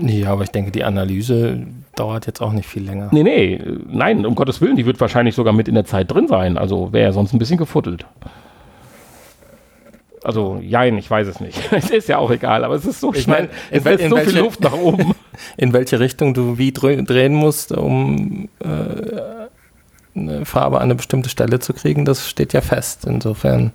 Ja, 0.01 0.33
aber 0.33 0.43
ich 0.43 0.49
denke, 0.49 0.71
die 0.71 0.83
Analyse 0.83 1.65
dauert 1.95 2.27
jetzt 2.27 2.41
auch 2.41 2.51
nicht 2.51 2.67
viel 2.67 2.83
länger. 2.83 3.07
Nee, 3.11 3.23
nee, 3.23 3.61
nein, 3.89 4.25
um 4.25 4.35
Gottes 4.35 4.59
Willen, 4.59 4.75
die 4.75 4.85
wird 4.85 4.99
wahrscheinlich 4.99 5.35
sogar 5.35 5.53
mit 5.53 5.69
in 5.69 5.75
der 5.75 5.85
Zeit 5.85 6.11
drin 6.11 6.27
sein. 6.27 6.57
Also 6.57 6.91
wäre 6.91 7.05
er 7.05 7.13
sonst 7.13 7.33
ein 7.33 7.39
bisschen 7.39 7.57
gefuttelt. 7.57 8.05
Also, 10.25 10.59
jein, 10.59 10.97
ich 10.97 11.09
weiß 11.09 11.27
es 11.27 11.39
nicht. 11.39 11.59
es 11.71 11.91
ist 11.91 12.09
ja 12.09 12.17
auch 12.17 12.31
egal, 12.31 12.63
aber 12.63 12.73
es 12.75 12.85
ist 12.85 12.99
so 12.99 13.13
ich 13.13 13.23
schnell. 13.23 13.43
Mein, 13.43 13.49
es 13.69 13.83
lässt 13.83 14.09
so 14.09 14.15
welche, 14.15 14.31
viel 14.31 14.39
Luft 14.39 14.61
nach 14.61 14.73
oben. 14.73 15.13
In 15.57 15.71
welche 15.71 15.99
Richtung 15.99 16.33
du 16.33 16.57
wie 16.57 16.71
drehen 16.71 17.33
musst, 17.33 17.71
um 17.71 18.49
äh, 18.59 18.67
eine 20.15 20.45
Farbe 20.45 20.77
an 20.77 20.83
eine 20.83 20.95
bestimmte 20.95 21.29
Stelle 21.29 21.59
zu 21.59 21.73
kriegen, 21.73 22.05
das 22.05 22.27
steht 22.27 22.53
ja 22.53 22.61
fest. 22.61 23.05
Insofern. 23.05 23.71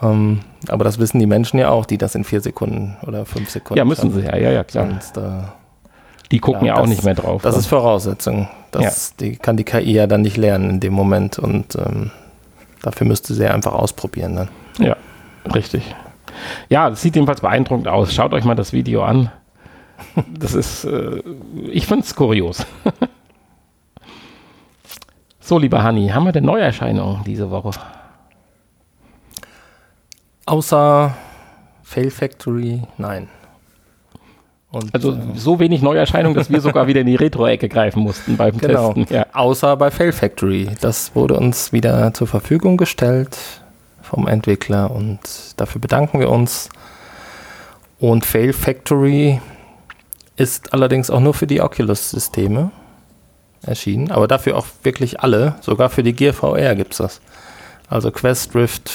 Ähm, 0.00 0.40
aber 0.68 0.84
das 0.84 0.98
wissen 0.98 1.18
die 1.18 1.26
Menschen 1.26 1.58
ja 1.58 1.68
auch, 1.68 1.84
die 1.84 1.98
das 1.98 2.14
in 2.14 2.24
vier 2.24 2.40
Sekunden 2.40 2.96
oder 3.06 3.26
fünf 3.26 3.50
Sekunden. 3.50 3.78
Ja, 3.78 3.84
müssen 3.84 4.12
sie 4.12 4.22
ja, 4.22 4.36
ja, 4.36 4.50
ja, 4.50 4.64
klar. 4.64 4.88
Sonst, 4.88 5.16
äh, 5.18 5.42
die 6.30 6.38
gucken 6.38 6.66
ja, 6.66 6.68
ja 6.68 6.74
auch 6.76 6.82
das, 6.82 6.90
nicht 6.90 7.04
mehr 7.04 7.14
drauf. 7.14 7.42
Das 7.42 7.54
dann. 7.54 7.60
ist 7.60 7.66
Voraussetzung. 7.66 8.48
Das 8.70 9.10
ja. 9.10 9.16
die, 9.20 9.36
kann 9.36 9.58
die 9.58 9.64
KI 9.64 9.92
ja 9.92 10.06
dann 10.06 10.22
nicht 10.22 10.38
lernen 10.38 10.70
in 10.70 10.80
dem 10.80 10.94
Moment 10.94 11.38
und 11.38 11.76
ähm, 11.76 12.10
dafür 12.80 13.06
müsste 13.06 13.34
sie 13.34 13.44
ja 13.44 13.52
einfach 13.52 13.74
ausprobieren 13.74 14.36
dann. 14.36 14.48
Ja. 14.78 14.96
Richtig. 15.54 15.94
Ja, 16.68 16.90
das 16.90 17.02
sieht 17.02 17.14
jedenfalls 17.14 17.40
beeindruckend 17.40 17.88
aus. 17.88 18.14
Schaut 18.14 18.32
euch 18.32 18.44
mal 18.44 18.54
das 18.54 18.72
Video 18.72 19.02
an. 19.02 19.30
Das 20.38 20.54
ist, 20.54 20.84
äh, 20.84 21.22
ich 21.70 21.86
finde 21.86 22.04
es 22.04 22.14
kurios. 22.14 22.66
so, 25.40 25.58
lieber 25.58 25.82
Hanni, 25.82 26.08
haben 26.08 26.24
wir 26.24 26.32
denn 26.32 26.44
Neuerscheinungen 26.44 27.24
diese 27.24 27.50
Woche? 27.50 27.70
Außer 30.46 31.14
Fail 31.82 32.10
Factory, 32.10 32.82
nein. 32.98 33.28
Und, 34.70 34.94
also 34.94 35.12
äh, 35.12 35.18
so 35.34 35.60
wenig 35.60 35.82
Neuerscheinungen, 35.82 36.36
dass 36.36 36.50
wir 36.50 36.60
sogar 36.60 36.86
wieder 36.86 37.02
in 37.02 37.06
die 37.06 37.16
Retro-Ecke 37.16 37.68
greifen 37.68 38.02
mussten 38.02 38.36
beim 38.36 38.56
genau. 38.56 38.92
Testen. 38.92 39.14
Ja. 39.14 39.26
Außer 39.32 39.76
bei 39.76 39.90
Fail 39.90 40.12
Factory. 40.12 40.70
Das 40.80 41.14
wurde 41.14 41.38
uns 41.38 41.72
wieder 41.72 42.12
zur 42.14 42.26
Verfügung 42.26 42.76
gestellt 42.76 43.61
vom 44.12 44.28
Entwickler 44.28 44.90
und 44.90 45.20
dafür 45.56 45.80
bedanken 45.80 46.20
wir 46.20 46.28
uns. 46.28 46.68
Und 47.98 48.26
Fail 48.26 48.52
Factory 48.52 49.40
ist 50.36 50.74
allerdings 50.74 51.10
auch 51.10 51.20
nur 51.20 51.32
für 51.32 51.46
die 51.46 51.62
Oculus-Systeme 51.62 52.70
erschienen, 53.62 54.10
aber 54.10 54.28
dafür 54.28 54.58
auch 54.58 54.66
wirklich 54.82 55.20
alle, 55.20 55.54
sogar 55.62 55.88
für 55.88 56.02
die 56.02 56.12
Gear 56.12 56.34
VR 56.34 56.74
gibt 56.74 56.92
es 56.92 56.98
das. 56.98 57.20
Also 57.88 58.10
Quest, 58.10 58.54
Rift, 58.54 58.92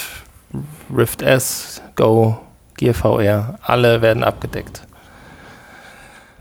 Rift 0.95 1.23
S, 1.23 1.81
Go, 1.95 2.37
Gear 2.75 2.93
VR, 2.93 3.57
alle 3.63 4.03
werden 4.03 4.23
abgedeckt. 4.23 4.83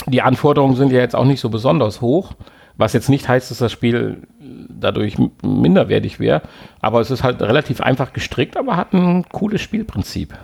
Die 0.06 0.20
Anforderungen 0.20 0.76
sind 0.76 0.92
ja 0.92 0.98
jetzt 0.98 1.16
auch 1.16 1.24
nicht 1.24 1.40
so 1.40 1.48
besonders 1.48 2.02
hoch. 2.02 2.32
Was 2.78 2.92
jetzt 2.92 3.08
nicht 3.08 3.28
heißt, 3.28 3.50
dass 3.50 3.58
das 3.58 3.72
Spiel 3.72 4.22
dadurch 4.68 5.16
minderwertig 5.42 6.20
wäre. 6.20 6.42
Aber 6.80 7.00
es 7.00 7.10
ist 7.10 7.22
halt 7.22 7.40
relativ 7.42 7.80
einfach 7.80 8.12
gestrickt, 8.12 8.56
aber 8.56 8.76
hat 8.76 8.92
ein 8.92 9.24
cooles 9.30 9.60
Spielprinzip. 9.62 10.34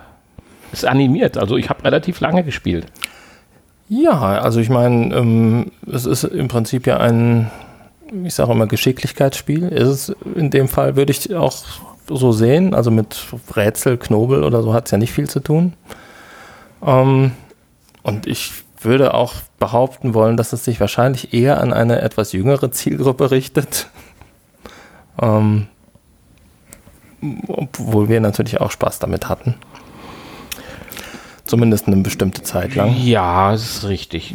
Ist 0.71 0.85
animiert, 0.85 1.37
also 1.37 1.57
ich 1.57 1.69
habe 1.69 1.83
relativ 1.83 2.19
lange 2.19 2.43
gespielt. 2.43 2.87
Ja, 3.89 4.19
also 4.19 4.59
ich 4.59 4.69
meine, 4.69 5.15
ähm, 5.15 5.71
es 5.91 6.05
ist 6.05 6.23
im 6.23 6.47
Prinzip 6.47 6.87
ja 6.87 6.97
ein, 6.97 7.51
ich 8.23 8.33
sage 8.33 8.51
immer, 8.51 8.65
Geschicklichkeitsspiel. 8.65 9.67
Ist 9.67 9.87
es 9.87 10.15
in 10.35 10.49
dem 10.49 10.67
Fall, 10.67 10.95
würde 10.95 11.11
ich 11.11 11.35
auch 11.35 11.53
so 12.07 12.31
sehen. 12.31 12.73
Also 12.73 12.89
mit 12.89 13.23
Rätsel, 13.55 13.97
Knobel 13.97 14.43
oder 14.43 14.63
so 14.63 14.73
hat 14.73 14.85
es 14.85 14.91
ja 14.91 14.97
nicht 14.97 15.11
viel 15.11 15.29
zu 15.29 15.41
tun. 15.41 15.73
Ähm, 16.83 17.33
und 18.01 18.25
ich 18.25 18.51
würde 18.85 19.13
auch 19.13 19.33
behaupten 19.59 20.13
wollen, 20.13 20.37
dass 20.37 20.53
es 20.53 20.65
sich 20.65 20.79
wahrscheinlich 20.79 21.33
eher 21.33 21.61
an 21.61 21.73
eine 21.73 22.01
etwas 22.01 22.31
jüngere 22.31 22.71
Zielgruppe 22.71 23.31
richtet. 23.31 23.87
Ähm, 25.21 25.67
obwohl 27.47 28.09
wir 28.09 28.19
natürlich 28.19 28.59
auch 28.59 28.71
Spaß 28.71 28.97
damit 28.97 29.29
hatten. 29.29 29.53
Zumindest 31.45 31.87
eine 31.87 31.97
bestimmte 31.97 32.41
Zeit 32.41 32.73
lang. 32.73 32.95
Ja, 32.97 33.51
das 33.51 33.63
ist 33.63 33.87
richtig. 33.87 34.33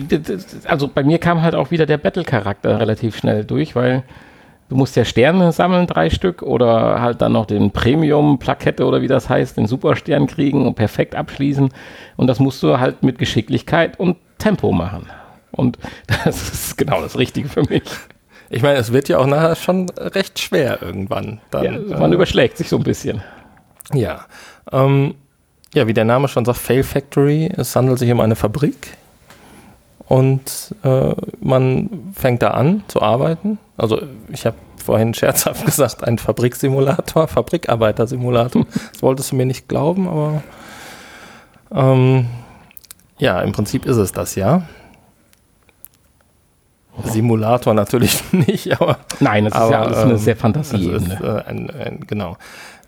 Also 0.67 0.89
bei 0.89 1.03
mir 1.03 1.19
kam 1.19 1.43
halt 1.43 1.55
auch 1.55 1.71
wieder 1.71 1.87
der 1.87 1.99
Battle-Charakter 1.99 2.79
relativ 2.79 3.17
schnell 3.17 3.45
durch, 3.45 3.75
weil 3.75 4.05
du 4.69 4.77
musst 4.77 4.95
ja 4.95 5.05
Sterne 5.05 5.51
sammeln, 5.53 5.87
drei 5.87 6.11
Stück, 6.11 6.43
oder 6.43 7.01
halt 7.01 7.23
dann 7.23 7.33
noch 7.33 7.47
den 7.47 7.71
Premium-Plakette 7.71 8.85
oder 8.85 9.01
wie 9.01 9.09
das 9.09 9.29
heißt, 9.29 9.57
den 9.57 9.67
Superstern 9.67 10.27
kriegen 10.27 10.67
und 10.67 10.75
perfekt 10.75 11.15
abschließen. 11.15 11.71
Und 12.17 12.27
das 12.27 12.41
musst 12.41 12.63
du 12.63 12.79
halt 12.79 13.03
mit 13.03 13.19
Geschicklichkeit 13.19 13.99
und 13.99 14.17
Tempo 14.39 14.73
machen. 14.73 15.07
Und 15.51 15.79
das 16.25 16.53
ist 16.53 16.79
genau 16.79 17.01
das 17.01 17.19
Richtige 17.19 17.49
für 17.49 17.63
mich. 17.63 17.83
Ich 18.51 18.63
meine, 18.63 18.79
es 18.79 18.93
wird 18.93 19.09
ja 19.09 19.19
auch 19.19 19.27
nachher 19.27 19.57
schon 19.57 19.91
recht 19.91 20.39
schwer 20.39 20.81
irgendwann. 20.81 21.41
Dann, 21.51 21.91
ja, 21.91 21.99
man 21.99 22.13
äh, 22.13 22.15
überschlägt 22.15 22.57
sich 22.57 22.69
so 22.69 22.77
ein 22.77 22.85
bisschen. 22.85 23.23
Ja. 23.93 24.25
Ähm, 24.73 25.15
ja, 25.75 25.87
wie 25.87 25.95
der 25.95 26.05
Name 26.05 26.29
schon 26.29 26.45
sagt, 26.45 26.59
Fail 26.59 26.83
Factory. 26.83 27.53
Es 27.55 27.77
handelt 27.77 27.99
sich 27.99 28.11
um 28.11 28.21
eine 28.21 28.37
Fabrik. 28.37 28.97
Und 30.07 30.75
äh, 30.83 31.13
man 31.41 32.13
fängt 32.15 32.43
da 32.43 32.53
an 32.53 32.83
zu 32.89 33.03
arbeiten. 33.03 33.59
Also 33.77 34.01
ich 34.29 34.47
habe 34.47 34.57
vorhin 34.83 35.13
scherzhaft 35.13 35.65
gesagt, 35.67 36.05
ein 36.05 36.17
Fabriksimulator, 36.17 37.29
Fabrikarbeitersimulator. 37.29 38.67
Das 38.93 39.03
wolltest 39.03 39.33
du 39.33 39.37
mir 39.37 39.45
nicht 39.45 39.69
glauben, 39.69 40.09
aber 40.09 40.43
ähm, 41.75 42.27
ja, 43.19 43.41
im 43.43 43.53
Prinzip 43.53 43.87
ist 43.87 43.97
es 43.97 44.13
das 44.13 44.35
ja. 44.35 44.63
Simulator 47.05 47.75
natürlich 47.75 48.23
nicht, 48.33 48.81
aber. 48.81 48.99
Nein, 49.21 49.47
es 49.47 49.55
ist 49.55 49.59
aber, 49.61 49.71
ja 49.71 49.83
alles 49.83 49.99
eine 49.99 50.13
ähm, 50.13 50.19
sehr 50.19 50.35
es 50.35 50.41
Fantasieebene. 50.41 51.15
ist, 51.15 51.21
äh, 51.21 51.43
ein, 51.49 51.71
ein, 51.71 52.01
genau. 52.07 52.37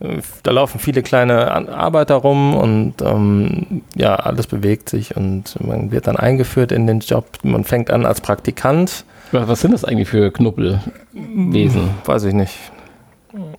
Äh, 0.00 0.18
Da 0.42 0.50
laufen 0.50 0.80
viele 0.80 1.02
kleine 1.02 1.50
Arbeiter 1.72 2.16
rum 2.16 2.54
und 2.54 2.94
ähm, 3.02 3.82
ja, 3.94 4.16
alles 4.16 4.46
bewegt 4.48 4.88
sich 4.88 5.16
und 5.16 5.56
man 5.64 5.92
wird 5.92 6.08
dann 6.08 6.16
eingeführt 6.16 6.72
in 6.72 6.86
den 6.88 7.00
Job. 7.00 7.26
Man 7.44 7.62
fängt 7.64 7.90
an 7.90 8.04
als 8.04 8.20
Praktikant, 8.20 9.04
Was 9.30 9.46
was 9.48 9.60
sind 9.60 9.72
das 9.72 9.84
eigentlich 9.84 10.08
für 10.08 10.32
Knubbelwesen? 10.32 11.90
weiß 12.04 12.24
ich 12.24 12.34
nicht. 12.34 12.54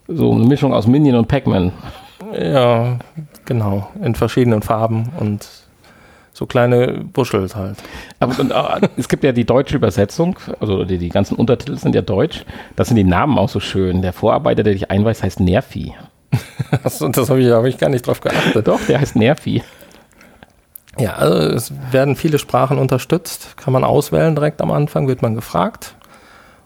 So 0.10 0.34
eine 0.34 0.44
Mischung 0.46 0.74
aus 0.74 0.86
Minion 0.86 1.16
und 1.16 1.28
Pac-Man. 1.30 1.72
Ja, 2.38 2.98
genau, 3.46 3.88
in 4.04 4.16
verschiedenen 4.16 4.62
Farben 4.62 5.10
und 5.18 5.48
so 6.34 6.46
kleine 6.46 7.04
Buschels 7.12 7.56
halt. 7.56 7.78
Aber 8.20 8.40
und, 8.40 8.52
äh, 8.52 8.88
es 8.98 9.10
gibt 9.10 9.24
ja 9.24 9.32
die 9.32 9.46
deutsche 9.46 9.76
Übersetzung, 9.76 10.38
also 10.60 10.84
die, 10.86 10.98
die 10.98 11.10
ganzen 11.10 11.36
Untertitel 11.36 11.78
sind 11.78 11.96
ja 11.96 12.02
deutsch. 12.02 12.46
Das 12.76 12.88
sind 12.88 12.98
die 12.98 13.04
Namen 13.04 13.38
auch 13.38 13.50
so 13.50 13.60
schön. 13.60 14.02
Der 14.02 14.14
Vorarbeiter, 14.14 14.64
der 14.64 14.74
dich 14.74 14.90
einweist, 14.92 15.24
heißt 15.24 15.40
Nervi. 15.40 15.94
Das, 16.84 17.00
das 17.00 17.30
habe 17.30 17.42
ich, 17.42 17.52
hab 17.52 17.66
ich 17.66 17.78
gar 17.78 17.90
nicht 17.90 18.08
drauf 18.08 18.22
geachtet. 18.22 18.66
Doch, 18.66 18.80
der 18.88 19.02
heißt 19.02 19.18
Nervi. 19.18 19.62
Ja, 20.98 21.16
also 21.16 21.38
es 21.38 21.74
werden 21.92 22.16
viele 22.16 22.40
Sprachen 22.40 22.78
unterstützt, 22.78 23.58
kann 23.58 23.74
man 23.74 23.84
auswählen 23.84 24.36
direkt 24.36 24.62
am 24.62 24.72
Anfang, 24.72 25.10
wird 25.10 25.22
man 25.22 25.36
gefragt. 25.36 25.96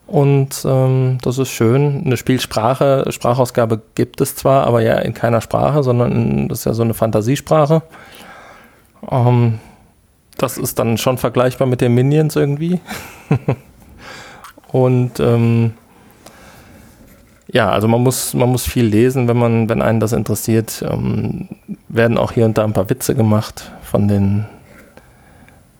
Und 0.07 0.63
ähm, 0.65 1.17
das 1.23 1.39
ist 1.39 1.49
schön. 1.49 2.03
Eine 2.05 2.17
Spielsprache, 2.17 3.05
Sprachausgabe 3.09 3.81
gibt 3.95 4.21
es 4.21 4.35
zwar, 4.35 4.67
aber 4.67 4.81
ja 4.81 4.99
in 4.99 5.13
keiner 5.13 5.41
Sprache, 5.41 5.81
sondern 5.83 6.11
in, 6.11 6.47
das 6.47 6.59
ist 6.59 6.65
ja 6.65 6.73
so 6.73 6.83
eine 6.83 6.93
Fantasiesprache. 6.93 7.81
Ähm, 9.09 9.59
das 10.37 10.57
ist 10.57 10.79
dann 10.79 10.97
schon 10.97 11.17
vergleichbar 11.17 11.67
mit 11.67 11.81
den 11.81 11.93
Minions 11.93 12.35
irgendwie. 12.35 12.79
Und 14.71 15.19
ähm, 15.19 15.73
ja, 17.47 17.69
also 17.69 17.87
man 17.87 18.01
muss, 18.01 18.33
man 18.33 18.49
muss 18.49 18.65
viel 18.65 18.85
lesen, 18.85 19.27
wenn 19.27 19.37
man, 19.37 19.69
wenn 19.69 19.81
einen 19.81 20.01
das 20.01 20.11
interessiert. 20.11 20.83
Ähm, 20.85 21.47
werden 21.87 22.17
auch 22.17 22.33
hier 22.33 22.45
und 22.45 22.57
da 22.57 22.65
ein 22.65 22.73
paar 22.73 22.89
Witze 22.89 23.15
gemacht 23.15 23.71
von 23.81 24.09
den 24.09 24.45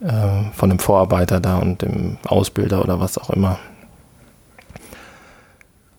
äh, 0.02 0.52
von 0.54 0.70
dem 0.70 0.80
Vorarbeiter 0.80 1.40
da 1.42 1.58
und 1.58 1.82
dem 1.82 2.18
Ausbilder 2.26 2.82
oder 2.82 3.00
was 3.00 3.18
auch 3.18 3.30
immer. 3.32 3.60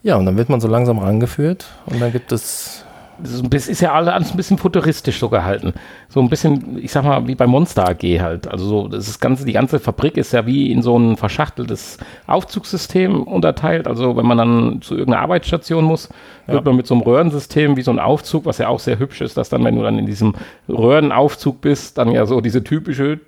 Ja, 0.02 0.16
und 0.16 0.24
dann 0.24 0.36
wird 0.38 0.48
man 0.48 0.60
so 0.60 0.68
langsam 0.68 0.98
rangeführt 0.98 1.66
und 1.86 2.00
dann 2.00 2.12
gibt 2.12 2.30
es 2.32 2.85
Das 3.22 3.68
ist, 3.68 3.80
ja 3.80 3.92
alle- 3.92 4.12
alles 4.12 4.30
ein 4.30 4.36
bisschen 4.36 4.58
futuristisch 4.58 5.18
so 5.18 5.28
gehalten. 5.28 5.72
So 6.08 6.20
ein 6.20 6.28
bisschen, 6.28 6.78
ich 6.82 6.92
sag 6.92 7.04
mal, 7.04 7.26
wie 7.26 7.34
bei 7.34 7.46
Monster 7.46 7.88
AG 7.88 8.02
halt. 8.20 8.48
Also 8.48 8.66
so, 8.66 8.88
das 8.88 9.08
ist 9.08 9.20
ganze, 9.20 9.44
die 9.44 9.52
ganze 9.52 9.78
Fabrik 9.80 10.16
ist 10.16 10.32
ja 10.32 10.46
wie 10.46 10.70
in 10.70 10.82
so 10.82 10.98
ein 10.98 11.16
verschachteltes 11.16 11.98
Aufzugssystem 12.26 13.22
unterteilt. 13.22 13.86
Also 13.86 14.16
wenn 14.16 14.26
man 14.26 14.38
dann 14.38 14.82
zu 14.82 14.94
irgendeiner 14.94 15.22
Arbeitsstation 15.22 15.84
muss, 15.84 16.08
wird 16.46 16.64
man 16.64 16.76
mit 16.76 16.86
so 16.86 16.94
einem 16.94 17.02
Röhrensystem 17.02 17.76
wie 17.76 17.82
so 17.82 17.90
ein 17.90 17.98
Aufzug, 17.98 18.44
was 18.46 18.58
ja 18.58 18.68
auch 18.68 18.78
sehr 18.78 18.98
hübsch 18.98 19.20
ist, 19.20 19.36
dass 19.36 19.48
dann, 19.48 19.64
wenn 19.64 19.74
du 19.76 19.82
dann 19.82 19.98
in 19.98 20.06
diesem 20.06 20.34
Röhrenaufzug 20.68 21.60
bist, 21.60 21.98
dann 21.98 22.10
ja 22.12 22.24
so 22.26 22.40
diese 22.40 22.62
typische 22.62 23.18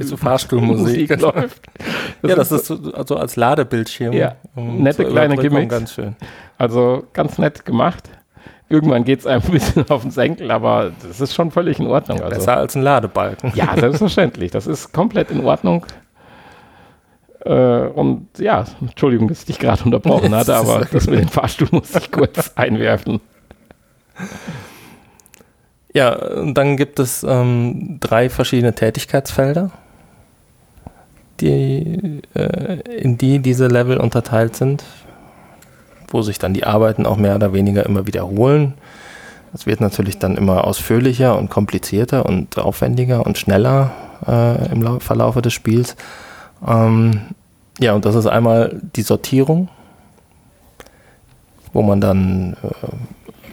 so 0.00 0.16
Fahrstuhlmusik. 0.16 1.10
Musik 1.10 1.20
läuft. 1.20 1.62
ja, 2.22 2.34
das 2.36 2.52
ist 2.52 2.66
so 2.66 2.78
also 2.92 3.16
als 3.16 3.36
Ladebildschirm. 3.36 4.12
Ja, 4.12 4.36
um 4.54 4.82
nette 4.82 5.04
kleine 5.04 5.36
Gimmicks. 5.36 5.68
Ganz 5.68 5.92
schön. 5.94 6.16
Also 6.58 7.04
ganz 7.12 7.38
nett 7.38 7.64
gemacht. 7.64 8.08
Irgendwann 8.68 9.04
geht 9.04 9.20
es 9.20 9.26
einem 9.26 9.42
ein 9.46 9.52
bisschen 9.52 9.88
auf 9.90 10.02
den 10.02 10.10
Senkel, 10.10 10.50
aber 10.50 10.92
das 11.06 11.20
ist 11.20 11.34
schon 11.34 11.50
völlig 11.50 11.78
in 11.78 11.86
Ordnung. 11.86 12.20
Also. 12.20 12.36
Besser 12.36 12.56
als 12.56 12.74
ein 12.74 12.82
Ladebalken. 12.82 13.52
Ja, 13.54 13.76
selbstverständlich. 13.78 14.50
Das 14.50 14.66
ist 14.66 14.92
komplett 14.92 15.30
in 15.30 15.44
Ordnung. 15.44 15.86
Äh, 17.44 17.52
und 17.52 18.26
ja, 18.38 18.64
Entschuldigung, 18.80 19.28
dass 19.28 19.40
ich 19.40 19.46
dich 19.46 19.58
gerade 19.58 19.84
unterbrochen 19.84 20.34
hatte, 20.34 20.56
aber 20.56 20.86
das 20.90 21.06
mit 21.06 21.20
dem 21.20 21.28
Fahrstuhl 21.28 21.68
muss 21.70 21.94
ich 21.94 22.10
kurz 22.10 22.52
einwerfen. 22.56 23.20
Ja, 25.92 26.14
und 26.14 26.54
dann 26.54 26.76
gibt 26.76 26.98
es 26.98 27.22
ähm, 27.22 27.98
drei 28.00 28.28
verschiedene 28.28 28.74
Tätigkeitsfelder, 28.74 29.70
die, 31.40 32.20
äh, 32.34 32.80
in 32.98 33.16
die 33.16 33.38
diese 33.38 33.68
Level 33.68 33.98
unterteilt 33.98 34.56
sind, 34.56 34.84
wo 36.08 36.22
sich 36.22 36.38
dann 36.38 36.54
die 36.54 36.64
Arbeiten 36.64 37.06
auch 37.06 37.16
mehr 37.16 37.34
oder 37.34 37.52
weniger 37.52 37.84
immer 37.86 38.06
wiederholen. 38.06 38.74
Es 39.54 39.66
wird 39.66 39.80
natürlich 39.80 40.18
dann 40.18 40.36
immer 40.36 40.64
ausführlicher 40.64 41.36
und 41.38 41.50
komplizierter 41.50 42.26
und 42.26 42.58
aufwendiger 42.58 43.24
und 43.24 43.38
schneller 43.38 43.92
äh, 44.26 44.70
im 44.70 44.82
Lau 44.82 44.98
Verlaufe 44.98 45.42
des 45.42 45.52
Spiels. 45.52 45.96
Ähm, 46.66 47.22
ja, 47.78 47.94
und 47.94 48.04
das 48.04 48.14
ist 48.14 48.26
einmal 48.26 48.80
die 48.96 49.02
Sortierung, 49.02 49.68
wo 51.72 51.82
man 51.82 52.00
dann 52.00 52.56
äh, 52.62 52.96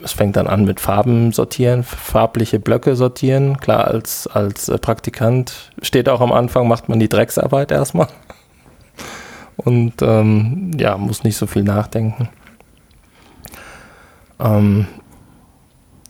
es 0.04 0.12
fängt 0.12 0.36
dann 0.36 0.48
an 0.48 0.66
mit 0.66 0.80
Farben 0.80 1.32
sortieren, 1.32 1.84
farbliche 1.84 2.60
Blöcke 2.60 2.96
sortieren. 2.96 3.58
Klar, 3.58 3.88
als, 3.88 4.28
als 4.28 4.68
äh, 4.70 4.78
Praktikant 4.78 5.72
steht 5.82 6.10
auch 6.10 6.22
am 6.22 6.32
Anfang, 6.32 6.68
macht 6.68 6.90
man 6.90 7.00
die 7.00 7.10
Drecksarbeit 7.10 7.72
erstmal. 7.72 8.08
Und 9.58 10.02
ähm, 10.02 10.72
ja, 10.78 10.98
muss 10.98 11.24
nicht 11.24 11.38
so 11.38 11.48
viel 11.48 11.64
nachdenken. 11.64 12.28
Ähm, 14.44 14.88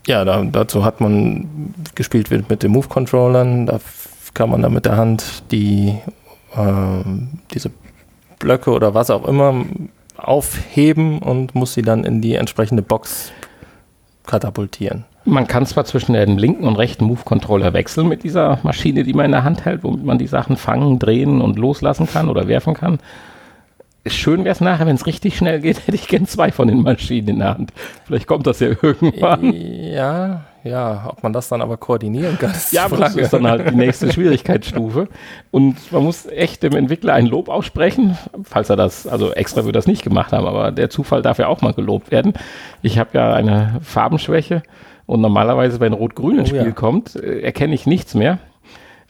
ja, 0.08 0.26
da, 0.26 0.43
dazu 0.43 0.84
hat 0.84 1.00
man 1.00 1.74
gespielt 1.96 2.32
wird 2.32 2.50
mit 2.50 2.63
den 2.63 2.72
Move-Controllern. 2.72 3.67
Da 3.67 3.80
kann 4.34 4.50
man 4.50 4.62
dann 4.62 4.74
mit 4.74 4.86
der 4.86 4.98
Hand 4.98 5.43
die 5.52 5.98
ähm, 6.56 7.30
diese 7.54 7.72
Blöcke 8.39 8.72
oder 8.72 8.93
was 8.93 9.10
auch 9.10 9.26
immer 9.28 9.65
aufheben 10.17 11.19
und 11.19 11.56
muss 11.56 11.74
sie 11.74 11.82
dann 11.82 12.04
in 12.04 12.22
die 12.22 12.36
entsprechende 12.36 12.82
Box 12.82 13.32
katapultieren. 14.26 15.06
Man 15.26 15.48
kann 15.48 15.65
zwar 15.65 15.86
zwischen 15.86 16.13
dem 16.13 16.38
linken 16.38 16.65
und 16.65 16.76
rechten 16.76 17.06
Move-Controller 17.06 17.74
wechseln 17.74 18.10
mit 18.10 18.24
dieser 18.24 18.60
Maschine, 18.63 19.04
die 19.04 19.13
man 19.13 19.26
in 19.26 19.32
der 19.32 19.43
Hand 19.43 19.63
hält, 19.63 19.84
womit 19.84 20.04
man 20.04 20.17
die 20.17 20.28
Sachen 20.28 20.58
fangen, 20.58 21.00
drehen 21.00 21.41
und 21.41 21.58
loslassen 21.58 22.08
kann 22.08 22.30
oder 22.30 22.48
werfen 22.48 22.74
kann. 22.74 23.00
Schön 24.05 24.43
wäre 24.43 24.51
es 24.51 24.59
nachher, 24.59 24.85
wenn 24.85 24.95
es 24.95 25.05
richtig 25.05 25.37
schnell 25.37 25.61
geht, 25.61 25.77
hätte 25.87 25.95
ich 25.95 26.07
gern 26.07 26.25
zwei 26.25 26.51
von 26.51 26.67
den 26.67 26.81
Maschinen 26.81 27.29
in 27.29 27.39
der 27.39 27.55
Hand. 27.55 27.73
Vielleicht 28.05 28.27
kommt 28.27 28.47
das 28.47 28.59
ja 28.59 28.69
irgendwann. 28.81 29.53
Ja, 29.53 30.41
ja, 30.63 31.09
ob 31.09 31.23
man 31.23 31.33
das 31.33 31.49
dann 31.49 31.61
aber 31.61 31.77
koordinieren 31.77 32.37
kann, 32.37 32.51
ist 32.51 32.71
Ja, 32.73 32.87
das 32.87 33.15
ist 33.15 33.33
dann 33.33 33.47
halt 33.47 33.69
die 33.69 33.75
nächste 33.75 34.11
Schwierigkeitsstufe. 34.11 35.07
Und 35.51 35.91
man 35.91 36.03
muss 36.03 36.25
echt 36.25 36.63
dem 36.63 36.75
Entwickler 36.75 37.13
ein 37.13 37.25
Lob 37.25 37.49
aussprechen, 37.49 38.17
falls 38.43 38.69
er 38.69 38.77
das, 38.77 39.07
also 39.07 39.31
extra 39.33 39.63
würde 39.63 39.77
das 39.77 39.87
nicht 39.87 40.03
gemacht 40.03 40.31
haben, 40.31 40.47
aber 40.47 40.71
der 40.71 40.89
Zufall 40.89 41.21
darf 41.21 41.37
ja 41.39 41.47
auch 41.47 41.61
mal 41.61 41.73
gelobt 41.73 42.11
werden. 42.11 42.33
Ich 42.81 42.97
habe 42.97 43.09
ja 43.13 43.33
eine 43.33 43.79
Farbenschwäche 43.81 44.63
und 45.05 45.21
normalerweise, 45.21 45.79
wenn 45.79 45.93
Rot-Grün 45.93 46.39
ins 46.39 46.51
Oh 46.51 46.55
Spiel 46.55 46.67
ja. 46.67 46.71
kommt, 46.71 47.15
äh, 47.15 47.41
erkenne 47.41 47.73
ich 47.73 47.85
nichts 47.85 48.15
mehr. 48.15 48.39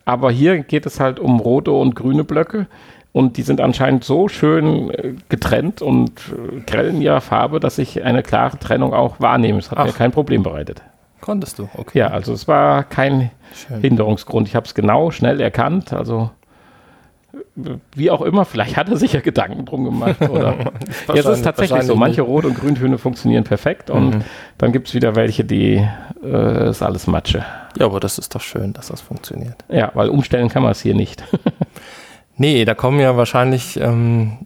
Aber 0.06 0.32
hier 0.32 0.60
geht 0.60 0.86
es 0.86 1.00
halt 1.00 1.20
um 1.20 1.40
rote 1.40 1.72
und 1.72 1.96
grüne 1.96 2.24
Blöcke. 2.24 2.68
Und 3.14 3.38
die 3.38 3.44
sind 3.44 3.62
anscheinend 3.62 4.04
so 4.04 4.28
schön 4.28 4.90
äh, 4.90 5.14
getrennt 5.30 5.82
und 5.82 6.10
äh, 6.32 6.62
grell 6.66 6.90
in 6.90 7.02
ihrer 7.02 7.22
Farbe, 7.22 7.60
dass 7.60 7.78
ich 7.78 8.04
eine 8.04 8.24
klare 8.24 8.58
Trennung 8.60 8.94
auch 8.94 9.20
wahrnehme. 9.20 9.60
Es 9.60 9.70
hat 9.72 9.78
mir 9.78 9.92
Ach. 9.92 9.98
kein 9.98 10.12
Problem 10.12 10.42
bereitet. 10.44 10.82
Konntest 11.22 11.60
du, 11.60 11.70
okay. 11.78 12.00
Ja, 12.00 12.08
also 12.08 12.34
es 12.34 12.48
war 12.48 12.84
kein 12.84 13.30
Schön. 13.54 13.82
Hinderungsgrund. 13.82 14.48
Ich 14.48 14.56
habe 14.56 14.66
es 14.66 14.74
genau, 14.74 15.12
schnell 15.12 15.40
erkannt. 15.42 15.94
Also 15.94 16.32
äh, 17.34 17.70
wie 17.96 18.10
auch 18.10 18.24
immer, 18.24 18.46
vielleicht 18.46 18.78
hat 18.78 18.90
er 18.90 18.98
sich 18.98 19.14
ja 19.14 19.22
Gedanken 19.22 19.64
drum 19.66 19.84
gemacht. 19.86 20.20
Oder 20.30 20.56
ja, 21.10 21.14
es 21.14 21.26
ist 21.28 21.44
tatsächlich 21.44 21.84
so. 21.84 21.96
Manche 21.96 22.24
Rot- 22.24 22.46
und 22.46 22.56
Grüntöne 22.56 22.98
funktionieren 22.98 23.44
perfekt 23.44 23.92
und 23.92 24.10
Mhm. 24.16 24.22
dann 24.58 24.72
gibt 24.72 24.88
es 24.88 24.96
wieder 24.96 25.16
welche, 25.16 25.44
die 25.46 25.88
äh, 26.24 26.70
ist 26.70 26.82
alles 26.82 27.06
Matsche. 27.06 27.46
Ja, 27.78 27.86
aber 27.86 28.00
das 28.00 28.18
ist 28.18 28.34
doch 28.34 28.42
schön, 28.42 28.74
dass 28.74 28.88
das 28.88 29.02
funktioniert. 29.02 29.56
Ja, 29.70 29.92
weil 29.94 30.10
umstellen 30.10 30.50
kann 30.50 30.64
man 30.64 30.72
es 30.72 30.82
hier 30.82 30.96
nicht. 30.96 31.24
Nee, 32.38 32.66
da 32.66 32.74
kommen 32.74 33.00
ja 33.00 33.16
wahrscheinlich, 33.16 33.80
ähm, 33.80 34.38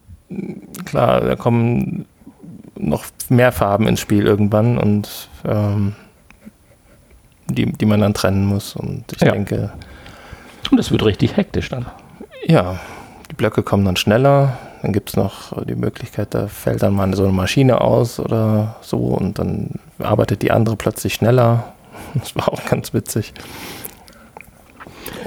klar, 0.86 1.22
da 1.22 1.36
kommen 1.36 2.06
noch 2.76 3.06
mehr 3.30 3.52
Farben 3.52 3.88
ins 3.88 4.00
Spiel 4.00 4.26
irgendwann 4.26 4.78
und 4.78 5.30
ähm, 5.46 5.96
die, 7.50 7.72
die 7.72 7.86
man 7.86 8.02
dann 8.02 8.14
trennen 8.14 8.46
muss. 8.46 8.76
Und 8.76 9.06
ich 9.14 9.22
Ja. 9.22 9.32
denke, 9.32 9.72
Und 10.72 10.80
es 10.80 10.92
wird 10.92 11.04
richtig 11.06 11.38
hektisch 11.38 11.70
dann. 11.70 11.86
ja, 12.46 12.80
die 13.32 13.36
Blöcke 13.36 13.64
kommen 13.64 13.86
dann 13.86 13.96
schneller. 13.96 14.58
Dann 14.84 14.94
gibt 14.94 15.10
es 15.10 15.16
noch 15.16 15.64
die 15.66 15.76
Möglichkeit, 15.76 16.34
da 16.36 16.48
fällt 16.48 16.84
dann 16.84 16.94
mal 16.94 17.12
so 17.16 17.24
eine 17.24 17.34
Maschine 17.34 17.82
aus 17.82 18.20
oder 18.20 18.76
so 18.82 18.98
und 18.98 19.40
dann 19.40 19.72
arbeitet 20.00 20.44
die 20.44 20.52
andere 20.52 20.76
plötzlich 20.76 21.14
schneller. 21.14 21.74
Das 22.14 22.36
war 22.36 22.48
auch 22.54 22.64
ganz 22.66 22.94
witzig. 22.94 23.34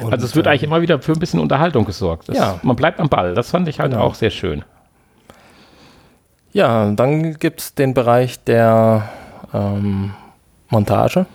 Und, 0.02 0.12
Also 0.12 0.26
es 0.26 0.34
wird 0.36 0.46
eigentlich 0.46 0.62
immer 0.62 0.80
wieder 0.82 1.00
für 1.00 1.12
ein 1.12 1.18
bisschen 1.18 1.40
Unterhaltung 1.40 1.84
gesorgt. 1.84 2.28
Das, 2.28 2.36
Ja. 2.36 2.60
Man 2.62 2.76
bleibt 2.76 3.00
am 3.00 3.08
Ball. 3.08 3.34
Das 3.34 3.50
fand 3.50 3.68
ich 3.68 3.80
halt 3.80 3.92
Genau. 3.92 4.04
auch 4.04 4.14
sehr 4.14 4.30
schön. 4.30 4.64
Ja, 6.52 6.90
dann 6.90 7.34
gibt 7.34 7.60
es 7.60 7.74
den 7.74 7.94
Bereich 7.94 8.42
der 8.44 9.08
ähm, 9.54 10.12
Montage, 10.68 11.26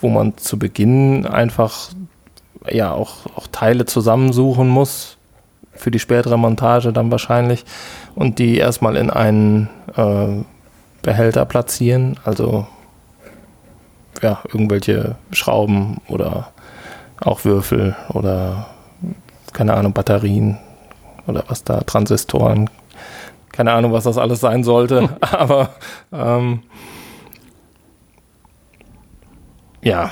wo 0.00 0.08
man 0.08 0.36
zu 0.36 0.58
Beginn 0.58 1.26
einfach 1.26 1.90
ja 2.68 2.90
auch, 2.92 3.26
auch 3.36 3.46
Teile 3.52 3.84
zusammensuchen 3.86 4.68
muss, 4.68 5.16
für 5.72 5.90
die 5.90 5.98
spätere 5.98 6.36
Montage 6.36 6.92
dann 6.92 7.10
wahrscheinlich 7.10 7.64
und 8.14 8.38
die 8.38 8.56
erstmal 8.56 8.96
in 8.96 9.10
einen 9.10 9.68
äh, 9.96 10.42
Behälter 11.02 11.44
platzieren, 11.44 12.18
also 12.24 12.66
ja, 14.22 14.40
irgendwelche 14.52 15.16
Schrauben 15.32 16.00
oder 16.08 16.52
auch 17.20 17.44
Würfel 17.44 17.96
oder 18.10 18.66
keine 19.52 19.74
Ahnung, 19.74 19.92
Batterien 19.92 20.58
oder 21.26 21.44
was 21.48 21.64
da, 21.64 21.80
Transistoren, 21.80 22.68
keine 23.52 23.72
Ahnung, 23.72 23.92
was 23.92 24.04
das 24.04 24.18
alles 24.18 24.40
sein 24.40 24.64
sollte, 24.64 25.16
aber 25.20 25.70
ähm, 26.12 26.62
ja, 29.82 30.10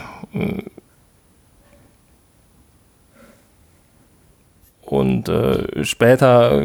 Und 4.94 5.28
äh, 5.28 5.84
später, 5.84 6.62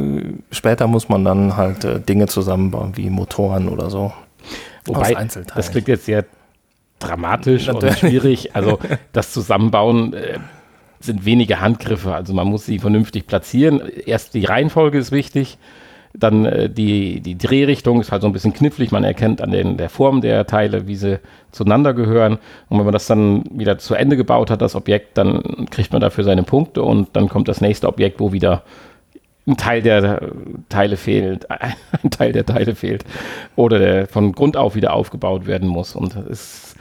später 0.52 0.88
muss 0.88 1.10
man 1.10 1.23
dann 1.23 1.56
halt 1.56 1.84
äh, 1.84 1.99
Dinge 1.99 2.28
zusammenbauen, 2.28 2.97
wie 2.97 3.10
Motoren 3.10 3.69
oder 3.69 3.89
so. 3.89 4.12
Wobei, 4.86 5.13
das 5.56 5.71
klingt 5.71 5.88
jetzt 5.88 6.06
sehr 6.06 6.25
dramatisch 6.99 7.67
Natürlich. 7.67 8.03
und 8.03 8.09
schwierig. 8.09 8.55
Also 8.55 8.79
das 9.13 9.31
Zusammenbauen 9.33 10.13
äh, 10.13 10.39
sind 10.99 11.25
wenige 11.25 11.62
Handgriffe. 11.62 12.13
Also 12.13 12.33
man 12.33 12.47
muss 12.47 12.65
sie 12.65 12.79
vernünftig 12.79 13.27
platzieren. 13.27 13.81
Erst 14.05 14.33
die 14.33 14.45
Reihenfolge 14.45 14.97
ist 14.97 15.12
wichtig. 15.12 15.57
Dann 16.13 16.45
äh, 16.45 16.69
die, 16.69 17.21
die 17.21 17.38
Drehrichtung 17.38 18.01
ist 18.01 18.12
halt 18.12 18.21
so 18.21 18.27
ein 18.27 18.33
bisschen 18.33 18.53
knifflig. 18.53 18.91
Man 18.91 19.03
erkennt 19.03 19.41
an 19.41 19.51
den, 19.51 19.77
der 19.77 19.89
Form 19.89 20.21
der 20.21 20.45
Teile, 20.47 20.88
wie 20.88 20.95
sie 20.95 21.19
zueinander 21.51 21.93
gehören. 21.93 22.39
Und 22.67 22.77
wenn 22.77 22.85
man 22.85 22.93
das 22.93 23.07
dann 23.07 23.43
wieder 23.51 23.77
zu 23.77 23.95
Ende 23.95 24.17
gebaut 24.17 24.49
hat, 24.49 24.62
das 24.62 24.75
Objekt, 24.75 25.17
dann 25.17 25.67
kriegt 25.69 25.91
man 25.91 26.01
dafür 26.01 26.23
seine 26.23 26.43
Punkte 26.43 26.81
und 26.81 27.09
dann 27.13 27.29
kommt 27.29 27.47
das 27.47 27.62
nächste 27.62 27.88
Objekt, 27.88 28.19
wo 28.19 28.31
wieder 28.33 28.63
ein 29.47 29.57
Teil 29.57 29.81
der 29.81 30.31
Teile 30.67 30.97
fehlt, 30.97 31.47
ein 32.03 32.12
Teil 32.12 32.31
der 32.33 32.45
Teile 32.45 32.75
fehlt 32.75 33.05
oder 33.55 33.79
der 33.79 34.07
von 34.07 34.33
Grund 34.33 34.57
auf 34.57 34.75
wieder 34.75 34.93
aufgebaut 34.93 35.47
werden 35.47 35.67
muss. 35.67 35.95
Und 35.95 36.15
es 36.15 36.27
ist 36.27 36.75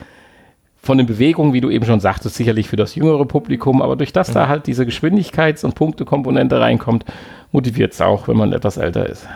von 0.81 0.97
den 0.97 1.07
Bewegungen, 1.07 1.53
wie 1.53 1.61
du 1.61 1.69
eben 1.69 1.85
schon 1.85 1.99
sagtest, 1.99 2.35
sicherlich 2.35 2.69
für 2.69 2.77
das 2.77 2.95
jüngere 2.95 3.25
Publikum, 3.25 3.81
aber 3.81 3.95
durch 3.95 4.13
das 4.13 4.29
mhm. 4.29 4.33
da 4.33 4.47
halt 4.47 4.67
diese 4.67 4.83
Geschwindigkeits- 4.83 5.65
und 5.65 5.75
Punktekomponente 5.75 6.59
reinkommt, 6.59 7.05
motiviert 7.51 7.93
es 7.93 8.01
auch, 8.01 8.27
wenn 8.27 8.37
man 8.37 8.53
etwas 8.53 8.77
älter 8.77 9.05
ist. 9.07 9.27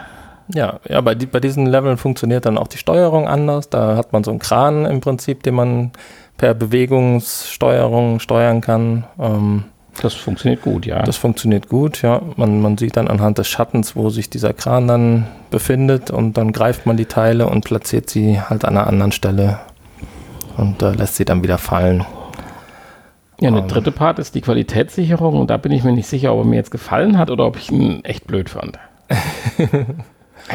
Ja, 0.53 0.79
ja 0.88 1.01
bei, 1.01 1.15
die, 1.15 1.25
bei 1.25 1.39
diesen 1.39 1.65
Leveln 1.65 1.97
funktioniert 1.97 2.45
dann 2.45 2.58
auch 2.58 2.67
die 2.67 2.77
Steuerung 2.77 3.27
anders. 3.27 3.69
Da 3.69 3.95
hat 3.95 4.13
man 4.13 4.23
so 4.23 4.32
einen 4.32 4.39
Kran 4.39 4.86
im 4.86 5.01
Prinzip, 5.01 5.43
den 5.43 5.56
man 5.56 5.91
per 6.38 6.53
Bewegungssteuerung 6.53 8.19
steuern 8.19 8.62
kann. 8.62 9.06
Ähm, 9.19 9.65
das 10.01 10.15
funktioniert 10.15 10.62
gut, 10.62 10.86
ja. 10.86 11.03
Das 11.03 11.17
funktioniert 11.17 11.69
gut, 11.69 12.01
ja. 12.01 12.21
Man, 12.36 12.62
man 12.62 12.77
sieht 12.77 12.97
dann 12.97 13.08
anhand 13.08 13.38
des 13.38 13.47
Schattens, 13.47 13.95
wo 13.95 14.10
sich 14.10 14.29
dieser 14.29 14.53
Kran 14.53 14.88
dann 14.88 15.27
befindet 15.51 16.10
und 16.10 16.38
dann 16.38 16.51
greift 16.51 16.86
man 16.86 16.97
die 16.97 17.06
Teile 17.06 17.47
und 17.47 17.63
platziert 17.63 18.10
sie 18.10 18.41
halt 18.41 18.65
an 18.65 18.77
einer 18.77 18.88
anderen 18.88 19.12
Stelle 19.12 19.60
und 20.58 20.82
äh, 20.82 20.92
lässt 20.92 21.16
sie 21.16 21.26
dann 21.26 21.44
wieder 21.44 21.58
fallen. 21.58 22.06
Ja, 23.39 23.50
eine 23.50 23.60
ähm. 23.60 23.68
dritte 23.68 23.92
Part 23.92 24.20
ist 24.20 24.36
die 24.36 24.42
Qualitätssicherung 24.42 25.39
und 25.39 25.50
da 25.50 25.58
bin 25.58 25.72
ich 25.72 25.84
mir 25.84 25.92
nicht 25.92 26.08
sicher, 26.08 26.34
ob 26.34 26.39
er 26.39 26.46
mir 26.46 26.56
jetzt 26.56 26.72
gefallen 26.72 27.18
hat 27.18 27.30
oder 27.30 27.46
ob 27.46 27.58
ich 27.58 27.72
ihn 27.72 28.04
echt 28.06 28.28
blöd 28.28 28.50
fand. 28.50 28.80
ja, 29.58 29.68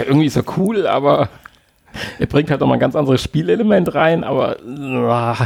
irgendwie 0.07 0.27
ist 0.27 0.37
er 0.37 0.45
cool, 0.57 0.87
aber 0.87 1.29
er 2.19 2.27
bringt 2.27 2.51
halt 2.51 2.61
noch 2.61 2.67
mal 2.67 2.75
ein 2.75 2.81
ganz 2.81 2.97
anderes 2.97 3.23
Spielelement 3.23 3.95
rein, 3.95 4.25
aber 4.25 4.57
uh, 4.63 5.45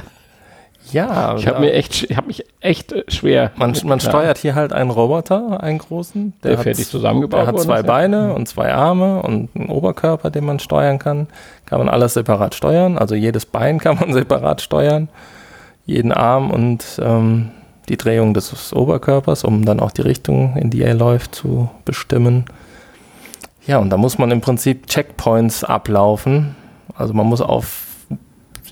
ja, 0.91 1.37
ich 1.37 1.47
habe 1.47 1.61
mir 1.61 1.73
echt, 1.73 2.11
ich 2.11 2.17
habe 2.17 2.27
mich 2.27 2.45
echt 2.61 2.95
schwer. 3.09 3.53
Man, 3.57 3.75
man 3.85 4.01
steuert 4.01 4.39
hier 4.39 4.55
halt 4.55 4.73
einen 4.73 4.91
Roboter, 4.91 5.63
einen 5.63 5.79
großen, 5.79 6.35
der, 6.43 6.57
der 6.57 6.63
fertig 6.63 6.89
zusammengebaut 6.89 7.41
Der 7.41 7.47
hat 7.47 7.61
zwei 7.61 7.81
ist, 7.81 7.87
Beine 7.87 8.29
ja. 8.29 8.33
und 8.33 8.49
zwei 8.49 8.73
Arme 8.73 9.23
und 9.23 9.51
einen 9.55 9.71
Oberkörper, 9.71 10.31
den 10.31 10.45
man 10.45 10.59
steuern 10.59 10.99
kann. 10.99 11.29
Kann 11.67 11.79
man 11.79 11.89
alles 11.89 12.15
separat 12.15 12.55
steuern. 12.55 12.99
Also 12.99 13.15
jedes 13.15 13.47
Bein 13.47 13.79
kann 13.81 13.97
man 13.99 14.13
separat 14.13 14.61
steuern, 14.61 15.09
jeden 15.87 16.13
Arm 16.13 16.51
und 16.51 16.85
ähm, 17.01 17.51
die 17.89 17.97
Drehung 17.97 18.35
des 18.35 18.73
Oberkörpers, 18.73 19.45
um 19.45 19.65
dann 19.65 19.81
auch 19.81 19.91
die 19.91 20.03
Richtung, 20.03 20.57
in 20.57 20.71
die 20.71 20.83
er 20.83 20.95
läuft, 20.95 21.35
zu 21.35 21.71
bestimmen. 21.85 22.45
Ja, 23.67 23.79
und 23.79 23.91
da 23.91 23.97
muss 23.97 24.19
man 24.19 24.31
im 24.31 24.41
Prinzip 24.41 24.87
Checkpoints 24.87 25.65
ablaufen. 25.65 26.57
Also 26.95 27.15
man 27.15 27.27
muss 27.27 27.41
auf 27.41 27.87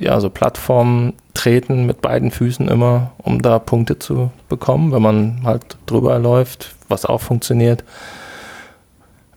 ja, 0.01 0.19
so 0.19 0.31
Plattformen 0.31 1.13
treten 1.35 1.87
mit 1.87 2.01
beiden 2.01 2.31
Füßen 2.31 2.69
immer, 2.69 3.13
um 3.19 3.43
da 3.43 3.59
Punkte 3.59 3.99
zu 3.99 4.31
bekommen, 4.49 4.93
wenn 4.93 5.03
man 5.03 5.43
halt 5.45 5.77
drüber 5.87 6.19
läuft, 6.19 6.75
was 6.89 7.05
auch 7.05 7.21
funktioniert. 7.21 7.85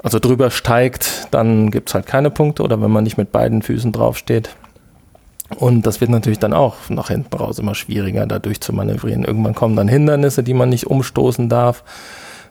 Also 0.02 0.20
drüber 0.20 0.52
steigt, 0.52 1.28
dann 1.32 1.70
gibt 1.70 1.90
es 1.90 1.96
halt 1.96 2.08
keine 2.08 2.30
Punkte 2.30 2.64
oder 2.64 2.82
wenn 2.82 2.92
man 2.92 3.04
nicht 3.04 3.18
mit 3.18 3.32
beiden 3.32 3.62
Füßen 3.62 3.92
draufsteht. 3.92 4.50
Und 5.58 5.86
das 5.86 6.02
wird 6.02 6.10
natürlich 6.10 6.40
dann 6.40 6.54
auch 6.54 6.76
nach 6.90 7.10
hinten 7.10 7.36
raus 7.36 7.60
immer 7.60 7.76
schwieriger, 7.76 8.26
da 8.26 8.40
durchzumanövrieren. 8.40 9.24
Irgendwann 9.26 9.56
kommen 9.56 9.76
dann 9.76 9.88
Hindernisse, 9.88 10.44
die 10.44 10.54
man 10.54 10.70
nicht 10.70 10.88
umstoßen 10.88 11.48
darf, 11.50 11.84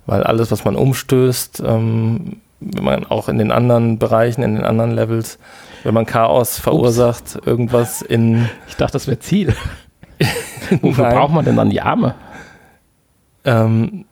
weil 0.07 0.23
alles, 0.23 0.51
was 0.51 0.65
man 0.65 0.77
umstößt, 0.77 1.63
ähm, 1.67 2.37
wenn 2.61 2.85
man 2.85 3.07
auch 3.07 3.29
in 3.29 3.39
den 3.39 3.51
anderen 3.51 3.99
Bereichen, 3.99 4.43
in 4.43 4.55
den 4.55 4.65
anderen 4.65 4.93
Levels, 4.93 5.39
wenn 5.85 5.95
man 5.95 6.07
Chaos 6.07 6.59
verursacht, 6.59 7.37
Ups. 7.37 7.47
irgendwas 7.47 8.03
in. 8.03 8.49
Ich 8.69 8.77
dachte, 8.77 8.95
das 8.95 9.07
wäre 9.07 9.19
Ziel. 9.19 9.55
Wofür 10.81 11.11
braucht 11.11 11.33
man 11.33 11.45
denn 11.45 11.57
dann 11.57 11.71
die 11.71 11.81
Arme? 11.81 12.15
Ähm, 13.45 14.05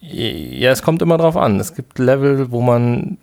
ja, 0.00 0.70
es 0.70 0.82
kommt 0.82 1.02
immer 1.02 1.18
drauf 1.18 1.36
an. 1.36 1.60
Es 1.60 1.74
gibt 1.74 1.98
Level, 1.98 2.50
wo 2.50 2.60
man 2.60 3.18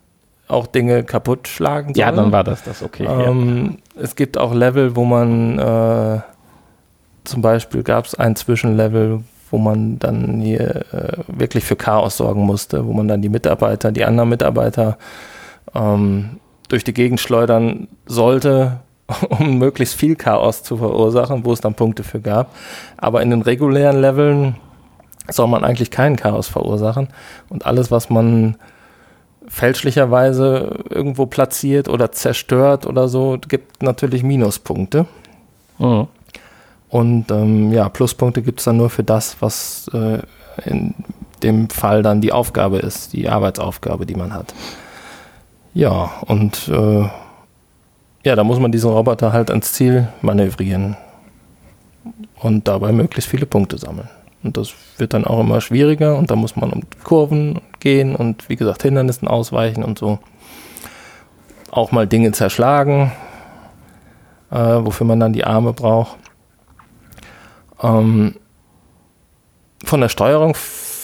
auch 0.48 0.68
Dinge 0.68 1.04
kaputt 1.04 1.48
schlagen 1.48 1.94
soll. 1.94 2.02
Ja, 2.02 2.12
dann 2.12 2.32
war 2.32 2.44
das 2.44 2.64
das, 2.64 2.84
okay. 2.84 3.06
Ähm, 3.06 3.78
ja. 3.96 4.04
Es 4.04 4.16
gibt 4.16 4.38
auch 4.38 4.54
Level, 4.54 4.96
wo 4.96 5.04
man 5.06 5.58
äh, 5.58 6.20
zum 7.24 7.42
Beispiel 7.42 7.82
gab 7.82 8.06
es 8.06 8.16
ein 8.16 8.36
Zwischenlevel, 8.36 9.24
wo 9.50 9.58
man 9.58 9.98
dann 9.98 10.40
hier 10.42 10.86
äh, 10.94 11.18
wirklich 11.28 11.64
für 11.64 11.76
Chaos 11.76 12.18
sorgen 12.18 12.42
musste, 12.42 12.86
wo 12.86 12.94
man 12.94 13.08
dann 13.08 13.22
die 13.22 13.30
Mitarbeiter, 13.30 13.92
die 13.92 14.06
anderen 14.06 14.30
Mitarbeiter 14.30 14.98
ähm, 15.74 16.40
durch 16.68 16.84
die 16.84 16.94
Gegend 16.94 17.20
schleudern 17.20 17.88
sollte, 18.06 18.80
um 19.30 19.58
möglichst 19.58 19.96
viel 19.96 20.16
Chaos 20.16 20.64
zu 20.64 20.78
verursachen, 20.78 21.46
wo 21.46 21.54
es 21.54 21.62
dann 21.62 21.76
Punkte 21.76 22.04
für 22.04 22.20
gab. 22.20 22.56
Aber 22.98 23.22
in 23.22 23.30
den 23.30 23.42
regulären 23.42 24.02
Leveln 24.02 24.56
soll 25.30 25.48
man 25.48 25.64
eigentlich 25.64 25.92
keinen 25.92 26.16
Chaos 26.16 26.48
verursachen. 26.48 27.08
Und 27.50 27.66
alles, 27.66 27.92
was 27.92 28.10
man 28.10 28.58
fälschlicherweise 29.48 30.84
irgendwo 30.90 31.26
platziert 31.28 31.88
oder 31.88 32.12
zerstört 32.12 32.86
oder 32.86 33.08
so, 33.08 33.38
gibt 33.48 33.84
natürlich 33.84 34.24
Minuspunkte. 34.24 35.06
Mhm. 35.78 36.08
Und 36.90 37.32
ähm, 37.32 37.72
ja, 37.74 37.90
Pluspunkte 37.90 38.42
gibt 38.42 38.60
es 38.60 38.66
dann 38.66 38.78
nur 38.78 38.90
für 38.90 39.04
das, 39.04 39.38
was 39.40 39.90
äh, 39.94 40.20
in 40.66 40.94
dem 41.44 41.70
Fall 41.70 42.02
dann 42.02 42.22
die 42.22 42.32
Aufgabe 42.32 42.78
ist, 42.78 43.14
die 43.14 43.28
Arbeitsaufgabe, 43.28 44.06
die 44.06 44.16
man 44.16 44.34
hat. 44.34 44.54
Ja, 45.76 46.10
und 46.26 46.70
äh, 46.70 47.10
ja, 48.24 48.36
da 48.36 48.46
muss 48.46 48.60
man 48.60 48.72
diesen 48.72 48.90
Roboter 48.90 49.34
halt 49.34 49.50
ans 49.50 49.74
Ziel 49.74 50.08
manövrieren 50.22 50.96
und 52.42 52.66
dabei 52.70 52.94
möglichst 52.94 53.30
viele 53.30 53.46
Punkte 53.46 53.78
sammeln. 53.78 54.08
Und 54.42 54.56
das 54.56 54.74
wird 54.98 55.14
dann 55.14 55.26
auch 55.26 55.42
immer 55.42 55.60
schwieriger 55.60 56.18
und 56.18 56.32
da 56.32 56.38
muss 56.38 56.56
man 56.56 56.72
um 56.72 56.84
Kurven 57.04 57.60
gehen 57.82 58.16
und 58.16 58.48
wie 58.48 58.56
gesagt 58.56 58.84
Hindernissen 58.84 59.28
ausweichen 59.28 59.84
und 59.84 60.00
so. 60.00 60.20
Auch 61.72 61.92
mal 61.92 62.08
Dinge 62.08 62.32
zerschlagen, 62.32 63.12
äh, 64.52 64.56
wofür 64.58 65.06
man 65.06 65.20
dann 65.20 65.34
die 65.34 65.44
Arme 65.44 65.74
braucht. 65.74 66.16
Ähm, 67.84 68.36
von 69.84 70.00
der 70.00 70.10
Steuerung 70.10 70.56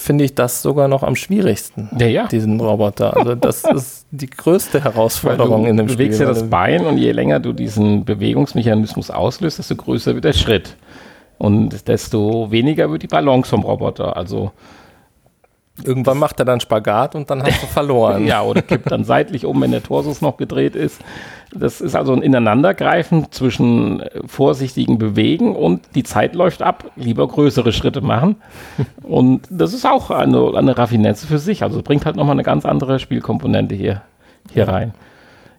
finde 0.02 0.24
ich 0.24 0.34
das 0.34 0.62
sogar 0.62 0.88
noch 0.88 1.02
am 1.02 1.16
schwierigsten, 1.16 1.88
ja, 1.98 2.06
ja. 2.06 2.26
diesen 2.26 2.60
Roboter. 2.60 3.16
Also 3.16 3.34
das 3.34 3.64
ist 3.74 4.06
die 4.10 4.28
größte 4.28 4.82
Herausforderung 4.82 5.66
in 5.66 5.76
dem 5.76 5.88
Spiel. 5.88 5.96
Du 5.96 6.02
bewegst 6.02 6.20
ja 6.20 6.26
das 6.26 6.48
Bein 6.48 6.84
und 6.84 6.98
je 6.98 7.12
länger 7.12 7.40
du 7.40 7.52
diesen 7.52 8.04
Bewegungsmechanismus 8.04 9.10
auslöst, 9.10 9.58
desto 9.58 9.76
größer 9.76 10.14
wird 10.14 10.24
der 10.24 10.32
Schritt. 10.32 10.76
Und 11.38 11.88
desto 11.88 12.50
weniger 12.50 12.90
wird 12.90 13.02
die 13.02 13.08
Balance 13.08 13.50
vom 13.50 13.62
Roboter. 13.62 14.16
Also 14.16 14.52
Irgendwann 15.84 16.18
macht 16.18 16.38
er 16.38 16.44
dann 16.44 16.60
Spagat 16.60 17.14
und 17.14 17.30
dann 17.30 17.42
hast 17.42 17.62
du 17.62 17.66
verloren. 17.66 18.26
ja, 18.26 18.42
oder 18.42 18.60
kippt 18.60 18.90
dann 18.90 19.04
seitlich 19.04 19.46
um, 19.46 19.60
wenn 19.62 19.70
der 19.70 19.82
Torsus 19.82 20.20
noch 20.20 20.36
gedreht 20.36 20.76
ist. 20.76 21.00
Das 21.54 21.80
ist 21.80 21.94
also 21.94 22.12
ein 22.12 22.22
Ineinandergreifen 22.22 23.32
zwischen 23.32 24.00
äh, 24.00 24.20
vorsichtigen 24.26 24.98
Bewegen 24.98 25.56
und 25.56 25.82
die 25.94 26.02
Zeit 26.02 26.34
läuft 26.34 26.62
ab, 26.62 26.90
lieber 26.96 27.26
größere 27.26 27.72
Schritte 27.72 28.02
machen. 28.02 28.36
Und 29.02 29.48
das 29.50 29.72
ist 29.72 29.86
auch 29.86 30.10
eine, 30.10 30.52
eine 30.56 30.76
Raffinesse 30.76 31.26
für 31.26 31.38
sich. 31.38 31.62
Also 31.62 31.82
bringt 31.82 32.04
halt 32.04 32.16
nochmal 32.16 32.34
eine 32.34 32.44
ganz 32.44 32.66
andere 32.66 32.98
Spielkomponente 32.98 33.74
hier, 33.74 34.02
hier 34.52 34.68
rein. 34.68 34.94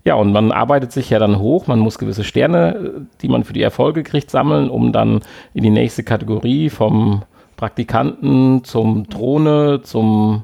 Ja, 0.06 0.16
und 0.16 0.32
man 0.32 0.52
arbeitet 0.52 0.92
sich 0.92 1.10
ja 1.10 1.18
dann 1.18 1.40
hoch. 1.40 1.68
Man 1.68 1.80
muss 1.80 1.98
gewisse 1.98 2.24
Sterne, 2.24 3.08
die 3.22 3.30
man 3.30 3.44
für 3.44 3.54
die 3.54 3.62
Erfolge 3.62 4.04
kriegt, 4.04 4.30
sammeln, 4.30 4.70
um 4.70 4.92
dann 4.92 5.22
in 5.54 5.64
die 5.64 5.70
nächste 5.70 6.04
Kategorie 6.04 6.70
vom 6.70 7.24
Praktikanten 7.64 8.66
zum 8.66 9.08
Drohne, 9.08 9.84
zum 9.84 10.44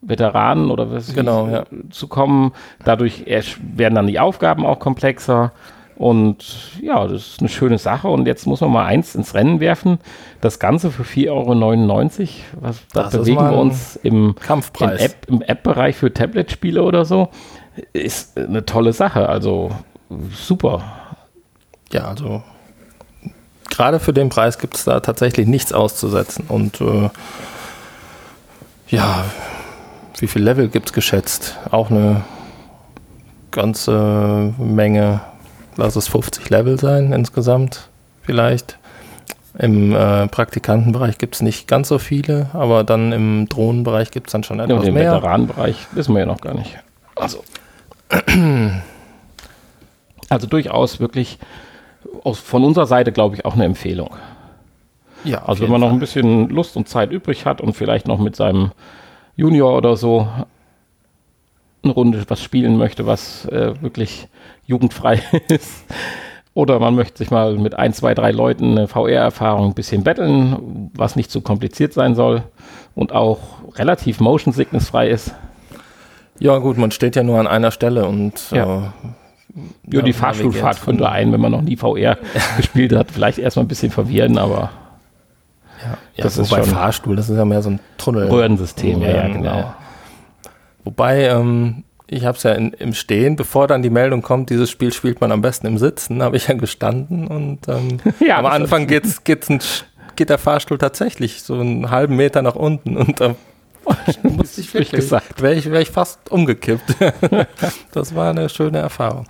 Veteranen 0.00 0.70
oder 0.70 0.90
was 0.90 1.14
genau, 1.14 1.48
ja. 1.48 1.64
zu 1.90 2.08
kommen. 2.08 2.52
Dadurch 2.82 3.26
werden 3.26 3.94
dann 3.94 4.06
die 4.06 4.18
Aufgaben 4.18 4.64
auch 4.64 4.78
komplexer. 4.78 5.52
Und 5.96 6.80
ja, 6.80 7.06
das 7.06 7.26
ist 7.26 7.40
eine 7.40 7.50
schöne 7.50 7.76
Sache. 7.76 8.08
Und 8.08 8.26
jetzt 8.26 8.46
muss 8.46 8.62
man 8.62 8.72
mal 8.72 8.86
eins 8.86 9.14
ins 9.14 9.34
Rennen 9.34 9.60
werfen. 9.60 9.98
Das 10.40 10.58
Ganze 10.58 10.90
für 10.90 11.02
4,99 11.02 11.28
Euro. 11.30 12.30
Was, 12.62 12.88
da 12.94 13.08
bewegen 13.10 13.50
wir 13.50 13.58
uns 13.58 13.96
im 13.96 14.34
Kampfpreis. 14.34 15.02
App, 15.02 15.26
im 15.28 15.42
App-Bereich 15.42 15.94
für 15.94 16.10
Tablet-Spiele 16.10 16.82
oder 16.82 17.04
so. 17.04 17.28
Ist 17.92 18.38
eine 18.38 18.64
tolle 18.64 18.94
Sache. 18.94 19.28
Also 19.28 19.72
super. 20.30 20.82
Ja, 21.92 22.06
also 22.06 22.42
gerade 23.76 24.00
für 24.00 24.12
den 24.12 24.28
Preis 24.28 24.58
gibt 24.58 24.76
es 24.76 24.84
da 24.84 25.00
tatsächlich 25.00 25.46
nichts 25.46 25.72
auszusetzen. 25.72 26.44
Und 26.48 26.80
äh, 26.80 27.10
ja, 28.88 29.24
wie 30.18 30.26
viel 30.26 30.42
Level 30.42 30.68
gibt 30.68 30.90
es 30.90 30.92
geschätzt? 30.92 31.58
Auch 31.70 31.90
eine 31.90 32.22
ganze 33.50 34.52
Menge 34.58 35.20
lass 35.76 35.96
es 35.96 36.08
50 36.08 36.50
Level 36.50 36.78
sein 36.78 37.12
insgesamt 37.12 37.88
vielleicht. 38.22 38.78
Im 39.56 39.94
äh, 39.94 40.26
Praktikantenbereich 40.26 41.16
gibt 41.16 41.36
es 41.36 41.42
nicht 41.42 41.68
ganz 41.68 41.88
so 41.88 41.98
viele, 41.98 42.50
aber 42.54 42.82
dann 42.82 43.12
im 43.12 43.48
Drohnenbereich 43.48 44.10
gibt 44.10 44.26
es 44.26 44.32
dann 44.32 44.42
schon 44.42 44.58
etwas 44.58 44.82
ja, 44.82 44.88
im 44.88 44.94
mehr. 44.94 45.12
Im 45.12 45.16
Veteranenbereich 45.16 45.76
wissen 45.92 46.12
wir 46.14 46.20
ja 46.20 46.26
noch 46.26 46.40
gar 46.40 46.54
nicht. 46.54 46.76
Also, 47.14 47.44
also 50.28 50.46
durchaus 50.48 50.98
wirklich 50.98 51.38
aus, 52.22 52.38
von 52.38 52.64
unserer 52.64 52.86
Seite, 52.86 53.12
glaube 53.12 53.36
ich, 53.36 53.44
auch 53.44 53.54
eine 53.54 53.64
Empfehlung. 53.64 54.10
Ja, 55.24 55.44
also 55.44 55.62
wenn 55.62 55.70
man 55.70 55.80
Fall. 55.80 55.88
noch 55.88 55.94
ein 55.94 56.00
bisschen 56.00 56.48
Lust 56.50 56.76
und 56.76 56.88
Zeit 56.88 57.10
übrig 57.10 57.46
hat 57.46 57.60
und 57.60 57.74
vielleicht 57.74 58.06
noch 58.06 58.18
mit 58.18 58.36
seinem 58.36 58.72
Junior 59.36 59.76
oder 59.76 59.96
so 59.96 60.28
eine 61.82 61.92
Runde 61.92 62.24
was 62.28 62.42
spielen 62.42 62.76
möchte, 62.76 63.06
was 63.06 63.46
äh, 63.46 63.80
wirklich 63.80 64.28
jugendfrei 64.66 65.22
ist. 65.48 65.84
Oder 66.54 66.78
man 66.78 66.94
möchte 66.94 67.18
sich 67.18 67.30
mal 67.30 67.56
mit 67.56 67.74
ein, 67.74 67.92
zwei, 67.92 68.14
drei 68.14 68.30
Leuten 68.30 68.78
eine 68.78 68.86
VR-Erfahrung 68.86 69.70
ein 69.70 69.74
bisschen 69.74 70.04
betteln, 70.04 70.90
was 70.94 71.16
nicht 71.16 71.30
zu 71.30 71.40
kompliziert 71.40 71.92
sein 71.92 72.14
soll 72.14 72.44
und 72.94 73.12
auch 73.12 73.40
relativ 73.74 74.20
motion 74.20 74.52
sickness 74.52 74.90
frei 74.90 75.08
ist. 75.08 75.34
Ja, 76.38 76.58
gut, 76.58 76.78
man 76.78 76.90
steht 76.90 77.16
ja 77.16 77.22
nur 77.22 77.40
an 77.40 77.46
einer 77.46 77.70
Stelle 77.70 78.06
und 78.06 78.50
ja. 78.50 78.78
Äh, 78.78 78.88
ja, 79.90 80.02
die 80.02 80.12
Fahrstuhlfahrt 80.12 80.82
könnte 80.82 81.08
ein, 81.08 81.32
wenn 81.32 81.40
man 81.40 81.52
noch 81.52 81.62
nie 81.62 81.76
VR 81.76 82.18
gespielt 82.56 82.92
hat, 82.92 83.10
vielleicht 83.10 83.38
erstmal 83.38 83.64
ein 83.64 83.68
bisschen 83.68 83.90
verwirren, 83.90 84.38
aber 84.38 84.70
ja, 85.82 85.98
ja 86.16 86.24
das 86.24 86.38
ist 86.38 86.50
bei 86.50 86.62
Fahrstuhl, 86.62 87.16
das 87.16 87.30
ist 87.30 87.36
ja 87.36 87.44
mehr 87.44 87.62
so 87.62 87.70
ein 87.70 87.80
Tunnel. 87.98 88.28
Röhrensystem, 88.28 89.02
ja, 89.02 89.10
ja, 89.10 89.28
genau. 89.28 89.74
Wobei, 90.84 91.28
ähm, 91.28 91.84
ich 92.06 92.24
habe 92.24 92.36
es 92.36 92.42
ja 92.42 92.52
in, 92.52 92.72
im 92.72 92.94
Stehen, 92.94 93.36
bevor 93.36 93.66
dann 93.66 93.82
die 93.82 93.90
Meldung 93.90 94.22
kommt, 94.22 94.50
dieses 94.50 94.70
Spiel 94.70 94.92
spielt 94.92 95.20
man 95.20 95.32
am 95.32 95.40
besten 95.40 95.66
im 95.66 95.78
Sitzen, 95.78 96.22
habe 96.22 96.36
ich 96.36 96.48
ja 96.48 96.54
gestanden 96.54 97.26
und 97.26 97.68
ähm, 97.68 97.98
ja, 98.20 98.38
am 98.38 98.46
Anfang 98.46 98.86
geht's, 98.86 99.24
geht's 99.24 99.48
ein, 99.48 99.60
geht 100.16 100.30
der 100.30 100.38
Fahrstuhl 100.38 100.78
tatsächlich 100.78 101.42
so 101.42 101.54
einen 101.54 101.90
halben 101.90 102.16
Meter 102.16 102.42
nach 102.42 102.56
unten 102.56 102.96
und 102.96 103.20
da 103.20 103.30
äh, 103.30 103.34
muss 104.22 104.58
ich 104.58 104.74
wirklich 104.74 104.92
gesagt, 104.92 105.42
wäre 105.42 105.54
ich, 105.54 105.68
wär 105.70 105.80
ich 105.80 105.90
fast 105.90 106.30
umgekippt. 106.30 106.94
das 107.92 108.14
war 108.14 108.30
eine 108.30 108.48
schöne 108.48 108.78
Erfahrung. 108.78 109.26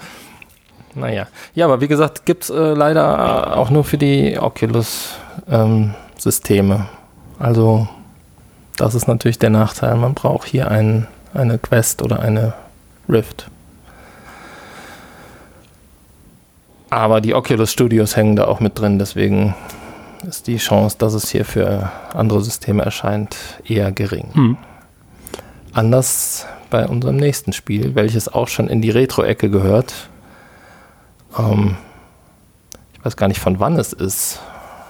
Naja, 0.94 1.26
ja, 1.54 1.64
aber 1.64 1.80
wie 1.80 1.88
gesagt, 1.88 2.24
gibt 2.24 2.44
es 2.44 2.50
äh, 2.50 2.74
leider 2.74 3.56
auch 3.56 3.70
nur 3.70 3.82
für 3.84 3.98
die 3.98 4.38
Oculus-Systeme. 4.38 6.74
Ähm, 6.74 6.86
also 7.38 7.88
das 8.76 8.94
ist 8.94 9.08
natürlich 9.08 9.38
der 9.38 9.50
Nachteil. 9.50 9.96
Man 9.96 10.14
braucht 10.14 10.46
hier 10.46 10.70
ein, 10.70 11.08
eine 11.32 11.58
Quest 11.58 12.02
oder 12.02 12.20
eine 12.20 12.54
Rift. 13.08 13.48
Aber 16.90 17.20
die 17.20 17.34
Oculus 17.34 17.72
Studios 17.72 18.16
hängen 18.16 18.36
da 18.36 18.44
auch 18.44 18.60
mit 18.60 18.78
drin, 18.78 19.00
deswegen 19.00 19.56
ist 20.26 20.46
die 20.46 20.56
Chance, 20.56 20.96
dass 20.98 21.14
es 21.14 21.30
hier 21.30 21.44
für 21.44 21.90
andere 22.12 22.42
Systeme 22.42 22.82
erscheint, 22.82 23.36
eher 23.64 23.92
gering. 23.92 24.28
Hm. 24.32 24.56
Anders 25.72 26.46
bei 26.70 26.86
unserem 26.86 27.16
nächsten 27.16 27.52
Spiel, 27.52 27.94
welches 27.94 28.28
auch 28.28 28.48
schon 28.48 28.68
in 28.68 28.82
die 28.82 28.90
Retro-Ecke 28.90 29.50
gehört. 29.50 30.08
Ähm, 31.38 31.76
ich 32.92 33.04
weiß 33.04 33.16
gar 33.16 33.28
nicht, 33.28 33.40
von 33.40 33.60
wann 33.60 33.76
es 33.76 33.92
ist. 33.92 34.40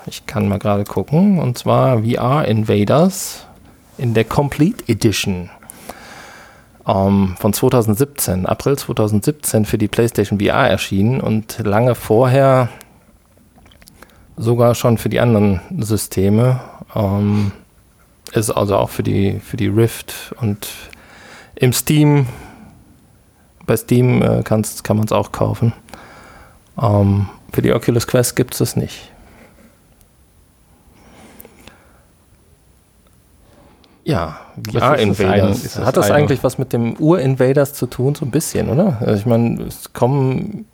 Ich 0.07 0.27
kann 0.27 0.49
mal 0.49 0.59
gerade 0.59 0.85
gucken. 0.85 1.39
Und 1.39 1.59
zwar 1.59 2.03
VR 2.03 2.47
Invaders 2.47 3.47
in 3.99 4.15
der 4.15 4.25
Complete 4.25 4.85
Edition 4.87 5.51
ähm, 6.87 7.35
von 7.39 7.53
2017, 7.53 8.47
April 8.47 8.77
2017 8.77 9.65
für 9.65 9.79
die 9.79 9.89
PlayStation 9.89 10.41
VR 10.41 10.69
erschienen 10.69 11.21
und 11.21 11.59
lange 11.65 11.95
vorher 11.95 12.69
sogar 14.37 14.75
schon 14.75 14.99
für 14.99 15.09
die 15.09 15.21
anderen 15.21 15.61
Systeme. 15.79 16.61
Ähm, 16.95 17.53
ist 18.33 18.51
also 18.51 18.77
auch 18.77 18.91
für 18.91 19.03
die, 19.03 19.39
für 19.41 19.57
die 19.57 19.69
Rift 19.69 20.35
und 20.41 20.69
im 21.55 21.73
Steam, 21.73 22.27
bei 23.65 23.77
Steam 23.77 24.23
äh, 24.23 24.43
kann 24.43 24.65
man 24.89 25.05
es 25.05 25.13
auch 25.13 25.31
kaufen. 25.31 25.73
Ähm, 26.81 27.29
für 27.53 27.63
die 27.63 27.73
Oculus 27.73 28.07
Quest 28.07 28.35
gibt 28.35 28.55
es 28.55 28.61
es 28.61 28.77
nicht. 28.77 29.13
Ja, 34.05 34.39
VR-Invaders. 34.71 35.79
Hat 35.79 35.97
das 35.97 36.11
eigentlich 36.11 36.45
was 36.45 36.59
mit 36.59 36.75
dem 36.75 36.95
Ur-Invaders 36.99 37.73
zu 37.73 37.87
tun? 37.87 38.15
So 38.15 38.27
ein 38.27 38.31
bisschen, 38.31 38.69
oder? 38.69 38.99
Also 39.01 39.15
ich 39.15 39.27
meine, 39.27 39.63
es 39.63 39.93
kommen. 39.93 40.67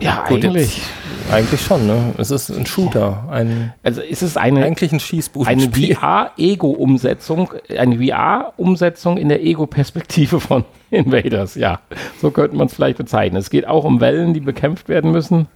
Ja, 0.00 0.24
gut, 0.28 0.44
eigentlich. 0.44 0.76
Jetzt, 0.76 1.32
eigentlich 1.32 1.60
schon, 1.62 1.86
ne? 1.86 2.14
Es 2.18 2.30
ist 2.30 2.50
ein 2.50 2.66
Shooter. 2.66 3.26
Ein, 3.30 3.72
also 3.82 4.02
ist 4.02 4.22
es 4.22 4.36
eine, 4.36 4.64
eigentlich 4.64 4.92
ein 4.92 5.00
Schießbuch. 5.00 5.46
Eine 5.46 5.70
VR-Ego-Umsetzung, 5.70 7.52
eine 7.76 7.96
VR-Umsetzung 7.96 9.16
in 9.16 9.28
der 9.28 9.42
Ego-Perspektive 9.42 10.40
von 10.40 10.64
Invaders, 10.90 11.54
ja. 11.54 11.80
So 12.20 12.30
könnte 12.30 12.56
man 12.56 12.66
es 12.66 12.74
vielleicht 12.74 12.98
bezeichnen. 12.98 13.38
Es 13.38 13.48
geht 13.48 13.66
auch 13.66 13.84
um 13.84 14.00
Wellen, 14.00 14.34
die 14.34 14.40
bekämpft 14.40 14.88
werden 14.88 15.10
müssen. 15.10 15.46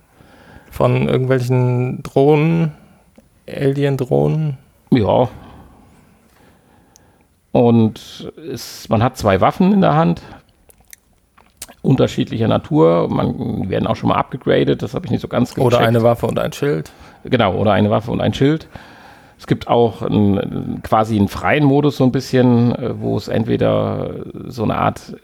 Von 0.70 1.08
irgendwelchen 1.08 2.02
Drohnen, 2.02 2.72
Alien-Drohnen. 3.46 4.56
Ja, 4.90 5.28
und 7.56 8.30
es, 8.52 8.86
man 8.90 9.02
hat 9.02 9.16
zwei 9.16 9.40
Waffen 9.40 9.72
in 9.72 9.80
der 9.80 9.94
Hand, 9.94 10.20
unterschiedlicher 11.86 12.48
Natur. 12.48 13.08
Man, 13.08 13.62
die 13.62 13.70
werden 13.70 13.86
auch 13.86 13.96
schon 13.96 14.08
mal 14.08 14.16
abgegradet, 14.16 14.82
das 14.82 14.94
habe 14.94 15.06
ich 15.06 15.10
nicht 15.10 15.20
so 15.20 15.28
ganz 15.28 15.54
gecheckt. 15.54 15.66
Oder 15.74 15.86
eine 15.86 16.02
Waffe 16.02 16.26
und 16.26 16.38
ein 16.38 16.52
Schild. 16.52 16.90
Genau, 17.24 17.54
oder 17.54 17.72
eine 17.72 17.90
Waffe 17.90 18.10
und 18.10 18.20
ein 18.20 18.34
Schild. 18.34 18.68
Es 19.38 19.46
gibt 19.46 19.68
auch 19.68 20.00
einen, 20.00 20.82
quasi 20.82 21.18
einen 21.18 21.28
freien 21.28 21.64
Modus 21.64 21.98
so 21.98 22.04
ein 22.04 22.12
bisschen, 22.12 22.74
äh, 22.74 22.98
wo 22.98 23.16
es 23.16 23.28
entweder 23.28 24.10
so 24.46 24.62
eine 24.62 24.76
Art, 24.78 25.14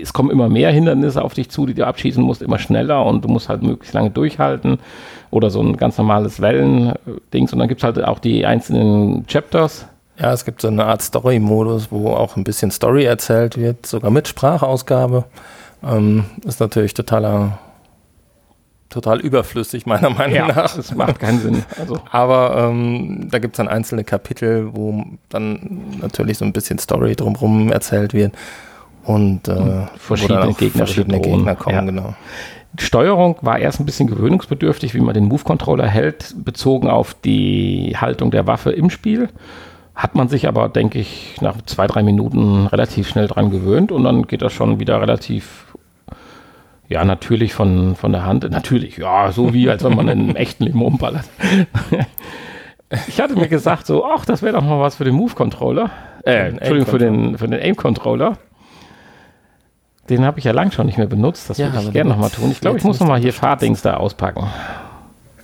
es 0.00 0.12
kommen 0.12 0.30
immer 0.30 0.48
mehr 0.48 0.72
Hindernisse 0.72 1.22
auf 1.22 1.34
dich 1.34 1.50
zu, 1.50 1.66
die 1.66 1.74
du 1.74 1.86
abschießen 1.86 2.22
musst, 2.22 2.42
immer 2.42 2.58
schneller 2.58 3.06
und 3.06 3.24
du 3.24 3.28
musst 3.28 3.48
halt 3.48 3.62
möglichst 3.62 3.94
lange 3.94 4.10
durchhalten 4.10 4.78
oder 5.30 5.50
so 5.50 5.60
ein 5.60 5.76
ganz 5.76 5.96
normales 5.98 6.40
Wellen-Dings 6.40 7.52
und 7.52 7.60
dann 7.60 7.68
gibt 7.68 7.80
es 7.80 7.84
halt 7.84 8.02
auch 8.02 8.18
die 8.18 8.44
einzelnen 8.44 9.24
Chapters, 9.28 9.86
ja, 10.20 10.34
es 10.34 10.44
gibt 10.44 10.60
so 10.60 10.68
eine 10.68 10.84
Art 10.84 11.00
Story-Modus, 11.00 11.90
wo 11.90 12.10
auch 12.10 12.36
ein 12.36 12.44
bisschen 12.44 12.70
Story 12.70 13.04
erzählt 13.04 13.56
wird, 13.56 13.86
sogar 13.86 14.10
mit 14.10 14.28
Sprachausgabe. 14.28 15.24
Ähm, 15.82 16.24
ist 16.44 16.60
natürlich 16.60 16.94
totaler, 16.94 17.58
total 18.88 19.20
überflüssig, 19.20 19.86
meiner 19.86 20.10
Meinung 20.10 20.36
ja, 20.36 20.46
nach. 20.48 20.76
Das 20.76 20.94
macht 20.94 21.20
keinen 21.20 21.40
Sinn. 21.40 21.64
Also. 21.78 22.00
Aber 22.10 22.56
ähm, 22.56 23.28
da 23.30 23.38
gibt 23.38 23.54
es 23.54 23.56
dann 23.56 23.68
einzelne 23.68 24.04
Kapitel, 24.04 24.74
wo 24.74 25.04
dann 25.28 25.98
natürlich 26.00 26.38
so 26.38 26.44
ein 26.44 26.52
bisschen 26.52 26.78
Story 26.78 27.16
drumherum 27.16 27.72
erzählt 27.72 28.14
wird. 28.14 28.34
Und, 29.04 29.48
äh, 29.48 29.52
und 29.52 29.88
verschiedene, 29.96 30.52
Gegner, 30.54 30.86
verschiedene 30.86 31.20
Gegner 31.20 31.56
kommen, 31.56 31.74
ja. 31.74 31.80
genau. 31.80 32.14
Die 32.72 32.84
Steuerung 32.84 33.36
war 33.40 33.58
erst 33.58 33.80
ein 33.80 33.86
bisschen 33.86 34.06
gewöhnungsbedürftig, 34.06 34.94
wie 34.94 35.00
man 35.00 35.14
den 35.14 35.24
Move-Controller 35.24 35.86
hält, 35.86 36.34
bezogen 36.44 36.88
auf 36.88 37.14
die 37.14 37.96
Haltung 38.00 38.30
der 38.30 38.46
Waffe 38.46 38.70
im 38.70 38.90
Spiel. 38.90 39.28
Hat 39.94 40.14
man 40.14 40.28
sich 40.28 40.46
aber, 40.46 40.68
denke 40.68 41.00
ich, 41.00 41.36
nach 41.40 41.60
zwei, 41.66 41.86
drei 41.88 42.02
Minuten 42.02 42.68
relativ 42.68 43.08
schnell 43.08 43.26
dran 43.26 43.50
gewöhnt 43.50 43.90
und 43.90 44.04
dann 44.04 44.26
geht 44.26 44.40
das 44.40 44.52
schon 44.52 44.78
wieder 44.78 45.00
relativ, 45.00 45.69
ja, 46.90 47.04
natürlich 47.04 47.54
von, 47.54 47.94
von 47.94 48.10
der 48.12 48.26
Hand. 48.26 48.50
Natürlich, 48.50 48.96
ja, 48.96 49.30
so 49.30 49.54
wie 49.54 49.70
als 49.70 49.84
wenn 49.84 49.94
man 49.94 50.08
in 50.08 50.18
einem 50.18 50.36
echten 50.36 50.64
Leben 50.64 50.82
umballert. 50.82 51.24
ich 53.06 53.20
hatte 53.20 53.36
mir 53.36 53.46
gesagt, 53.46 53.86
so, 53.86 54.04
ach, 54.04 54.26
das 54.26 54.42
wäre 54.42 54.54
doch 54.54 54.64
mal 54.64 54.80
was 54.80 54.96
für 54.96 55.04
den 55.04 55.14
Move-Controller. 55.14 55.90
Äh, 56.24 56.48
Entschuldigung, 56.48 56.86
für 56.90 56.98
den, 56.98 57.38
für 57.38 57.46
den 57.46 57.60
Aim-Controller. 57.60 58.38
Den 60.08 60.24
habe 60.24 60.40
ich 60.40 60.44
ja 60.44 60.50
lang 60.50 60.72
schon 60.72 60.86
nicht 60.86 60.98
mehr 60.98 61.06
benutzt. 61.06 61.48
Das 61.48 61.58
ja, 61.58 61.72
würde 61.72 61.86
ich 61.86 61.92
gerne 61.92 62.10
nochmal 62.10 62.30
tun. 62.30 62.50
Ich 62.50 62.60
glaube, 62.60 62.78
ich 62.78 62.84
muss 62.84 62.98
nochmal 62.98 63.20
hier 63.20 63.32
Fahrdings 63.32 63.82
da 63.82 63.94
auspacken. 63.94 64.48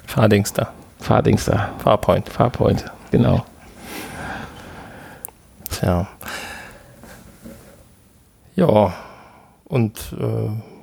Fahrdings 0.05 0.53
da. 0.53 0.73
Fahrdings 0.99 1.45
da. 1.45 1.71
Farpoint. 1.79 2.29
Farpoint, 2.29 2.85
genau. 3.13 3.45
Tja. 5.71 6.09
Ja, 8.57 8.95
und 9.69 9.99
äh, 10.19 10.76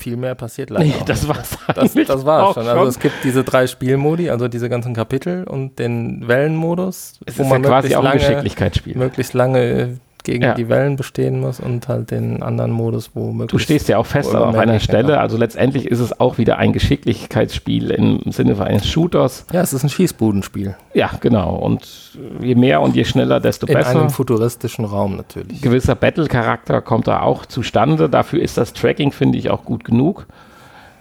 viel 0.00 0.16
mehr 0.16 0.34
passiert 0.34 0.70
leider. 0.70 0.84
Nee, 0.84 0.94
das 1.06 1.22
nicht. 1.22 1.36
war's 1.36 1.58
Das, 1.74 1.78
eigentlich 1.78 2.08
das 2.08 2.24
war's 2.26 2.42
auch 2.48 2.54
schon. 2.54 2.66
Also 2.68 2.86
es 2.86 2.98
gibt 2.98 3.22
diese 3.22 3.44
drei 3.44 3.66
Spielmodi, 3.66 4.30
also 4.30 4.48
diese 4.48 4.68
ganzen 4.68 4.94
Kapitel 4.94 5.44
und 5.44 5.78
den 5.78 6.26
Wellenmodus, 6.26 7.20
Es 7.26 7.38
ist 7.38 7.50
ja 7.50 7.58
quasi 7.60 7.94
auch 7.94 8.04
ein 8.04 8.18
Geschicklichkeitsspiel. 8.18 8.96
möglichst 8.96 9.34
lange 9.34 9.98
gegen 10.24 10.42
Ja. 10.44 10.54
die 10.54 10.68
Wellen 10.68 10.96
bestehen 10.96 11.40
muss 11.40 11.60
und 11.60 11.88
halt 11.88 12.10
den 12.10 12.42
anderen 12.42 12.70
Modus, 12.70 13.10
wo 13.14 13.32
möglichst 13.32 13.52
Du 13.52 13.58
stehst 13.58 13.88
ja 13.88 13.98
auch 13.98 14.06
fest 14.06 14.34
auf 14.34 14.54
einer 14.56 14.80
Stelle, 14.80 15.18
also 15.20 15.36
letztendlich 15.36 15.86
ist 15.86 16.00
es 16.00 16.18
auch 16.20 16.38
wieder 16.38 16.58
ein 16.58 16.72
Geschicklichkeitsspiel 16.72 17.90
im 17.90 18.20
Sinne 18.32 18.60
eines 18.62 18.86
Shooters. 18.88 19.46
Ja, 19.52 19.60
es 19.60 19.72
ist 19.72 19.82
ein 19.84 19.88
Schießbudenspiel. 19.90 20.74
Ja, 20.94 21.10
genau. 21.20 21.54
Und 21.56 22.18
je 22.40 22.54
mehr 22.54 22.80
und 22.80 22.96
je 22.96 23.04
schneller, 23.04 23.40
desto 23.40 23.66
In 23.66 23.74
besser. 23.74 23.90
einem 23.90 24.10
futuristischen 24.10 24.84
Raum 24.84 25.16
natürlich. 25.16 25.62
gewisser 25.62 25.94
Battle-Charakter 25.94 26.80
kommt 26.80 27.06
da 27.06 27.20
auch 27.22 27.46
zustande. 27.46 28.08
Dafür 28.08 28.40
ist 28.42 28.56
das 28.58 28.72
Tracking, 28.72 29.12
finde 29.12 29.38
ich, 29.38 29.50
auch 29.50 29.64
gut 29.64 29.84
genug, 29.84 30.26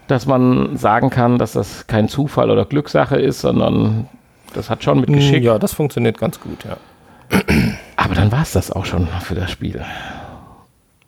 dass 0.08 0.26
man 0.26 0.78
sagen 0.78 1.10
kann, 1.10 1.38
dass 1.38 1.54
das 1.54 1.88
kein 1.88 2.08
Zufall 2.08 2.50
oder 2.50 2.66
Glückssache 2.66 3.18
ist, 3.18 3.42
sondern 3.42 4.08
das 4.54 4.70
hat 4.70 4.84
schon 4.84 5.00
mit 5.02 5.12
Geschick. 5.14 5.44
Ja, 5.44 5.60
das 5.60 5.74
funktioniert 5.74 6.18
ganz 6.18 6.40
gut, 6.40 6.66
ja. 6.66 6.78
Aber 8.02 8.16
dann 8.16 8.32
war 8.32 8.44
es 8.44 8.54
das 8.54 8.72
auch 8.72 8.86
schon 8.86 9.08
für 9.22 9.36
das 9.36 9.52
Spiel. 9.52 9.84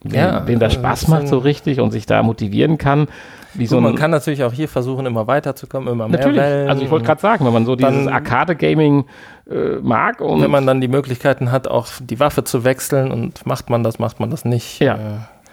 Wen, 0.04 0.20
Ja, 0.20 0.46
wem 0.48 0.60
das 0.60 0.74
äh, 0.74 0.80
Spaß 0.80 1.08
macht 1.08 1.28
so 1.28 1.38
richtig 1.38 1.80
und 1.80 1.92
sich 1.92 2.06
da 2.06 2.22
motivieren 2.22 2.78
kann, 2.78 3.08
wie 3.54 3.66
so 3.68 3.80
man 3.82 3.96
kann 3.96 4.12
natürlich 4.12 4.44
auch 4.44 4.54
hier 4.54 4.68
versuchen, 4.68 5.06
immer 5.06 5.28
weiterzukommen, 5.28 5.92
immer 5.92 6.08
mehr 6.08 6.20
Natürlich, 6.20 6.42
Wellen. 6.42 6.70
also 6.70 6.82
ich 6.84 6.90
wollte 6.90 7.06
gerade 7.06 7.22
sagen, 7.22 7.46
wenn 7.46 7.54
man 7.54 7.66
so 7.66 7.76
dieses 7.76 8.08
Arcade-Gaming 8.08 9.06
äh, 9.50 9.54
mag 9.82 10.22
und 10.22 10.42
wenn 10.42 10.52
man 10.52 10.66
dann 10.66 10.80
die 10.82 10.88
Möglichkeiten 10.88 11.52
hat, 11.52 11.68
auch 11.68 11.88
die 12.00 12.20
Waffe 12.20 12.44
zu 12.44 12.64
wechseln 12.64 13.12
und 13.12 13.46
macht 13.46 13.70
man 13.70 13.84
das, 13.84 14.00
macht 14.00 14.20
man 14.20 14.30
das 14.30 14.46
nicht. 14.46 14.80
Ja. 14.80 14.96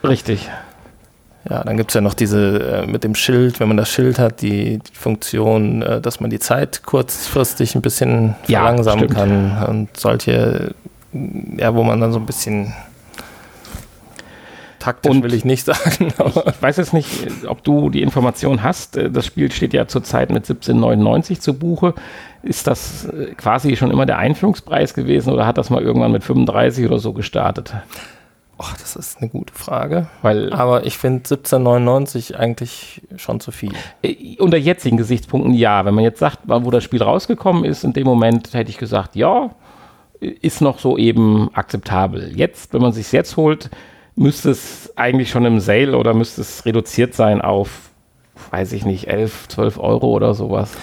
Äh, 0.03 0.07
richtig, 0.07 0.49
ja, 1.49 1.63
dann 1.65 1.77
gibt 1.77 1.91
es 1.91 1.95
ja 1.95 2.01
noch 2.01 2.15
diese 2.15 2.83
äh, 2.85 2.87
mit 2.87 3.05
dem 3.05 3.15
Schild, 3.15 3.59
wenn 3.61 3.69
man 3.69 3.77
das 3.77 3.89
Schild 3.91 4.19
hat, 4.19 4.43
die, 4.43 4.79
die 4.79 4.95
Funktion, 4.95 5.83
äh, 5.83 6.01
dass 6.01 6.21
man 6.21 6.31
die 6.31 6.39
Zeit 6.41 6.83
kurzfristig 6.85 7.75
ein 7.75 7.83
bisschen 7.83 8.35
Ja, 8.47 8.61
verlangsamen 8.61 9.05
stimmt. 9.05 9.15
kann 9.19 9.65
und 9.69 9.97
solche, 9.97 10.75
ja, 11.13 11.75
wo 11.75 11.83
man 11.83 12.01
dann 12.01 12.13
so 12.13 12.19
ein 12.19 12.27
bisschen 12.27 12.73
taktisch 14.79 15.11
Und- 15.11 15.23
will 15.23 15.35
ich 15.35 15.45
nicht 15.45 15.65
sagen, 15.65 16.13
ich 16.17 16.63
weiß 16.63 16.77
jetzt 16.77 16.93
nicht, 16.95 17.09
ob 17.49 17.63
du 17.65 17.91
die 17.91 18.03
Information 18.03 18.63
hast. 18.63 18.97
Äh, 18.97 19.11
Das 19.11 19.27
Spiel 19.27 19.51
steht 19.51 19.75
ja 19.75 19.87
zurzeit 19.89 20.31
mit 20.31 20.47
17,99 20.47 21.41
zu 21.41 21.55
Buche. 21.55 21.95
Ist 22.43 22.67
das 22.67 23.07
äh, 23.07 23.35
quasi 23.37 23.77
schon 23.77 23.91
immer 23.91 24.07
der 24.07 24.19
Einführungspreis 24.19 24.95
gewesen 24.95 25.33
oder 25.33 25.47
hat 25.47 25.59
das 25.59 25.71
mal 25.71 25.83
irgendwann 25.83 26.13
mit 26.13 26.23
35 26.23 26.87
oder 26.87 26.99
so 26.99 27.13
gestartet? 27.13 27.75
Och, 28.61 28.73
das 28.81 28.97
ist 28.97 29.19
eine 29.21 29.29
gute 29.31 29.53
Frage. 29.55 30.09
Weil 30.23 30.53
Aber 30.53 30.85
ich 30.85 30.99
finde 30.99 31.23
17,99 31.29 32.35
eigentlich 32.35 33.03
schon 33.17 33.39
zu 33.41 33.51
viel. 33.53 33.73
äh, 34.03 34.37
unter 34.39 34.57
jetzigen 34.57 34.97
Gesichtspunkten 34.97 35.55
ja. 35.55 35.85
Wenn 35.85 35.95
man 35.95 36.05
jetzt 36.05 36.19
sagt, 36.21 36.41
wo 36.47 36.71
das 36.71 36.85
Spiel 36.85 37.03
rausgekommen 37.03 37.65
ist, 37.65 37.83
in 37.85 37.93
dem 37.93 38.05
Moment 38.07 38.53
hätte 38.55 38.71
ich 38.71 38.79
gesagt, 38.79 39.15
ja, 39.17 39.51
ist 40.21 40.61
noch 40.61 40.79
so 40.79 40.97
eben 40.99 41.51
akzeptabel. 41.55 42.33
Jetzt, 42.37 42.73
wenn 42.73 42.83
man 42.83 42.93
sich 42.93 43.11
jetzt 43.13 43.37
holt, 43.37 43.71
müsste 44.17 44.51
es 44.51 44.93
eigentlich 44.97 45.31
schon 45.31 45.45
im 45.45 45.61
Sale 45.61 45.97
oder 45.97 46.15
müsste 46.15 46.41
es 46.41 46.65
reduziert 46.67 47.15
sein 47.15 47.41
auf, 47.41 47.91
weiß 48.51 48.73
ich 48.73 48.85
nicht, 48.85 49.09
11, 49.09 49.49
12 49.49 49.79
Euro 49.79 50.09
oder 50.09 50.35
sowas. 50.35 50.77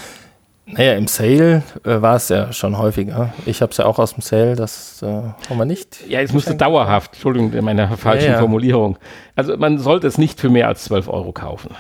Naja, 0.68 0.94
im 0.94 1.08
Sale 1.08 1.62
äh, 1.84 2.02
war 2.02 2.16
es 2.16 2.30
ja 2.30 2.52
schon 2.52 2.78
häufiger. 2.78 3.34
Ich 3.46 3.62
habe 3.62 3.72
es 3.72 3.78
ja 3.78 3.86
auch 3.86 4.00
aus 4.00 4.16
dem 4.16 4.22
Sale, 4.22 4.56
das 4.56 5.02
äh, 5.04 5.06
haben 5.06 5.58
wir 5.58 5.66
nicht. 5.66 6.08
Ja, 6.08 6.22
es 6.22 6.34
müsste 6.34 6.56
dauerhaft, 6.56 7.14
Entschuldigung, 7.14 7.54
in 7.54 7.64
meiner 7.64 7.96
falschen 7.98 8.28
Ja, 8.28 8.34
ja. 8.34 8.40
Formulierung. 8.40 8.98
Also 9.36 9.56
man 9.58 9.78
sollte 9.78 10.08
es 10.08 10.18
nicht 10.18 10.40
für 10.40 10.50
mehr 10.50 10.68
als 10.68 10.86
12 10.86 11.08
Euro 11.08 11.34
kaufen. 11.34 11.76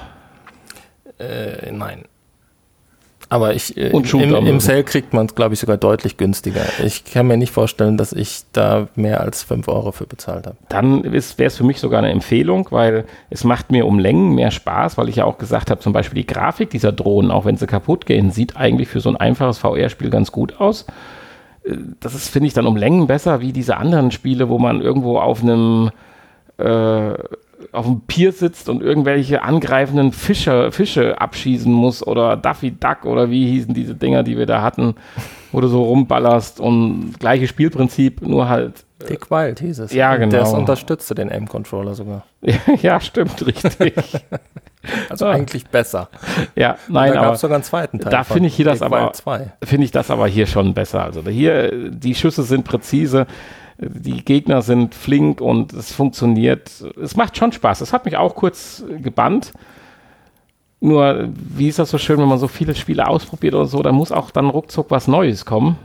Äh, 1.17 1.71
nein. 1.71 2.05
Aber 3.27 3.55
ich, 3.55 3.75
äh, 3.75 3.89
im, 3.89 4.33
im 4.47 4.59
Sale 4.59 4.83
kriegt 4.83 5.13
man 5.13 5.25
es, 5.25 5.33
glaube 5.35 5.55
ich, 5.55 5.59
sogar 5.59 5.77
deutlich 5.77 6.17
günstiger. 6.17 6.61
Ich 6.83 7.05
kann 7.05 7.25
mir 7.27 7.37
nicht 7.37 7.51
vorstellen, 7.51 7.97
dass 7.97 8.13
ich 8.13 8.41
da 8.51 8.87
mehr 8.95 9.21
als 9.21 9.41
5 9.43 9.67
Euro 9.67 9.91
für 9.91 10.05
bezahlt 10.05 10.45
habe. 10.45 10.57
Dann 10.69 11.03
wäre 11.03 11.15
es 11.17 11.57
für 11.57 11.63
mich 11.63 11.79
sogar 11.79 11.99
eine 11.99 12.11
Empfehlung, 12.11 12.67
weil 12.69 13.05
es 13.31 13.43
macht 13.43 13.71
mir 13.71 13.87
um 13.87 13.97
Längen 13.97 14.35
mehr 14.35 14.51
Spaß, 14.51 14.97
weil 14.97 15.09
ich 15.09 15.15
ja 15.17 15.25
auch 15.25 15.37
gesagt 15.39 15.71
habe, 15.71 15.81
zum 15.81 15.91
Beispiel 15.91 16.21
die 16.21 16.27
Grafik 16.27 16.69
dieser 16.69 16.91
Drohnen, 16.91 17.31
auch 17.31 17.45
wenn 17.45 17.57
sie 17.57 17.65
kaputt 17.67 18.05
gehen, 18.05 18.29
sieht 18.31 18.57
eigentlich 18.57 18.89
für 18.89 18.99
so 18.99 19.09
ein 19.09 19.17
einfaches 19.17 19.57
VR-Spiel 19.57 20.11
ganz 20.11 20.31
gut 20.31 20.59
aus. 20.59 20.85
Äh, 21.63 21.77
Das 22.01 22.13
ist, 22.13 22.29
finde 22.29 22.47
ich, 22.47 22.53
dann 22.53 22.67
um 22.67 22.77
Längen 22.77 23.07
besser 23.07 23.41
wie 23.41 23.53
diese 23.53 23.77
anderen 23.77 24.11
Spiele, 24.11 24.49
wo 24.49 24.59
man 24.59 24.81
irgendwo 24.81 25.17
auf 25.17 25.41
einem 25.41 25.89
äh, 26.57 27.13
auf 27.71 27.85
dem 27.85 28.01
Pier 28.01 28.31
sitzt 28.31 28.69
und 28.69 28.81
irgendwelche 28.81 29.41
angreifenden 29.43 30.11
Fische, 30.11 30.71
Fische 30.71 31.19
abschießen 31.19 31.71
muss 31.71 32.05
oder 32.05 32.37
Daffy 32.37 32.71
Duck 32.71 33.05
oder 33.05 33.29
wie 33.29 33.47
hießen 33.47 33.73
diese 33.73 33.95
Dinger, 33.95 34.23
die 34.23 34.37
wir 34.37 34.45
da 34.45 34.61
hatten, 34.61 34.95
wo 35.51 35.61
du 35.61 35.67
so 35.67 35.83
rumballerst 35.83 36.59
und 36.59 37.15
gleiche 37.19 37.47
Spielprinzip, 37.47 38.21
nur 38.21 38.49
halt 38.49 38.85
Dick 39.09 39.29
Wild 39.29 39.59
hieß 39.59 39.79
es. 39.79 39.93
Ja, 39.93 40.13
Und 40.13 40.21
genau. 40.21 40.37
Das 40.37 40.53
unterstützte 40.53 41.15
den 41.15 41.29
M-Controller 41.29 41.93
sogar. 41.95 42.25
ja, 42.81 42.99
stimmt, 42.99 43.45
richtig. 43.45 43.93
Also 45.09 45.25
eigentlich 45.25 45.65
besser. 45.65 46.09
ja, 46.55 46.77
nein, 46.87 47.07
da 47.09 47.15
gab 47.15 47.23
aber 47.25 47.33
es 47.33 47.41
sogar 47.41 47.55
einen 47.55 47.63
zweiten 47.63 47.99
Teil. 47.99 48.11
da 48.11 48.23
finde 48.23 48.49
ich 48.49 48.55
hier 48.55 48.65
das 48.65 48.77
Dick 48.79 48.85
aber- 48.85 49.05
Wild 49.05 49.15
2. 49.15 49.53
finde 49.63 49.85
ich 49.85 49.91
das 49.91 50.11
aber 50.11 50.27
hier 50.27 50.45
schon 50.45 50.75
besser. 50.75 51.03
Also 51.03 51.21
hier, 51.27 51.73
äh, 51.73 51.89
die 51.89 52.13
Schüsse 52.13 52.43
sind 52.43 52.65
präzise, 52.65 53.21
äh, 53.21 53.25
die 53.77 54.23
Gegner 54.23 54.61
sind 54.61 54.95
flink 54.95 55.41
und 55.41 55.73
es 55.73 55.93
funktioniert. 55.93 56.71
Es 57.01 57.15
macht 57.15 57.37
schon 57.37 57.51
Spaß. 57.51 57.81
Es 57.81 57.91
hat 57.91 58.05
mich 58.05 58.17
auch 58.17 58.35
kurz 58.35 58.83
gebannt. 59.01 59.51
Nur, 60.79 61.29
wie 61.33 61.67
ist 61.67 61.79
das 61.79 61.89
so 61.89 61.97
schön, 61.97 62.19
wenn 62.19 62.27
man 62.27 62.37
so 62.37 62.47
viele 62.47 62.75
Spiele 62.75 63.07
ausprobiert 63.07 63.55
oder 63.55 63.65
so, 63.65 63.81
da 63.81 63.91
muss 63.91 64.11
auch 64.11 64.31
dann 64.31 64.49
ruckzuck 64.49 64.91
was 64.91 65.07
Neues 65.07 65.45
kommen, 65.45 65.77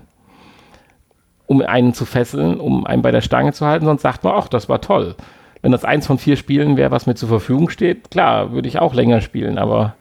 um 1.47 1.63
einen 1.63 1.95
zu 1.95 2.05
fesseln, 2.05 2.61
um 2.61 2.87
einen 2.87 3.03
bei 3.03 3.11
der 3.11 3.23
Stange 3.23 3.53
zu 3.53 3.67
halten. 3.67 3.87
Sonst 3.87 4.03
sagt 4.03 4.25
man, 4.25 4.35
ach, 4.37 4.49
das 4.49 4.69
war 4.69 4.81
toll. 4.81 5.17
Wenn 5.63 5.73
das 5.73 5.85
eins 5.85 6.07
von 6.07 6.19
vier 6.19 6.37
Spielen 6.37 6.77
wäre, 6.77 6.91
was 6.91 7.07
mir 7.07 7.15
zur 7.15 7.29
Verfügung 7.29 7.71
steht, 7.71 8.11
klar, 8.11 8.53
würde 8.53 8.69
ich 8.69 8.79
auch 8.79 8.95
länger 8.95 9.21
spielen, 9.21 9.59
aber 9.59 9.95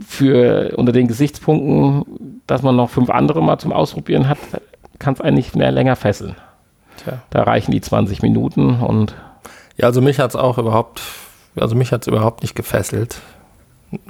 für 0.00 0.74
unter 0.76 0.92
den 0.92 1.08
Gesichtspunkten, 1.08 2.40
dass 2.46 2.62
man 2.62 2.76
noch 2.76 2.90
fünf 2.90 3.10
andere 3.10 3.42
mal 3.42 3.58
zum 3.58 3.72
Ausprobieren 3.72 4.28
hat, 4.28 4.38
kann 5.02 5.14
es 5.14 5.20
eigentlich 5.20 5.54
mehr 5.54 5.72
länger 5.72 5.96
fesseln. 5.96 6.36
Tja. 7.02 7.18
Da 7.30 7.42
reichen 7.42 7.72
die 7.72 7.80
20 7.80 8.22
Minuten 8.22 8.80
und 8.80 9.14
Ja, 9.76 9.86
also 9.86 10.00
mich 10.00 10.18
hat 10.18 10.30
es 10.30 10.36
auch 10.36 10.58
überhaupt, 10.58 11.02
also 11.56 11.74
mich 11.74 11.92
hat 11.92 12.02
es 12.02 12.06
überhaupt 12.06 12.42
nicht 12.42 12.54
gefesselt. 12.54 13.20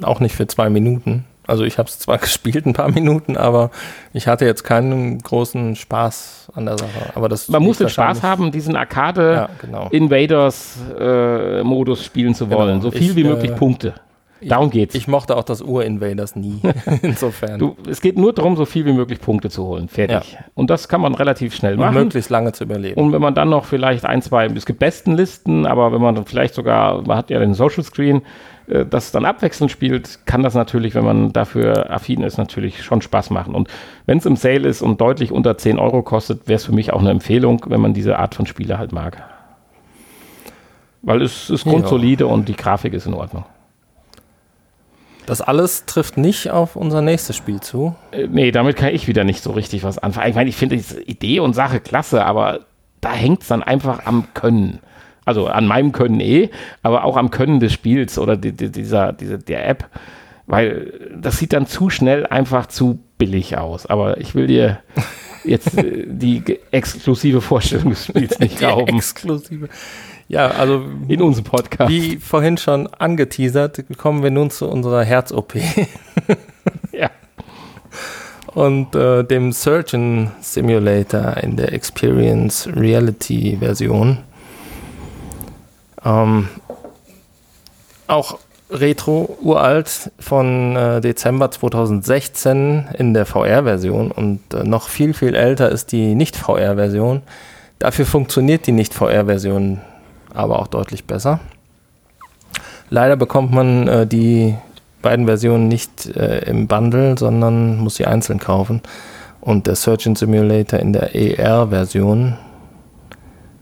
Auch 0.01 0.19
nicht 0.19 0.35
für 0.35 0.47
zwei 0.47 0.69
Minuten. 0.69 1.25
Also 1.45 1.65
ich 1.65 1.77
habe 1.77 1.89
es 1.89 1.99
zwar 1.99 2.17
gespielt 2.19 2.65
ein 2.65 2.73
paar 2.73 2.89
Minuten, 2.89 3.35
aber 3.35 3.71
ich 4.13 4.27
hatte 4.27 4.45
jetzt 4.45 4.63
keinen 4.63 5.19
großen 5.19 5.75
Spaß 5.75 6.51
an 6.55 6.65
der 6.65 6.77
Sache. 6.77 7.11
Aber 7.15 7.27
das 7.27 7.49
man 7.49 7.63
muss 7.63 7.79
den 7.79 7.89
Spaß 7.89 8.23
haben, 8.23 8.51
diesen 8.51 8.75
Arcade 8.75 9.33
Ja, 9.33 9.49
genau. 9.59 9.87
Invaders 9.89 10.77
äh, 10.97 11.63
Modus 11.63 12.05
spielen 12.05 12.33
zu 12.35 12.49
wollen. 12.49 12.79
Genau. 12.79 12.81
So 12.83 12.91
viel 12.91 13.09
Ich, 13.09 13.15
wie 13.15 13.21
äh, 13.21 13.29
möglich 13.29 13.55
Punkte. 13.55 13.95
Darum 14.49 14.69
geht's. 14.69 14.95
Ich 14.95 15.07
mochte 15.07 15.35
auch 15.37 15.43
das 15.43 15.61
Ur-Invaders 15.61 16.35
nie. 16.35 16.59
Insofern. 17.01 17.59
du, 17.59 17.75
es 17.89 18.01
geht 18.01 18.17
nur 18.17 18.33
darum, 18.33 18.55
so 18.55 18.65
viel 18.65 18.85
wie 18.85 18.93
möglich 18.93 19.19
Punkte 19.21 19.49
zu 19.49 19.63
holen. 19.65 19.87
Fertig. 19.87 20.37
Und 20.53 20.69
das 20.69 20.87
kann 20.87 21.01
man 21.01 21.15
relativ 21.15 21.55
schnell 21.55 21.73
und 21.73 21.79
machen. 21.79 21.95
möglichst 21.95 22.29
lange 22.29 22.51
zu 22.53 22.63
überleben. 22.63 22.99
Und 23.01 23.11
wenn 23.13 23.21
man 23.21 23.35
dann 23.35 23.49
noch 23.49 23.65
vielleicht 23.65 24.05
ein, 24.05 24.21
zwei, 24.21 24.45
es 24.47 24.65
gibt 24.65 24.79
Bestenlisten, 24.79 25.65
aber 25.65 25.91
wenn 25.91 26.01
man 26.01 26.15
dann 26.15 26.25
vielleicht 26.25 26.53
sogar, 26.55 27.01
man 27.05 27.17
hat 27.17 27.29
ja 27.29 27.39
den 27.39 27.53
Social 27.53 27.83
Screen, 27.83 28.21
äh, 28.67 28.85
das 28.85 29.11
dann 29.11 29.25
abwechselnd 29.25 29.71
spielt, 29.71 30.25
kann 30.25 30.43
das 30.43 30.53
natürlich, 30.53 30.95
wenn 30.95 31.05
man 31.05 31.33
dafür 31.33 31.91
affin 31.91 32.21
ist, 32.23 32.37
natürlich 32.37 32.83
schon 32.83 33.01
Spaß 33.01 33.29
machen. 33.29 33.55
Und 33.55 33.67
wenn 34.05 34.17
es 34.17 34.25
im 34.25 34.35
Sale 34.35 34.67
ist 34.67 34.81
und 34.81 35.01
deutlich 35.01 35.31
unter 35.31 35.57
10 35.57 35.79
Euro 35.79 36.01
kostet, 36.01 36.47
wäre 36.47 36.55
es 36.57 36.65
für 36.65 36.73
mich 36.73 36.93
auch 36.93 37.01
eine 37.01 37.11
Empfehlung, 37.11 37.65
wenn 37.67 37.81
man 37.81 37.93
diese 37.93 38.19
Art 38.19 38.35
von 38.35 38.45
Spiele 38.45 38.77
halt 38.77 38.91
mag. 38.91 39.21
Weil 41.01 41.21
es 41.21 41.49
ist 41.49 41.65
Ja. 41.65 41.71
grundsolide 41.73 42.27
und 42.27 42.47
die 42.47 42.55
Grafik 42.55 42.93
ist 42.93 43.05
in 43.05 43.13
Ordnung. 43.13 43.43
Das 45.25 45.41
alles 45.41 45.85
trifft 45.85 46.17
nicht 46.17 46.51
auf 46.51 46.75
unser 46.75 47.01
nächstes 47.01 47.35
Spiel 47.35 47.61
zu. 47.61 47.95
Äh, 48.11 48.27
nee, 48.29 48.51
damit 48.51 48.75
kann 48.75 48.93
ich 48.93 49.07
wieder 49.07 49.23
nicht 49.23 49.41
so 49.41 49.51
richtig 49.51 49.83
was 49.83 49.97
anfangen. 49.97 50.29
Ich 50.29 50.35
meine, 50.35 50.49
ich 50.49 50.55
finde 50.55 50.75
diese 50.75 51.01
Idee 51.01 51.39
und 51.39 51.53
Sache 51.53 51.79
klasse, 51.79 52.25
aber 52.25 52.61
da 53.01 53.13
hängt 53.13 53.41
es 53.41 53.47
dann 53.47 53.63
einfach 53.63 54.05
am 54.05 54.27
Können. 54.33 54.79
Also 55.25 55.47
an 55.47 55.67
meinem 55.67 55.93
Können 55.93 56.19
eh, 56.19 56.49
aber 56.81 57.05
auch 57.05 57.15
am 57.15 57.31
Können 57.31 57.59
des 57.59 57.71
Spiels 57.71 58.19
oder 58.19 58.35
die, 58.35 58.51
die, 58.51 58.69
dieser, 58.69 59.13
diese, 59.13 59.37
der 59.37 59.67
App, 59.67 59.89
weil 60.47 61.11
das 61.15 61.37
sieht 61.37 61.53
dann 61.53 61.65
zu 61.65 61.89
schnell 61.89 62.25
einfach 62.25 62.65
zu 62.65 62.99
billig 63.17 63.57
aus. 63.57 63.85
Aber 63.85 64.19
ich 64.19 64.35
will 64.35 64.47
dir 64.47 64.79
jetzt 65.45 65.77
äh, 65.77 66.05
die 66.07 66.59
exklusive 66.71 67.39
Vorstellung 67.39 67.91
des 67.91 68.05
Spiels 68.05 68.39
nicht 68.39 68.59
Die 68.59 68.65
rauben 68.65 68.97
exklusive. 68.97 69.69
Ja, 70.33 70.47
also 70.47 70.83
in 71.07 71.21
unserem 71.21 71.45
Podcast. 71.45 71.91
wie 71.91 72.17
vorhin 72.17 72.57
schon 72.57 72.87
angeteasert, 72.87 73.83
kommen 73.99 74.23
wir 74.23 74.31
nun 74.31 74.49
zu 74.49 74.67
unserer 74.67 75.03
Herz-OP 75.03 75.53
Ja. 76.91 77.11
und 78.47 78.95
äh, 78.95 79.23
dem 79.23 79.51
Surgeon 79.51 80.31
Simulator 80.41 81.37
in 81.37 81.55
der 81.55 81.71
Experience 81.73 82.67
Reality 82.75 83.57
Version. 83.59 84.17
Ähm, 86.03 86.49
auch 88.07 88.39
Retro, 88.71 89.37
uralt, 89.39 90.11
von 90.17 90.75
äh, 90.75 90.99
Dezember 90.99 91.51
2016 91.51 92.87
in 92.97 93.13
der 93.13 93.27
VR-Version 93.27 94.09
und 94.09 94.39
äh, 94.55 94.63
noch 94.63 94.87
viel, 94.89 95.13
viel 95.13 95.35
älter 95.35 95.69
ist 95.69 95.91
die 95.91 96.15
Nicht-VR-Version. 96.15 97.21
Dafür 97.77 98.07
funktioniert 98.07 98.65
die 98.65 98.71
Nicht-VR-Version 98.71 99.79
aber 100.33 100.59
auch 100.59 100.67
deutlich 100.67 101.05
besser. 101.05 101.39
Leider 102.89 103.15
bekommt 103.15 103.51
man 103.51 103.87
äh, 103.87 104.07
die 104.07 104.55
beiden 105.01 105.25
Versionen 105.25 105.67
nicht 105.67 106.07
äh, 106.15 106.39
im 106.49 106.67
Bundle, 106.67 107.17
sondern 107.17 107.77
muss 107.77 107.95
sie 107.95 108.05
einzeln 108.05 108.39
kaufen. 108.39 108.81
Und 109.41 109.67
der 109.67 109.75
Surgeon 109.75 110.15
Simulator 110.15 110.79
in 110.79 110.93
der 110.93 111.15
ER-Version 111.15 112.37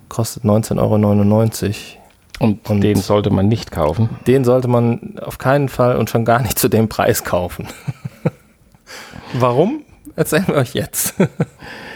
kostet 0.10 0.44
19,99 0.44 0.78
Euro. 0.80 1.74
Und, 2.40 2.70
und, 2.70 2.82
den 2.82 2.98
sollte 2.98 3.30
man 3.30 3.48
nicht 3.48 3.72
kaufen? 3.72 4.10
Den 4.28 4.44
sollte 4.44 4.68
man 4.68 5.20
auf 5.22 5.38
keinen 5.38 5.70
Fall 5.70 5.96
und 5.96 6.10
schon 6.10 6.26
gar 6.26 6.42
nicht 6.42 6.58
zu 6.58 6.70
dem 6.70 6.90
Preis 6.90 7.24
kaufen. 7.24 7.68
Warum? 9.34 9.82
Erzählen 10.16 10.48
wir 10.48 10.56
euch 10.56 10.74
jetzt. 10.74 11.16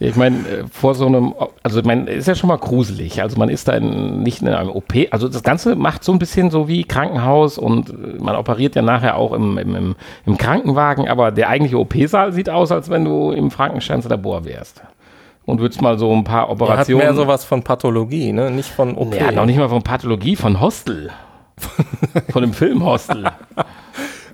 Ich 0.00 0.16
meine, 0.16 0.36
äh, 0.38 0.64
vor 0.70 0.94
so 0.94 1.06
einem, 1.06 1.34
also 1.62 1.80
man 1.82 2.08
ist 2.08 2.26
ja 2.26 2.34
schon 2.34 2.48
mal 2.48 2.58
gruselig. 2.58 3.22
Also 3.22 3.38
man 3.38 3.48
ist 3.48 3.68
da 3.68 3.74
in, 3.74 4.22
nicht 4.22 4.42
in 4.42 4.48
einem 4.48 4.70
OP. 4.70 4.92
Also 5.10 5.28
das 5.28 5.42
Ganze 5.42 5.76
macht 5.76 6.02
so 6.02 6.12
ein 6.12 6.18
bisschen 6.18 6.50
so 6.50 6.66
wie 6.68 6.84
Krankenhaus 6.84 7.58
und 7.58 7.90
äh, 7.90 7.92
man 8.18 8.34
operiert 8.36 8.74
ja 8.74 8.82
nachher 8.82 9.16
auch 9.16 9.32
im, 9.32 9.56
im, 9.56 9.94
im 10.26 10.36
Krankenwagen, 10.36 11.08
aber 11.08 11.30
der 11.30 11.48
eigentliche 11.48 11.78
OP-Saal 11.78 12.32
sieht 12.32 12.50
aus, 12.50 12.72
als 12.72 12.90
wenn 12.90 13.04
du 13.04 13.30
im 13.30 13.50
Frankensteins 13.50 14.08
Labor 14.08 14.44
wärst. 14.44 14.82
Und 15.46 15.60
würdest 15.60 15.82
mal 15.82 15.98
so 15.98 16.10
ein 16.10 16.24
paar 16.24 16.50
Operationen. 16.50 17.02
Er 17.02 17.08
hat 17.08 17.14
mehr 17.14 17.22
sowas 17.22 17.44
von 17.44 17.62
Pathologie, 17.62 18.32
ne? 18.32 18.50
Nicht 18.50 18.70
von 18.70 18.96
OP. 18.96 19.14
Ja, 19.14 19.30
noch 19.30 19.44
nicht 19.44 19.58
mal 19.58 19.68
von 19.68 19.82
Pathologie, 19.82 20.36
von 20.36 20.58
Hostel. 20.58 21.10
von 22.30 22.42
dem 22.42 22.54
Film 22.54 22.84
Hostel. 22.84 23.30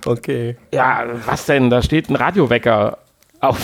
Okay. 0.05 0.55
Ja, 0.73 1.03
was 1.25 1.45
denn? 1.45 1.69
Da 1.69 1.81
steht 1.81 2.09
ein 2.09 2.15
Radiowecker 2.15 2.97
auf, 3.41 3.59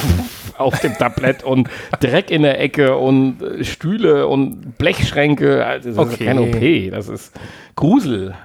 auf 0.57 0.79
dem 0.79 0.93
Tablett 0.95 1.43
und 1.43 1.69
Dreck 1.99 2.31
in 2.31 2.41
der 2.41 2.59
Ecke 2.59 2.97
und 2.97 3.37
Stühle 3.61 4.27
und 4.27 4.77
Blechschränke. 4.77 5.65
Also 5.65 5.89
das 5.89 5.97
okay. 5.97 6.11
ist 6.11 6.25
kein 6.25 6.39
OP, 6.39 6.91
das 6.91 7.07
ist 7.07 7.39
Grusel. 7.75 8.35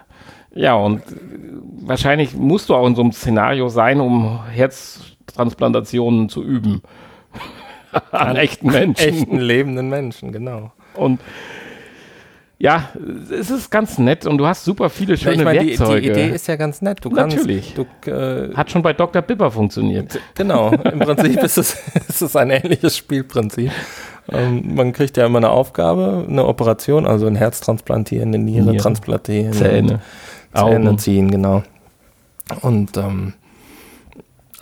Ja, 0.54 0.74
und 0.74 1.02
wahrscheinlich 1.80 2.34
musst 2.34 2.68
du 2.68 2.74
auch 2.74 2.86
in 2.86 2.94
so 2.94 3.02
einem 3.02 3.12
Szenario 3.12 3.68
sein, 3.68 4.00
um 4.00 4.40
Herztransplantationen 4.50 6.28
zu 6.28 6.44
üben. 6.44 6.82
An 8.10 8.36
echten 8.36 8.70
Menschen. 8.70 9.08
Echten 9.08 9.38
lebenden 9.38 9.88
Menschen, 9.88 10.32
genau. 10.32 10.72
Und 10.94 11.20
ja, 12.62 12.90
es 13.28 13.50
ist 13.50 13.72
ganz 13.72 13.98
nett 13.98 14.24
und 14.24 14.38
du 14.38 14.46
hast 14.46 14.64
super 14.64 14.88
viele 14.88 15.16
schöne 15.16 15.34
ich 15.34 15.42
mein, 15.42 15.66
Werkzeuge. 15.66 16.00
Die, 16.00 16.06
die, 16.06 16.10
Idee 16.12 16.28
ist 16.28 16.46
ja 16.46 16.54
ganz 16.54 16.80
nett. 16.80 17.04
Du 17.04 17.08
Natürlich. 17.10 17.74
Kannst, 17.74 18.06
du, 18.06 18.10
äh, 18.10 18.54
Hat 18.54 18.70
schon 18.70 18.82
bei 18.82 18.92
Dr. 18.92 19.20
Bipper 19.20 19.50
funktioniert. 19.50 20.20
Genau. 20.36 20.70
Im 20.70 21.00
Prinzip 21.00 21.42
ist 21.42 21.58
es, 21.58 21.76
ist 22.08 22.22
es 22.22 22.36
ein 22.36 22.50
ähnliches 22.50 22.96
Spielprinzip. 22.96 23.72
Ähm, 24.30 24.76
man 24.76 24.92
kriegt 24.92 25.16
ja 25.16 25.26
immer 25.26 25.38
eine 25.38 25.50
Aufgabe, 25.50 26.24
eine 26.28 26.46
Operation, 26.46 27.04
also 27.04 27.26
ein 27.26 27.34
Herz 27.34 27.58
transplantieren, 27.62 28.28
eine 28.28 28.38
Niere, 28.38 28.66
Niere. 28.66 28.76
transplantieren. 28.76 29.52
Zähne. 29.54 30.00
Zähne 30.54 30.88
Augen. 30.90 30.98
ziehen, 30.98 31.32
genau. 31.32 31.64
Und 32.60 32.96
ähm, 32.96 33.32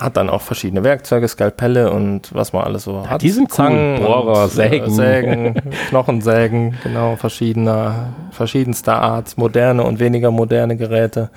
hat 0.01 0.17
dann 0.17 0.31
auch 0.31 0.41
verschiedene 0.41 0.83
Werkzeuge, 0.83 1.29
Skalpelle 1.29 1.93
und 1.93 2.35
was 2.35 2.53
man 2.53 2.65
alles 2.65 2.85
so 2.85 3.03
ja, 3.05 3.11
hat. 3.11 3.23
Die 3.23 3.31
sind 3.31 3.53
Zangen, 3.53 3.99
cool. 4.01 4.07
Bohrer, 4.07 4.45
und, 4.45 4.51
Sägen. 4.51 4.87
Äh, 4.87 4.91
Sägen, 4.91 5.55
Knochensägen, 5.89 6.79
genau, 6.83 7.17
verschiedener, 7.17 8.15
verschiedenster 8.31 9.01
Art, 9.01 9.37
moderne 9.37 9.85
und 9.85 10.01
weniger 10.01 10.31
moderne 10.31 10.77
Geräte. 10.77 11.31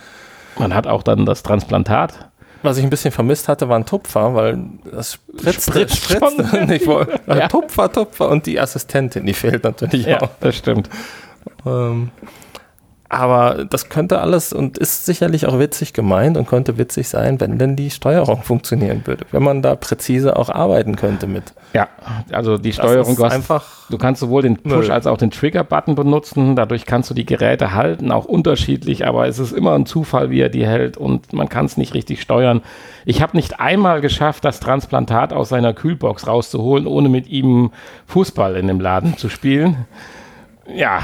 Man 0.57 0.74
hat 0.74 0.88
auch 0.88 1.03
dann 1.03 1.26
das 1.26 1.43
Transplantat. 1.43 2.30
Was 2.61 2.78
ich 2.78 2.84
ein 2.86 2.89
bisschen 2.89 3.11
vermisst 3.11 3.49
hatte, 3.49 3.68
war 3.68 3.78
ein 3.78 3.86
Tupfer, 3.86 4.34
weil 4.36 4.57
das 4.89 5.14
spritzte, 5.14 5.72
Spritzt 5.72 5.97
spritzte. 5.97 6.57
Und 6.57 6.72
ich 6.72 6.88
wollte, 6.88 7.20
ja. 7.28 7.49
Tupfer, 7.49 7.91
Tupfer 7.91 8.30
und 8.30 8.45
die 8.45 8.57
Assistentin, 8.57 9.26
die 9.26 9.34
fehlt 9.34 9.66
natürlich 9.66 10.05
ja, 10.05 10.22
auch. 10.22 10.30
das 10.39 10.55
stimmt. 10.55 10.89
Ähm, 11.66 12.11
aber 13.14 13.66
das 13.66 13.89
könnte 13.89 14.20
alles 14.20 14.53
und 14.53 14.78
ist 14.78 15.05
sicherlich 15.05 15.45
auch 15.45 15.59
witzig 15.59 15.93
gemeint 15.93 16.38
und 16.38 16.47
könnte 16.47 16.78
witzig 16.78 17.07
sein, 17.07 17.39
wenn 17.39 17.57
denn 17.57 17.76
die 17.76 17.89
Steuerung 17.89 18.41
funktionieren 18.43 19.03
würde. 19.05 19.26
Wenn 19.32 19.43
man 19.43 19.61
da 19.61 19.76
präzise 19.76 20.36
auch 20.36 20.49
arbeiten 20.49 20.95
könnte 20.95 21.28
mit. 21.28 21.53
Ja, 21.74 21.88
also 22.32 22.57
die 22.57 22.74
Steuerung, 22.74 23.16
du, 23.16 23.26
hast, 23.26 23.34
einfach 23.34 23.66
du 23.89 23.97
kannst 23.97 24.22
sowohl 24.22 24.41
den 24.41 24.57
Push- 24.57 24.89
als 24.89 25.07
auch 25.07 25.18
den 25.18 25.32
Trigger-Button 25.32 25.95
benutzen. 25.95 26.55
Dadurch 26.55 26.86
kannst 26.86 27.09
du 27.09 27.14
die 27.14 27.26
Geräte 27.26 27.74
halten, 27.74 28.11
auch 28.11 28.26
unterschiedlich, 28.26 29.07
aber 29.07 29.28
es 29.28 29.39
ist 29.39 29.53
immer 29.53 29.74
ein 29.74 29.86
Zufall, 29.86 30.30
wie 30.30 30.41
er 30.41 30.49
die 30.49 30.66
hält 30.66 30.97
und 30.97 31.34
man 31.34 31.49
kann 31.49 31.66
es 31.66 31.78
nicht 31.78 31.93
richtig 31.93 32.22
steuern. 32.22 32.61
Ich 33.05 33.22
habe 33.22 33.36
nicht 33.36 33.59
einmal 33.59 34.01
geschafft, 34.01 34.45
das 34.45 34.59
Transplantat 34.59 35.34
aus 35.34 35.49
seiner 35.49 35.74
Kühlbox 35.74 36.28
rauszuholen, 36.28 36.88
ohne 36.88 37.09
mit 37.09 37.28
ihm 37.28 37.72
Fußball 38.07 38.55
in 38.55 38.68
dem 38.68 38.80
Laden 38.80 39.18
zu 39.18 39.30
spielen. 39.30 39.86
Ja, 40.66 41.01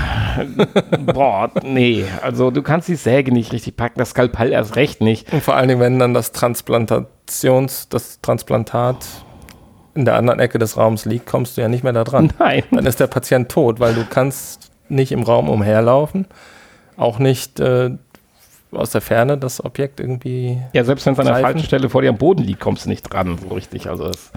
boah, 1.14 1.52
nee. 1.64 2.06
Also 2.22 2.50
du 2.50 2.62
kannst 2.62 2.88
die 2.88 2.96
Säge 2.96 3.34
nicht 3.34 3.52
richtig 3.52 3.76
packen, 3.76 4.00
das 4.00 4.12
Skalpell 4.12 4.52
erst 4.52 4.76
recht 4.76 5.02
nicht. 5.02 5.32
Und 5.34 5.44
vor 5.44 5.56
allen 5.56 5.68
Dingen, 5.68 5.82
wenn 5.82 6.00
dann 6.00 6.14
das 6.14 6.32
Transplantations, 6.32 7.90
das 7.90 8.22
Transplantat 8.22 9.06
in 9.96 10.06
der 10.06 10.16
anderen 10.16 10.40
Ecke 10.40 10.60
des 10.60 10.78
Raums 10.78 11.06
liegt, 11.06 11.26
kommst 11.26 11.58
du 11.58 11.62
ja 11.62 11.68
nicht 11.68 11.84
mehr 11.84 11.94
da 11.94 12.04
dran. 12.06 12.32
Nein. 12.40 12.64
Dann 12.72 12.86
ist 12.86 13.00
der 13.00 13.08
Patient 13.08 13.50
tot, 13.50 13.80
weil 13.80 13.94
du 13.94 14.06
kannst 14.06 14.72
nicht 14.88 15.12
im 15.12 15.24
Raum 15.24 15.50
umherlaufen, 15.50 16.28
auch 16.96 17.20
nicht 17.20 17.60
äh, 17.60 17.92
aus 18.72 18.92
der 18.92 19.02
Ferne 19.02 19.38
das 19.38 19.64
Objekt 19.64 20.00
irgendwie. 20.00 20.58
Ja, 20.74 20.84
selbst 20.84 21.06
wenn 21.06 21.14
es 21.14 21.20
an 21.20 21.26
der 21.26 21.38
falschen 21.38 21.64
Stelle 21.64 21.90
vor 21.90 22.02
dir 22.02 22.10
am 22.10 22.18
Boden 22.18 22.44
liegt, 22.44 22.60
kommst 22.60 22.86
du 22.86 22.90
nicht 22.90 23.04
dran, 23.04 23.38
so 23.38 23.54
richtig. 23.56 23.90
Also 23.90 24.08
das 24.08 24.32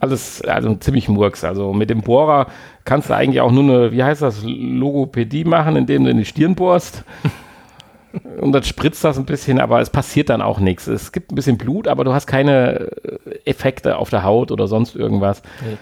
alles 0.00 0.42
also 0.42 0.74
ziemlich 0.74 1.08
Murks. 1.08 1.44
Also 1.44 1.72
mit 1.72 1.90
dem 1.90 2.02
Bohrer 2.02 2.46
kannst 2.84 3.10
du 3.10 3.14
eigentlich 3.14 3.40
auch 3.40 3.52
nur 3.52 3.64
eine, 3.64 3.92
wie 3.92 4.02
heißt 4.02 4.22
das, 4.22 4.42
Logopädie 4.44 5.44
machen, 5.44 5.76
indem 5.76 6.04
du 6.04 6.10
in 6.10 6.18
die 6.18 6.24
Stirn 6.24 6.54
bohrst. 6.54 7.04
Und 8.40 8.50
dann 8.50 8.64
spritzt 8.64 9.04
das 9.04 9.18
ein 9.18 9.24
bisschen, 9.24 9.60
aber 9.60 9.80
es 9.80 9.88
passiert 9.88 10.30
dann 10.30 10.42
auch 10.42 10.58
nichts. 10.58 10.88
Es 10.88 11.12
gibt 11.12 11.30
ein 11.30 11.36
bisschen 11.36 11.56
Blut, 11.56 11.86
aber 11.86 12.02
du 12.02 12.12
hast 12.12 12.26
keine 12.26 12.90
Effekte 13.44 13.96
auf 13.96 14.10
der 14.10 14.24
Haut 14.24 14.50
oder 14.50 14.66
sonst 14.66 14.96
irgendwas. 14.96 15.42
Nee 15.64 15.76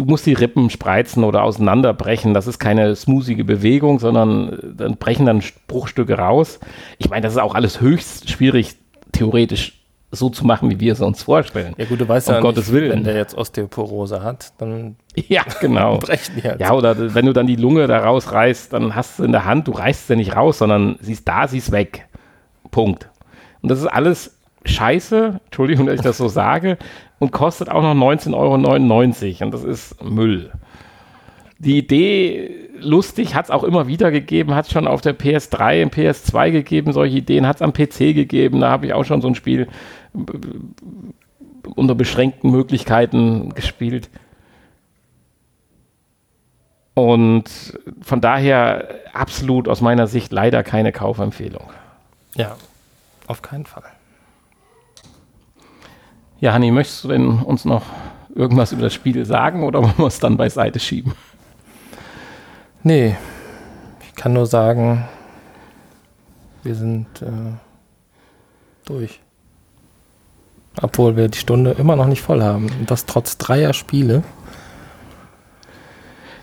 du 0.00 0.06
musst 0.06 0.24
die 0.24 0.32
Rippen 0.32 0.70
spreizen 0.70 1.24
oder 1.24 1.42
auseinanderbrechen. 1.42 2.32
Das 2.32 2.46
ist 2.46 2.58
keine 2.58 2.96
smoothige 2.96 3.44
Bewegung, 3.44 3.98
sondern 3.98 4.74
dann 4.76 4.96
brechen 4.96 5.26
dann 5.26 5.42
Bruchstücke 5.68 6.16
raus. 6.16 6.58
Ich 6.96 7.10
meine, 7.10 7.22
das 7.22 7.34
ist 7.34 7.38
auch 7.38 7.54
alles 7.54 7.82
höchst 7.82 8.30
schwierig, 8.30 8.76
theoretisch 9.12 9.78
so 10.10 10.30
zu 10.30 10.46
machen, 10.46 10.70
wie 10.70 10.80
wir 10.80 10.94
es 10.94 11.00
uns 11.02 11.22
vorstellen. 11.22 11.74
Ja 11.76 11.84
gut, 11.84 12.00
du 12.00 12.08
weißt 12.08 12.30
um 12.30 12.34
ja 12.36 12.40
Gottes 12.40 12.66
nicht, 12.66 12.80
Willen. 12.80 12.90
wenn 12.92 13.04
der 13.04 13.14
jetzt 13.14 13.36
Osteoporose 13.36 14.22
hat, 14.22 14.54
dann 14.56 14.96
ja, 15.14 15.42
genau. 15.60 15.98
brechen 16.00 16.36
die 16.36 16.48
halt. 16.48 16.60
Ja, 16.60 16.72
oder 16.72 17.14
wenn 17.14 17.26
du 17.26 17.34
dann 17.34 17.46
die 17.46 17.56
Lunge 17.56 17.86
da 17.86 17.98
rausreißt, 17.98 18.72
dann 18.72 18.94
hast 18.94 19.18
du 19.18 19.24
in 19.24 19.32
der 19.32 19.44
Hand, 19.44 19.68
du 19.68 19.72
reißt 19.72 20.08
sie 20.08 20.16
nicht 20.16 20.34
raus, 20.34 20.58
sondern 20.58 20.96
sie 21.00 21.12
ist 21.12 21.28
da, 21.28 21.46
sie 21.46 21.58
ist 21.58 21.72
weg. 21.72 22.08
Punkt. 22.70 23.10
Und 23.60 23.70
das 23.70 23.80
ist 23.80 23.86
alles 23.86 24.38
scheiße, 24.64 25.40
Entschuldigung, 25.44 25.86
dass 25.86 25.96
ich 25.96 26.02
das 26.02 26.16
so 26.16 26.28
sage, 26.28 26.78
und 27.20 27.30
kostet 27.30 27.68
auch 27.68 27.82
noch 27.82 27.94
19,99 27.94 28.34
Euro 28.34 29.44
und 29.44 29.50
das 29.52 29.62
ist 29.62 30.02
Müll. 30.02 30.50
Die 31.58 31.76
Idee, 31.76 32.70
lustig, 32.80 33.34
hat 33.34 33.44
es 33.44 33.50
auch 33.50 33.62
immer 33.62 33.86
wieder 33.86 34.10
gegeben, 34.10 34.54
hat 34.54 34.66
es 34.66 34.72
schon 34.72 34.88
auf 34.88 35.02
der 35.02 35.16
PS3 35.16 35.84
und 35.84 35.94
PS2 35.94 36.50
gegeben, 36.50 36.92
solche 36.92 37.18
Ideen, 37.18 37.46
hat 37.46 37.56
es 37.56 37.62
am 37.62 37.74
PC 37.74 38.14
gegeben, 38.14 38.60
da 38.60 38.70
habe 38.70 38.86
ich 38.86 38.94
auch 38.94 39.04
schon 39.04 39.20
so 39.20 39.28
ein 39.28 39.34
Spiel 39.34 39.68
unter 41.76 41.94
beschränkten 41.94 42.50
Möglichkeiten 42.50 43.54
gespielt. 43.54 44.08
Und 46.94 47.78
von 48.00 48.20
daher 48.22 48.88
absolut 49.12 49.68
aus 49.68 49.82
meiner 49.82 50.06
Sicht 50.06 50.32
leider 50.32 50.62
keine 50.62 50.90
Kaufempfehlung. 50.90 51.70
Ja, 52.34 52.56
auf 53.26 53.42
keinen 53.42 53.66
Fall. 53.66 53.84
Ja, 56.40 56.54
Hanni, 56.54 56.70
möchtest 56.70 57.04
du 57.04 57.08
denn 57.08 57.38
uns 57.40 57.66
noch 57.66 57.82
irgendwas 58.34 58.72
über 58.72 58.82
das 58.82 58.94
Spiel 58.94 59.26
sagen 59.26 59.62
oder 59.62 59.82
wollen 59.82 59.98
wir 59.98 60.06
es 60.06 60.20
dann 60.20 60.38
beiseite 60.38 60.80
schieben? 60.80 61.12
Nee, 62.82 63.16
ich 64.00 64.14
kann 64.14 64.32
nur 64.32 64.46
sagen, 64.46 65.04
wir 66.62 66.74
sind 66.74 67.06
äh, 67.20 67.52
durch. 68.86 69.20
Obwohl 70.80 71.16
wir 71.16 71.28
die 71.28 71.38
Stunde 71.38 71.72
immer 71.72 71.96
noch 71.96 72.06
nicht 72.06 72.22
voll 72.22 72.42
haben. 72.42 72.70
Und 72.78 72.90
das 72.90 73.04
trotz 73.04 73.36
dreier 73.36 73.74
Spiele. 73.74 74.22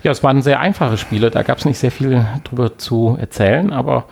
Ja, 0.03 0.11
es 0.11 0.21
waren 0.21 0.43
sehr 0.43 0.59
einfache 0.59 0.97
Spiele, 0.97 1.31
da 1.31 1.41
gab 1.41 1.57
es 1.57 1.65
nicht 1.65 1.79
sehr 1.79 1.91
viel 1.91 2.23
drüber 2.43 2.77
zu 2.77 3.17
erzählen, 3.19 3.73
aber 3.73 4.05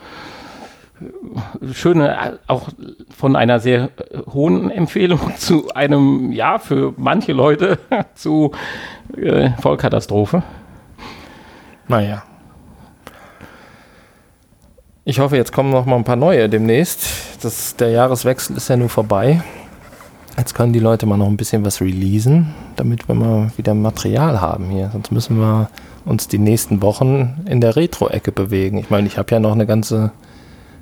schöne, 1.72 2.38
auch 2.46 2.68
von 3.16 3.36
einer 3.36 3.60
sehr 3.60 3.90
hohen 4.32 4.70
Empfehlung 4.70 5.20
zu 5.36 5.68
einem, 5.74 6.32
ja, 6.32 6.58
für 6.58 6.94
manche 6.96 7.32
Leute 7.32 7.78
zu 8.14 8.52
äh, 9.16 9.50
Vollkatastrophe. 9.60 10.42
Naja. 11.88 12.22
Ich 15.04 15.20
hoffe, 15.20 15.36
jetzt 15.36 15.52
kommen 15.52 15.70
noch 15.70 15.86
mal 15.86 15.96
ein 15.96 16.04
paar 16.04 16.16
neue 16.16 16.48
demnächst. 16.48 17.44
Das, 17.44 17.76
der 17.76 17.90
Jahreswechsel 17.90 18.56
ist 18.56 18.68
ja 18.68 18.76
nun 18.76 18.88
vorbei. 18.88 19.40
Jetzt 20.36 20.54
können 20.54 20.72
die 20.72 20.80
Leute 20.80 21.06
mal 21.06 21.16
noch 21.16 21.28
ein 21.28 21.36
bisschen 21.36 21.64
was 21.64 21.80
releasen, 21.80 22.54
damit 22.74 23.08
wir 23.08 23.14
mal 23.14 23.50
wieder 23.56 23.72
Material 23.72 24.40
haben 24.40 24.68
hier. 24.70 24.90
Sonst 24.92 25.12
müssen 25.12 25.38
wir 25.38 25.70
uns 26.04 26.28
die 26.28 26.38
nächsten 26.38 26.82
Wochen 26.82 27.44
in 27.48 27.60
der 27.60 27.76
Retro-Ecke 27.76 28.32
bewegen. 28.32 28.78
Ich 28.78 28.90
meine, 28.90 29.06
ich 29.06 29.16
habe 29.16 29.32
ja 29.32 29.40
noch 29.40 29.52
eine 29.52 29.66
ganze 29.66 30.12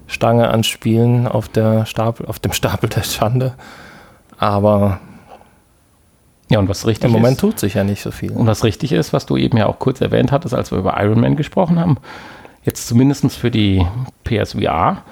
Stange 0.06 0.48
an 0.48 0.64
Spielen 0.64 1.26
auf, 1.26 1.48
der 1.48 1.86
Stapel, 1.86 2.26
auf 2.26 2.38
dem 2.38 2.52
Stapel 2.52 2.88
der 2.88 3.02
Schande. 3.02 3.54
Aber 4.38 5.00
ja, 6.50 6.58
und 6.58 6.68
was 6.68 6.86
richtig 6.86 7.06
im 7.06 7.12
Moment 7.12 7.36
ist, 7.36 7.40
tut 7.40 7.58
sich 7.58 7.74
ja 7.74 7.84
nicht 7.84 8.02
so 8.02 8.10
viel. 8.10 8.32
Und 8.32 8.46
was 8.46 8.64
richtig 8.64 8.92
ist, 8.92 9.12
was 9.12 9.26
du 9.26 9.36
eben 9.36 9.56
ja 9.56 9.66
auch 9.66 9.78
kurz 9.78 10.00
erwähnt 10.00 10.30
hattest, 10.30 10.54
als 10.54 10.70
wir 10.70 10.78
über 10.78 11.00
Iron 11.02 11.20
Man 11.20 11.36
gesprochen 11.36 11.80
haben, 11.80 11.96
jetzt 12.64 12.86
zumindest 12.86 13.32
für 13.32 13.50
die 13.50 13.86
PSVR, 14.24 15.02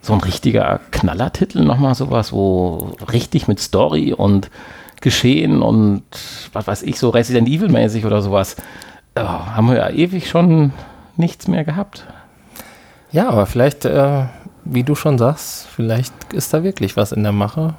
so 0.00 0.12
ein 0.12 0.20
richtiger 0.20 0.80
Knallertitel, 0.90 1.64
nochmal 1.64 1.94
sowas, 1.94 2.32
wo 2.32 2.92
richtig 3.12 3.48
mit 3.48 3.60
Story 3.60 4.12
und 4.12 4.50
Geschehen 5.00 5.62
und 5.62 6.02
was 6.52 6.66
weiß 6.66 6.82
ich, 6.82 6.98
so 6.98 7.10
Resident 7.10 7.48
Evil-mäßig 7.48 8.04
oder 8.04 8.20
sowas, 8.20 8.56
oh, 9.14 9.20
haben 9.20 9.68
wir 9.68 9.76
ja 9.76 9.90
ewig 9.90 10.28
schon 10.28 10.72
nichts 11.16 11.46
mehr 11.46 11.64
gehabt. 11.64 12.04
Ja, 13.10 13.28
aber 13.28 13.46
vielleicht, 13.46 13.84
äh, 13.84 14.24
wie 14.64 14.82
du 14.82 14.94
schon 14.94 15.18
sagst, 15.18 15.66
vielleicht 15.74 16.12
ist 16.32 16.52
da 16.52 16.62
wirklich 16.62 16.96
was 16.96 17.12
in 17.12 17.22
der 17.22 17.32
Mache 17.32 17.74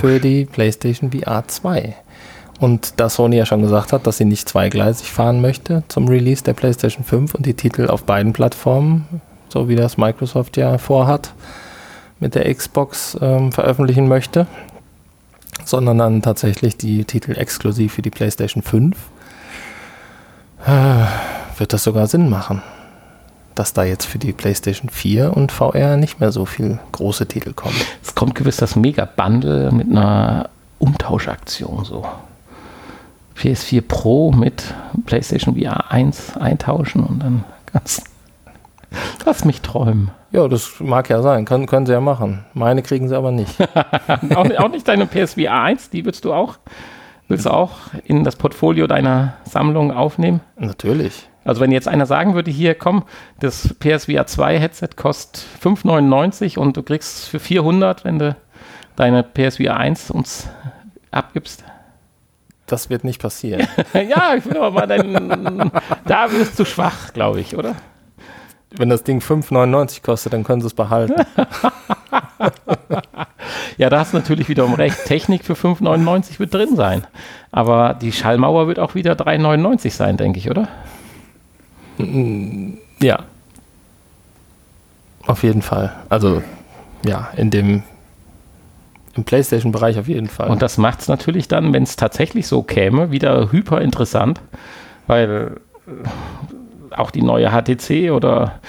für 0.00 0.20
die 0.20 0.46
PlayStation 0.46 1.10
VR 1.12 1.44
2. 1.46 1.94
Und 2.60 3.00
da 3.00 3.08
Sony 3.10 3.36
ja 3.36 3.46
schon 3.46 3.62
gesagt 3.62 3.92
hat, 3.92 4.06
dass 4.06 4.18
sie 4.18 4.24
nicht 4.24 4.48
zweigleisig 4.48 5.10
fahren 5.10 5.40
möchte 5.40 5.82
zum 5.88 6.08
Release 6.08 6.42
der 6.42 6.54
PlayStation 6.54 7.04
5 7.04 7.34
und 7.34 7.46
die 7.46 7.54
Titel 7.54 7.88
auf 7.88 8.04
beiden 8.04 8.32
Plattformen, 8.32 9.20
so 9.48 9.68
wie 9.68 9.76
das 9.76 9.98
Microsoft 9.98 10.56
ja 10.56 10.78
vorhat, 10.78 11.34
mit 12.20 12.34
der 12.34 12.52
Xbox 12.54 13.18
ähm, 13.20 13.52
veröffentlichen 13.52 14.08
möchte, 14.08 14.46
sondern 15.64 15.98
dann 15.98 16.22
tatsächlich 16.22 16.76
die 16.76 17.04
Titel 17.04 17.36
exklusiv 17.36 17.94
für 17.94 18.02
die 18.02 18.10
PlayStation 18.10 18.62
5, 18.62 18.96
äh, 20.66 20.70
wird 21.58 21.72
das 21.72 21.82
sogar 21.84 22.06
Sinn 22.06 22.30
machen, 22.30 22.62
dass 23.54 23.72
da 23.72 23.84
jetzt 23.84 24.04
für 24.04 24.18
die 24.18 24.32
PlayStation 24.32 24.88
4 24.88 25.36
und 25.36 25.52
VR 25.52 25.96
nicht 25.96 26.20
mehr 26.20 26.32
so 26.32 26.44
viel 26.44 26.78
große 26.92 27.26
Titel 27.26 27.52
kommen. 27.52 27.76
Es 28.02 28.14
kommt 28.14 28.34
gewiss 28.34 28.56
das 28.56 28.76
Mega-Bundle 28.76 29.72
mit 29.72 29.90
einer 29.90 30.48
Umtauschaktion 30.78 31.84
so. 31.84 32.04
PS4 33.36 33.82
Pro 33.82 34.32
mit 34.32 34.74
PlayStation 35.06 35.56
VR 35.56 35.90
1 35.90 36.36
eintauschen 36.36 37.04
und 37.04 37.22
dann 37.22 37.44
kannst 37.66 38.04
Lass 39.24 39.44
mich 39.44 39.60
träumen. 39.60 40.10
Ja, 40.30 40.48
das 40.48 40.74
mag 40.80 41.08
ja 41.08 41.22
sein. 41.22 41.44
Können, 41.44 41.66
können 41.66 41.86
sie 41.86 41.92
ja 41.92 42.00
machen. 42.00 42.44
Meine 42.54 42.82
kriegen 42.82 43.08
sie 43.08 43.16
aber 43.16 43.30
nicht. 43.30 43.60
auch, 44.34 44.50
auch, 44.58 44.68
nicht 44.68 44.86
deine 44.88 45.06
PSVR 45.06 45.62
1, 45.62 45.90
die 45.90 46.04
willst 46.04 46.24
du 46.24 46.32
auch, 46.32 46.58
willst 47.28 47.46
du 47.46 47.50
auch 47.50 47.72
in 48.04 48.24
das 48.24 48.36
Portfolio 48.36 48.86
deiner 48.86 49.34
Sammlung 49.44 49.92
aufnehmen? 49.92 50.40
Natürlich. 50.56 51.28
Also 51.44 51.60
wenn 51.60 51.72
jetzt 51.72 51.88
einer 51.88 52.06
sagen 52.06 52.34
würde, 52.34 52.50
hier 52.50 52.74
komm, 52.74 53.04
das 53.38 53.74
PSVR 53.78 54.26
2 54.26 54.58
Headset 54.58 54.88
kostet 54.96 55.44
5,99 55.62 56.58
und 56.58 56.76
du 56.76 56.82
kriegst 56.82 57.18
es 57.18 57.28
für 57.28 57.38
400, 57.38 58.04
wenn 58.04 58.18
du 58.18 58.36
deine 58.96 59.22
PSVR 59.22 59.76
1 59.76 60.10
uns 60.10 60.48
abgibst. 61.10 61.64
Das 62.66 62.88
wird 62.88 63.04
nicht 63.04 63.20
passieren. 63.20 63.66
ja, 63.92 64.34
ich 64.36 64.46
will 64.46 64.56
aber 64.56 64.70
mal 64.70 64.86
deinen. 64.86 65.70
da 66.06 66.32
wirst 66.32 66.58
du 66.58 66.64
schwach, 66.64 67.12
glaube 67.12 67.40
ich, 67.40 67.56
oder? 67.56 67.74
Wenn 68.76 68.88
das 68.88 69.04
Ding 69.04 69.20
5,99 69.20 70.02
kostet, 70.02 70.32
dann 70.32 70.42
können 70.42 70.60
sie 70.60 70.66
es 70.66 70.74
behalten. 70.74 71.14
ja, 73.76 73.88
da 73.88 74.00
hast 74.00 74.12
du 74.12 74.16
natürlich 74.16 74.48
wiederum 74.48 74.74
recht. 74.74 75.04
Technik 75.04 75.44
für 75.44 75.52
5,99 75.52 76.40
wird 76.40 76.54
drin 76.54 76.74
sein. 76.74 77.06
Aber 77.52 77.94
die 77.94 78.10
Schallmauer 78.10 78.66
wird 78.66 78.80
auch 78.80 78.96
wieder 78.96 79.12
3,99 79.12 79.90
sein, 79.90 80.16
denke 80.16 80.38
ich, 80.38 80.50
oder? 80.50 80.66
Ja. 83.00 83.24
Auf 85.26 85.42
jeden 85.42 85.62
Fall. 85.62 85.92
Also, 86.08 86.42
ja, 87.04 87.28
in 87.36 87.50
dem 87.50 87.82
im 89.16 89.24
PlayStation-Bereich 89.24 89.98
auf 89.98 90.08
jeden 90.08 90.28
Fall. 90.28 90.50
Und 90.50 90.60
das 90.60 90.76
macht 90.76 91.00
es 91.00 91.08
natürlich 91.08 91.46
dann, 91.46 91.72
wenn 91.72 91.84
es 91.84 91.96
tatsächlich 91.96 92.46
so 92.46 92.62
käme, 92.62 93.10
wieder 93.10 93.52
hyper 93.52 93.80
interessant, 93.80 94.40
weil 95.06 95.60
äh, 95.86 96.96
auch 96.96 97.10
die 97.10 97.22
neue 97.22 97.50
HTC 97.50 98.10
oder 98.10 98.60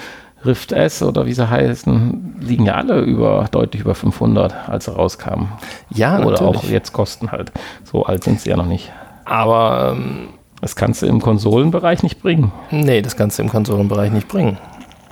Rift 0.44 0.72
S 0.72 1.02
oder 1.02 1.26
wie 1.26 1.32
sie 1.32 1.48
heißen, 1.48 2.36
liegen 2.40 2.66
ja 2.66 2.74
alle 2.74 3.00
über 3.00 3.46
deutlich 3.50 3.82
über 3.82 3.94
500, 3.94 4.68
als 4.68 4.84
sie 4.84 4.92
rauskamen. 4.92 5.48
Ja, 5.90 6.20
oder 6.20 6.42
natürlich. 6.42 6.56
auch 6.56 6.64
jetzt 6.64 6.92
kosten 6.92 7.32
halt. 7.32 7.50
So 7.84 8.04
alt 8.04 8.22
sind 8.22 8.40
sie 8.40 8.50
ja 8.50 8.56
noch 8.56 8.66
nicht. 8.66 8.92
Aber 9.24 9.96
ähm, 9.96 10.28
das 10.60 10.76
kannst 10.76 11.02
du 11.02 11.06
im 11.06 11.20
Konsolenbereich 11.20 12.02
nicht 12.02 12.22
bringen. 12.22 12.52
Nee, 12.70 13.02
das 13.02 13.16
kannst 13.16 13.38
du 13.38 13.42
im 13.42 13.48
Konsolenbereich 13.48 14.10
nicht 14.10 14.28
bringen. 14.28 14.58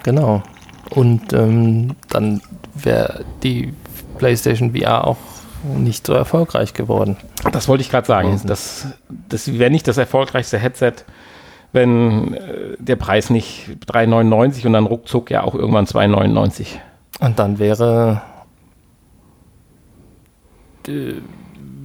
Genau. 0.02 0.42
Und 0.90 1.32
ähm, 1.32 1.96
dann 2.08 2.40
wäre 2.74 3.24
die 3.42 3.72
PlayStation 4.18 4.74
VR 4.74 5.06
auch 5.06 5.16
nicht 5.64 6.06
so 6.06 6.12
erfolgreich 6.12 6.74
geworden. 6.74 7.16
Das 7.52 7.68
wollte 7.68 7.82
ich 7.82 7.90
gerade 7.90 8.06
sagen. 8.06 8.40
Das, 8.44 8.86
das 9.28 9.58
wäre 9.58 9.70
nicht 9.70 9.88
das 9.88 9.96
erfolgreichste 9.96 10.58
Headset, 10.58 10.92
wenn 11.72 12.34
äh, 12.34 12.76
der 12.78 12.96
Preis 12.96 13.30
nicht 13.30 13.70
3,99 13.88 14.66
und 14.66 14.72
dann 14.74 14.86
ruckzuck 14.86 15.30
ja 15.30 15.42
auch 15.42 15.54
irgendwann 15.54 15.86
2,99. 15.86 16.66
Und 17.20 17.38
dann 17.38 17.58
wäre, 17.58 18.22
äh, 20.86 21.14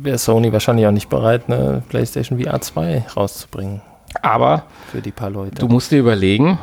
wäre 0.04 0.18
Sony 0.18 0.52
wahrscheinlich 0.52 0.88
auch 0.88 0.92
nicht 0.92 1.10
bereit, 1.10 1.44
eine 1.48 1.84
PlayStation 1.90 2.42
VR 2.42 2.62
2 2.62 3.06
rauszubringen. 3.16 3.82
Aber 4.22 4.64
für 4.92 5.02
die 5.02 5.12
paar 5.12 5.30
Leute. 5.30 5.56
Du 5.56 5.68
musst 5.68 5.92
dir 5.92 6.00
überlegen, 6.00 6.58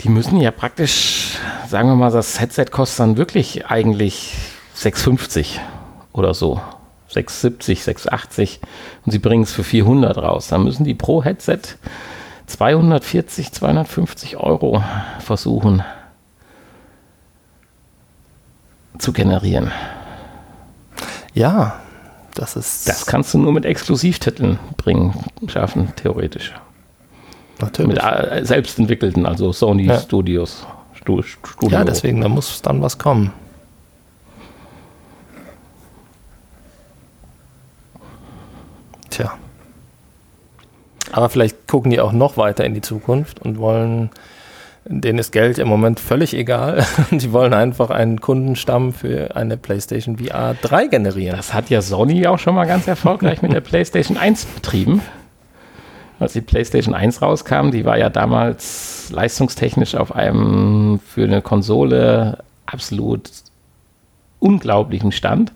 die 0.00 0.08
müssen 0.08 0.38
ja 0.38 0.50
praktisch, 0.50 1.38
sagen 1.68 1.88
wir 1.88 1.94
mal, 1.94 2.10
das 2.10 2.40
Headset 2.40 2.66
kostet 2.70 3.00
dann 3.00 3.16
wirklich 3.16 3.66
eigentlich 3.66 4.34
6,50 4.76 5.58
oder 6.12 6.34
so. 6.34 6.60
6,70, 7.12 8.08
6,80 8.08 8.58
und 9.04 9.10
sie 9.10 9.18
bringen 9.18 9.42
es 9.42 9.52
für 9.52 9.64
400 9.64 10.16
raus. 10.16 10.48
Dann 10.48 10.62
müssen 10.62 10.84
die 10.84 10.94
pro 10.94 11.24
Headset 11.24 11.60
240, 12.46 13.52
250 13.52 14.36
Euro 14.36 14.82
versuchen 15.18 15.82
zu 18.98 19.12
generieren. 19.12 19.72
Ja, 21.34 21.80
das 22.34 22.56
ist. 22.56 22.88
Das 22.88 23.06
kannst 23.06 23.34
du 23.34 23.38
nur 23.38 23.52
mit 23.52 23.64
Exklusivtiteln 23.64 24.58
bringen, 24.76 25.14
schaffen, 25.48 25.92
theoretisch. 25.96 26.52
Natürlich. 27.60 27.94
Mit 27.94 28.02
äh, 28.02 28.44
selbstentwickelten, 28.44 29.26
also 29.26 29.52
Sony 29.52 29.84
ja. 29.84 29.98
Studios. 29.98 30.66
Studio. 30.94 31.24
Ja, 31.70 31.84
deswegen, 31.84 32.20
da 32.20 32.28
muss 32.28 32.60
dann 32.62 32.82
was 32.82 32.98
kommen. 32.98 33.32
Tja. 39.08 39.32
Aber 41.12 41.28
vielleicht 41.28 41.66
gucken 41.66 41.90
die 41.90 42.00
auch 42.00 42.12
noch 42.12 42.36
weiter 42.36 42.64
in 42.64 42.74
die 42.74 42.80
Zukunft 42.80 43.40
und 43.40 43.58
wollen, 43.58 44.10
denen 44.90 45.20
ist 45.20 45.30
Geld 45.30 45.58
im 45.58 45.68
Moment 45.68 46.00
völlig 46.00 46.34
egal. 46.34 46.84
die 47.12 47.32
wollen 47.32 47.54
einfach 47.54 47.90
einen 47.90 48.20
Kundenstamm 48.20 48.92
für 48.92 49.36
eine 49.36 49.56
PlayStation 49.56 50.18
VR 50.18 50.54
3 50.60 50.88
generieren. 50.88 51.36
Das 51.36 51.54
hat 51.54 51.70
ja 51.70 51.80
Sony 51.80 52.26
auch 52.26 52.38
schon 52.38 52.56
mal 52.56 52.66
ganz 52.66 52.88
erfolgreich 52.88 53.40
mit 53.40 53.52
der 53.52 53.60
PlayStation 53.60 54.16
1 54.16 54.46
betrieben. 54.46 55.00
Als 56.18 56.32
die 56.32 56.40
PlayStation 56.40 56.94
1 56.94 57.22
rauskam, 57.22 57.70
die 57.70 57.84
war 57.84 57.96
ja 57.96 58.10
damals 58.10 59.10
leistungstechnisch 59.12 59.94
auf 59.94 60.14
einem 60.14 61.00
für 61.06 61.24
eine 61.24 61.40
Konsole 61.40 62.38
absolut 62.66 63.30
unglaublichen 64.40 65.12
Stand. 65.12 65.52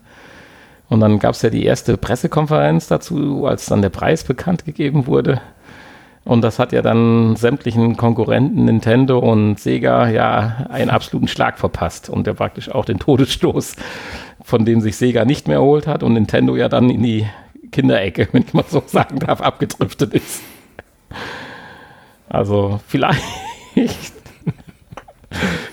Und 0.87 1.01
dann 1.01 1.19
gab 1.19 1.33
es 1.33 1.41
ja 1.41 1.49
die 1.49 1.65
erste 1.65 1.97
Pressekonferenz 1.97 2.87
dazu, 2.87 3.45
als 3.45 3.65
dann 3.65 3.81
der 3.81 3.89
Preis 3.89 4.23
bekannt 4.23 4.65
gegeben 4.65 5.07
wurde. 5.07 5.41
Und 6.25 6.41
das 6.41 6.57
hat 6.57 6.71
ja 6.71 6.81
dann 6.81 7.35
sämtlichen 7.35 7.97
Konkurrenten 7.97 8.65
Nintendo 8.65 9.19
und 9.19 9.59
Sega 9.59 10.09
ja 10.09 10.65
einen 10.69 10.89
absoluten 10.89 11.27
Schlag 11.27 11.59
verpasst 11.59 12.09
und 12.09 12.25
der 12.25 12.33
praktisch 12.33 12.69
auch 12.69 12.83
den 12.83 12.97
Todesstoß, 12.97 13.75
von 14.43 14.65
dem 14.65 14.81
sich 14.81 14.97
Sega 14.97 15.23
nicht 15.23 15.47
mehr 15.47 15.57
erholt 15.57 15.85
hat 15.85 16.01
und 16.01 16.13
Nintendo 16.13 16.55
ja 16.55 16.67
dann 16.67 16.89
in 16.89 17.03
die 17.03 17.27
Kinderecke, 17.71 18.27
wenn 18.31 18.41
ich 18.41 18.55
mal 18.55 18.65
so 18.67 18.81
sagen 18.85 19.19
darf, 19.19 19.39
abgedriftet 19.39 20.15
ist. 20.15 20.41
Also 22.27 22.79
vielleicht. 22.87 23.21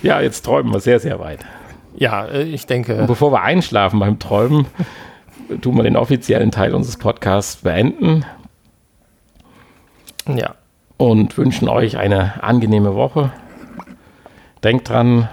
ja, 0.03 0.21
jetzt 0.21 0.43
träumen 0.43 0.71
wir 0.71 0.81
sehr, 0.81 1.01
sehr 1.01 1.19
weit. 1.19 1.41
Ja, 1.97 2.27
äh, 2.27 2.43
ich 2.43 2.67
denke. 2.67 3.01
Und 3.01 3.07
bevor 3.07 3.33
wir 3.33 3.41
einschlafen 3.41 4.01
beim 4.01 4.19
Träumen, 4.19 4.67
tun 5.63 5.77
wir 5.77 5.83
den 5.83 5.97
offiziellen 5.97 6.51
Teil 6.51 6.75
unseres 6.75 6.99
Podcasts 6.99 7.57
beenden. 7.57 8.27
Ja. 10.27 10.55
Und 10.97 11.37
wünschen 11.37 11.69
euch 11.69 11.97
eine 11.97 12.43
angenehme 12.43 12.95
Woche. 12.95 13.33
denkt 14.63 14.89
dran, 14.89 15.29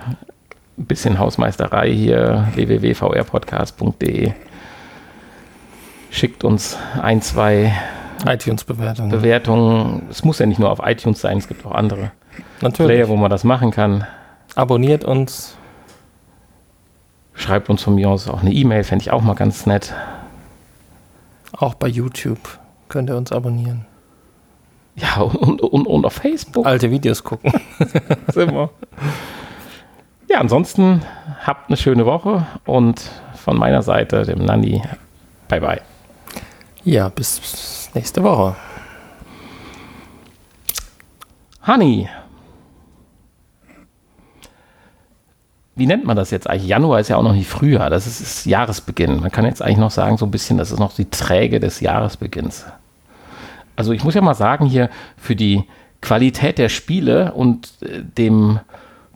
ein 0.77 0.85
bisschen 0.85 1.19
Hausmeisterei 1.19 1.91
hier, 1.91 2.47
www.vrpodcast.de. 2.55 4.33
Schickt 6.09 6.43
uns 6.43 6.77
ein, 7.01 7.21
zwei 7.21 7.73
iTunes-Bewertungen. 8.25 9.11
Bewertungen. 9.11 10.07
Es 10.09 10.23
muss 10.23 10.39
ja 10.39 10.45
nicht 10.45 10.59
nur 10.59 10.71
auf 10.71 10.79
iTunes 10.83 11.21
sein, 11.21 11.37
es 11.37 11.47
gibt 11.47 11.65
auch 11.65 11.71
andere 11.71 12.11
Natürlich. 12.61 12.91
Player, 12.91 13.09
wo 13.09 13.15
man 13.15 13.29
das 13.29 13.43
machen 13.43 13.71
kann. 13.71 14.05
Abonniert 14.55 15.03
uns. 15.03 15.55
Schreibt 17.33 17.69
uns 17.69 17.83
von 17.83 17.95
mir 17.95 18.09
aus 18.09 18.27
auch 18.27 18.41
eine 18.41 18.51
E-Mail, 18.51 18.83
fände 18.83 19.03
ich 19.03 19.11
auch 19.11 19.21
mal 19.21 19.35
ganz 19.35 19.65
nett. 19.65 19.93
Auch 21.53 21.73
bei 21.73 21.87
YouTube 21.87 22.59
könnt 22.89 23.09
ihr 23.09 23.15
uns 23.15 23.31
abonnieren. 23.31 23.85
Ja, 25.01 25.21
und, 25.21 25.61
und, 25.61 25.85
und 25.85 26.05
auf 26.05 26.13
Facebook. 26.13 26.65
Alte 26.65 26.91
Videos 26.91 27.23
gucken. 27.23 27.53
wir. 28.33 28.69
Ja, 30.29 30.39
ansonsten 30.39 31.01
habt 31.43 31.69
eine 31.69 31.77
schöne 31.77 32.05
Woche 32.05 32.45
und 32.65 33.01
von 33.35 33.57
meiner 33.57 33.81
Seite, 33.81 34.23
dem 34.23 34.45
Nanni, 34.45 34.81
bye 35.47 35.61
bye. 35.61 35.81
Ja, 36.83 37.09
bis 37.09 37.89
nächste 37.93 38.23
Woche. 38.23 38.55
Honey. 41.65 42.09
Wie 45.75 45.87
nennt 45.87 46.03
man 46.03 46.17
das 46.17 46.29
jetzt 46.31 46.49
eigentlich? 46.49 46.67
Januar 46.67 46.99
ist 46.99 47.07
ja 47.07 47.15
auch 47.15 47.23
noch 47.23 47.33
nicht 47.33 47.47
Frühjahr, 47.47 47.89
das 47.89 48.05
ist, 48.05 48.19
ist 48.19 48.45
Jahresbeginn. 48.45 49.21
Man 49.21 49.31
kann 49.31 49.45
jetzt 49.45 49.61
eigentlich 49.61 49.77
noch 49.77 49.91
sagen, 49.91 50.17
so 50.17 50.25
ein 50.25 50.31
bisschen, 50.31 50.57
das 50.57 50.71
ist 50.71 50.79
noch 50.79 50.93
die 50.93 51.09
Träge 51.09 51.59
des 51.59 51.79
Jahresbeginns. 51.79 52.65
Also 53.79 53.93
ich 53.93 54.03
muss 54.03 54.13
ja 54.13 54.19
mal 54.19 54.33
sagen, 54.33 54.65
hier 54.65 54.89
für 55.15 55.37
die 55.37 55.63
Qualität 56.01 56.57
der 56.57 56.67
Spiele 56.67 57.31
und 57.31 57.71
äh, 57.81 58.03
dem 58.03 58.59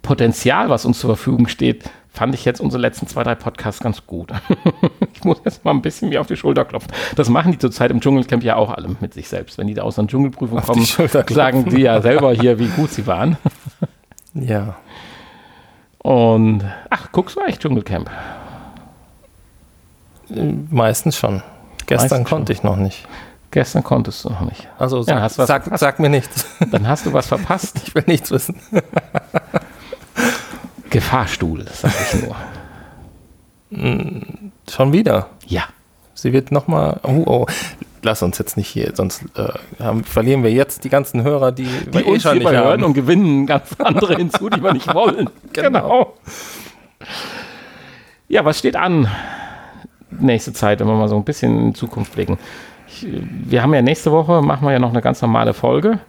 Potenzial, 0.01 0.69
was 0.69 0.85
uns 0.85 0.99
zur 0.99 1.17
Verfügung 1.17 1.49
steht, 1.49 1.83
fand 2.07 2.33
ich 2.33 2.45
jetzt 2.45 2.61
unsere 2.61 2.79
letzten 2.81 3.05
zwei, 3.07 3.23
drei 3.23 3.35
Podcasts 3.35 3.81
ganz 3.81 4.07
gut. 4.07 4.31
ich 5.13 5.25
muss 5.25 5.41
jetzt 5.43 5.65
mal 5.65 5.71
ein 5.71 5.81
bisschen 5.81 6.07
mir 6.07 6.21
auf 6.21 6.27
die 6.27 6.37
Schulter 6.37 6.63
klopfen. 6.63 6.93
Das 7.17 7.27
machen 7.27 7.51
die 7.51 7.57
zurzeit 7.57 7.91
im 7.91 7.99
Dschungelcamp 7.99 8.41
ja 8.41 8.55
auch 8.55 8.71
alle 8.71 8.87
mit 9.01 9.13
sich 9.13 9.27
selbst. 9.27 9.57
Wenn 9.57 9.67
die 9.67 9.73
da 9.73 9.81
aus 9.81 9.99
einer 9.99 10.07
Dschungelprüfung 10.07 10.59
Auf 10.59 10.63
die 10.67 10.85
kommen, 10.85 11.09
klopfen. 11.09 11.35
sagen 11.35 11.65
die 11.65 11.81
ja 11.81 12.01
selber 12.01 12.31
hier, 12.31 12.57
wie 12.57 12.67
gut 12.67 12.89
sie 12.89 13.05
waren. 13.05 13.35
Ja. 14.33 14.77
Und 15.99 16.63
ach, 16.89 17.11
guckst 17.11 17.35
du 17.35 17.41
eigentlich 17.41 17.59
Dschungelcamp? 17.59 18.09
Äh, 20.33 20.53
Meistens 20.71 21.17
schon. 21.17 21.43
Gestern 21.85 22.09
Meistens 22.09 22.29
konnte 22.29 22.53
ich 22.53 22.63
noch 22.63 22.77
nicht. 22.77 23.05
Gestern 23.53 23.83
konntest 23.83 24.25
du 24.25 24.29
noch 24.29 24.41
nicht. 24.41 24.67
Also 24.79 24.97
Ja, 25.01 25.05
sag, 25.05 25.21
hast 25.21 25.37
was 25.37 25.47
sag, 25.47 25.77
sag 25.77 25.99
mir 25.99 26.09
nichts. 26.09 26.47
Dann 26.71 26.87
hast 26.87 27.05
du 27.05 27.13
was 27.13 27.27
verpasst. 27.27 27.79
Ich 27.85 27.93
will 27.93 28.03
nichts 28.07 28.31
wissen. 28.31 28.55
Gefahrstuhl, 30.89 31.63
sag 31.71 31.91
ich 32.13 32.23
nur. 32.23 32.35
Schon 34.69 34.91
wieder. 34.91 35.27
Ja. 35.45 35.65
Sie 36.15 36.33
wird 36.33 36.51
nochmal. 36.51 36.99
Oh, 37.03 37.23
oh. 37.27 37.45
Lass 38.01 38.23
uns 38.23 38.39
jetzt 38.39 38.57
nicht 38.57 38.67
hier, 38.67 38.91
sonst 38.95 39.23
äh, 39.37 39.49
haben, 39.81 40.03
verlieren 40.03 40.43
wir 40.43 40.51
jetzt 40.51 40.83
die 40.83 40.89
ganzen 40.89 41.21
Hörer, 41.23 41.51
die, 41.51 41.63
Die 41.63 41.93
wir 41.93 42.05
eh 42.05 42.09
uns 42.09 42.23
schon 42.23 42.33
nicht 42.33 42.41
überhören 42.41 42.81
haben. 42.81 42.83
und 42.83 42.93
gewinnen 42.95 43.45
ganz 43.45 43.69
andere 43.79 44.15
hinzu, 44.15 44.49
die 44.49 44.61
wir 44.63 44.73
nicht 44.73 44.87
wollen. 44.95 45.29
Genau. 45.53 46.13
Ja, 48.27 48.43
was 48.43 48.57
steht 48.59 48.75
an? 48.75 49.07
Nächste 50.09 50.53
Zeit, 50.53 50.79
wenn 50.79 50.87
wir 50.87 50.95
mal 50.95 51.07
so 51.07 51.15
ein 51.15 51.23
bisschen 51.23 51.57
in 51.57 51.67
die 51.73 51.79
Zukunft 51.79 52.13
blicken. 52.13 52.37
Ich, 52.87 53.07
wir 53.07 53.61
haben 53.61 53.73
ja 53.73 53.81
nächste 53.81 54.11
Woche, 54.11 54.41
machen 54.41 54.65
wir 54.65 54.71
ja 54.71 54.79
noch 54.79 54.91
eine 54.91 55.01
ganz 55.01 55.21
normale 55.21 55.53
Folge. 55.53 55.99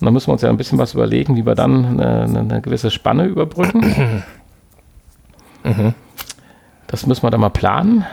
Und 0.00 0.04
dann 0.04 0.12
müssen 0.12 0.28
wir 0.28 0.32
uns 0.34 0.42
ja 0.42 0.48
ein 0.48 0.56
bisschen 0.56 0.78
was 0.78 0.94
überlegen, 0.94 1.36
wie 1.36 1.44
wir 1.44 1.54
dann 1.54 2.00
eine, 2.00 2.40
eine, 2.40 2.60
gewisse 2.60 2.90
Spanne 2.90 3.24
überbrücken. 3.24 4.22
Das 6.86 7.06
müssen 7.06 7.22
wir 7.22 7.30
dann 7.30 7.40
mal 7.40 7.50
planen, 7.50 8.04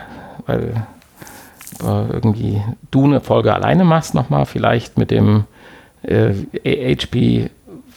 weil 0.46 0.86
äh, 1.82 2.10
irgendwie 2.12 2.60
du 2.90 3.04
eine 3.04 3.20
Folge 3.20 3.54
alleine 3.54 3.84
machst 3.84 4.14
nochmal, 4.14 4.46
vielleicht 4.46 4.98
mit 4.98 5.10
dem 5.10 5.44
äh, 6.02 6.34
HP 6.64 7.50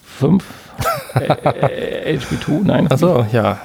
5, 0.03 0.43
äh, 1.15 1.29
HP 1.29 2.39
2, 2.39 2.51
nein. 2.63 2.91
Achso, 2.91 3.25
ja. 3.31 3.59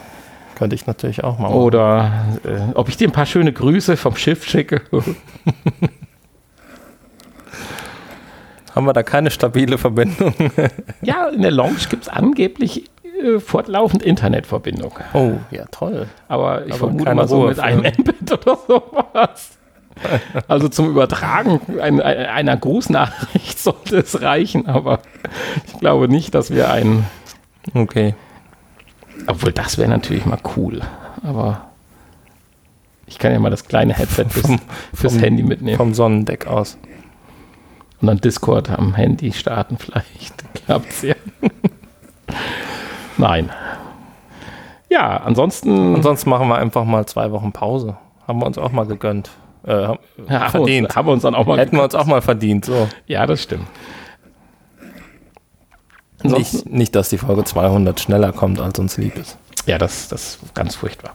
Könnte 0.57 0.77
ich 0.77 0.87
natürlich 0.87 1.25
auch 1.25 1.39
mal. 1.39 1.49
machen. 1.49 1.57
Oder 1.57 2.13
äh, 2.45 2.73
ob 2.75 2.89
ich 2.89 2.97
dir 2.97 3.09
ein 3.09 3.13
paar 3.13 3.27
schöne 3.27 3.53
Grüße 3.53 3.97
vom 3.97 4.17
Schiff 4.17 4.45
schicke. 4.45 4.83
Haben 8.75 8.87
wir 8.87 8.93
da 8.93 9.03
keine 9.03 9.31
stabile 9.31 9.79
Verbindung? 9.79 10.35
ja, 11.03 11.29
in 11.29 11.43
der 11.43 11.51
Lounge 11.53 11.77
gibt 11.89 12.05
es 12.05 12.09
angeblich 12.09 12.91
äh, 13.23 13.39
fortlaufend 13.39 14.03
Internetverbindung. 14.03 14.93
Oh, 15.13 15.33
ja, 15.51 15.65
toll. 15.71 16.09
Aber 16.29 16.67
ich 16.67 16.73
Aber 16.73 16.89
vermute 16.89 17.15
mal 17.15 17.29
so 17.29 17.41
Ruhe 17.43 17.49
mit 17.51 17.61
einem 17.61 17.81
Mbit 17.81 18.33
oder 18.33 18.59
sowas. 18.67 19.51
Also 20.49 20.69
zum 20.69 20.91
Übertragen 20.91 21.61
ein, 21.81 22.01
ein, 22.01 22.27
einer 22.27 22.57
Grußnachricht 22.57 23.59
sollte 23.63 23.99
es 23.99 24.21
reichen, 24.21 24.67
aber 24.67 24.99
ich 25.69 25.79
glaube 25.79 26.09
nicht, 26.09 26.35
dass 26.35 26.51
wir 26.51 26.69
ein. 26.71 27.07
Okay. 27.75 28.15
Obwohl, 29.29 29.53
das 29.53 29.79
wäre 29.79 29.89
natürlich 29.89 30.27
mal 30.27 30.41
cool. 30.57 30.81
Aber 31.23 31.69
ich 33.07 33.21
kann 33.21 33.31
ja 33.31 33.39
mal 33.39 33.51
das 33.51 33.67
kleine 33.69 33.95
Headset 33.95 34.25
fürs, 34.31 34.51
fürs 34.93 35.13
vom- 35.13 35.23
Handy 35.23 35.45
mitnehmen. 35.45 35.77
Vom 35.77 35.95
Sonnendeck 35.95 36.49
aus. 36.49 36.77
Und 38.05 38.09
dann 38.09 38.19
Discord 38.19 38.69
am 38.69 38.95
Handy 38.95 39.33
starten 39.33 39.79
vielleicht. 39.79 40.45
Klappt's 40.67 41.01
ja. 41.01 41.15
Nein. 43.17 43.49
Ja, 44.91 45.17
ansonsten 45.17 45.95
Ansonsten 45.95 46.29
machen 46.29 46.49
wir 46.49 46.57
einfach 46.57 46.85
mal 46.85 47.07
zwei 47.07 47.33
Wochen 47.33 47.53
Pause. 47.53 47.97
Haben 48.29 48.41
wir 48.41 48.47
uns 48.47 48.59
auch 48.59 48.73
mal 48.73 48.85
gegönnt. 48.85 49.31
Äh, 49.65 49.87
haben, 49.87 49.99
ja, 50.29 50.51
verdient. 50.51 50.89
uns, 50.89 50.97
haben 50.97 51.09
wir 51.09 51.13
uns 51.13 51.23
dann 51.23 51.35
auch 51.35 51.47
mal. 51.47 51.57
Hätten 51.57 51.77
wir 51.77 51.83
uns 51.83 51.95
auch 51.95 52.05
mal 52.05 52.21
verdient. 52.21 52.67
So. 52.67 52.89
Ja, 53.07 53.25
das 53.25 53.43
stimmt. 53.43 53.69
Ansonsten, 56.23 56.57
Nicht, 56.59 56.71
nicht, 56.71 56.95
dass 56.95 57.09
die 57.09 57.17
Folge 57.17 57.45
200 57.45 57.99
schneller 57.99 58.33
kommt, 58.33 58.61
als 58.61 58.79
uns 58.79 58.99
lieb 58.99 59.17
ist. 59.17 59.39
ja, 59.65 59.79
das, 59.79 60.09
das 60.09 60.41
ist 60.43 60.55
ganz 60.55 60.75
furchtbar. 60.75 61.15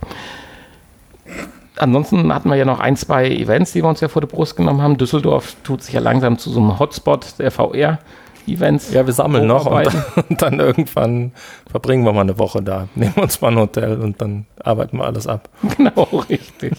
Ansonsten 1.80 2.34
hatten 2.34 2.50
wir 2.50 2.58
ja 2.58 2.66
noch 2.66 2.80
ein, 2.80 2.96
zwei 2.98 3.30
Events, 3.30 3.72
die 3.72 3.82
wir 3.82 3.88
uns 3.90 4.02
ja 4.02 4.10
vor 4.10 4.22
der 4.22 4.28
Brust 4.28 4.56
genommen 4.58 4.82
haben. 4.82 4.98
Düsseldorf 4.98 5.56
tut 5.64 5.82
sich 5.82 5.94
ja 5.94 6.02
langsam 6.02 6.38
zu 6.38 6.50
so 6.52 6.60
einem 6.60 6.78
Hotspot 6.78 7.40
der 7.40 7.52
VR-Events. 7.52 8.92
Ja, 8.94 9.06
wir 9.06 9.14
sammeln 9.14 9.48
noch 9.48 9.66
und 9.66 9.86
dann, 9.86 10.04
und 10.30 10.42
dann 10.42 10.60
irgendwann 10.60 11.32
verbringen 11.72 12.04
wir 12.04 12.12
mal 12.12 12.22
eine 12.22 12.38
Woche 12.38 12.62
da. 12.62 12.90
Nehmen 12.96 13.14
uns 13.16 13.40
mal 13.40 13.54
ein 13.54 13.60
Hotel 13.60 14.00
und 14.02 14.22
dann 14.22 14.46
arbeiten 14.62 14.98
wir 14.98 15.06
alles 15.06 15.26
ab. 15.26 15.50
Genau, 15.78 16.04
richtig. 16.30 16.74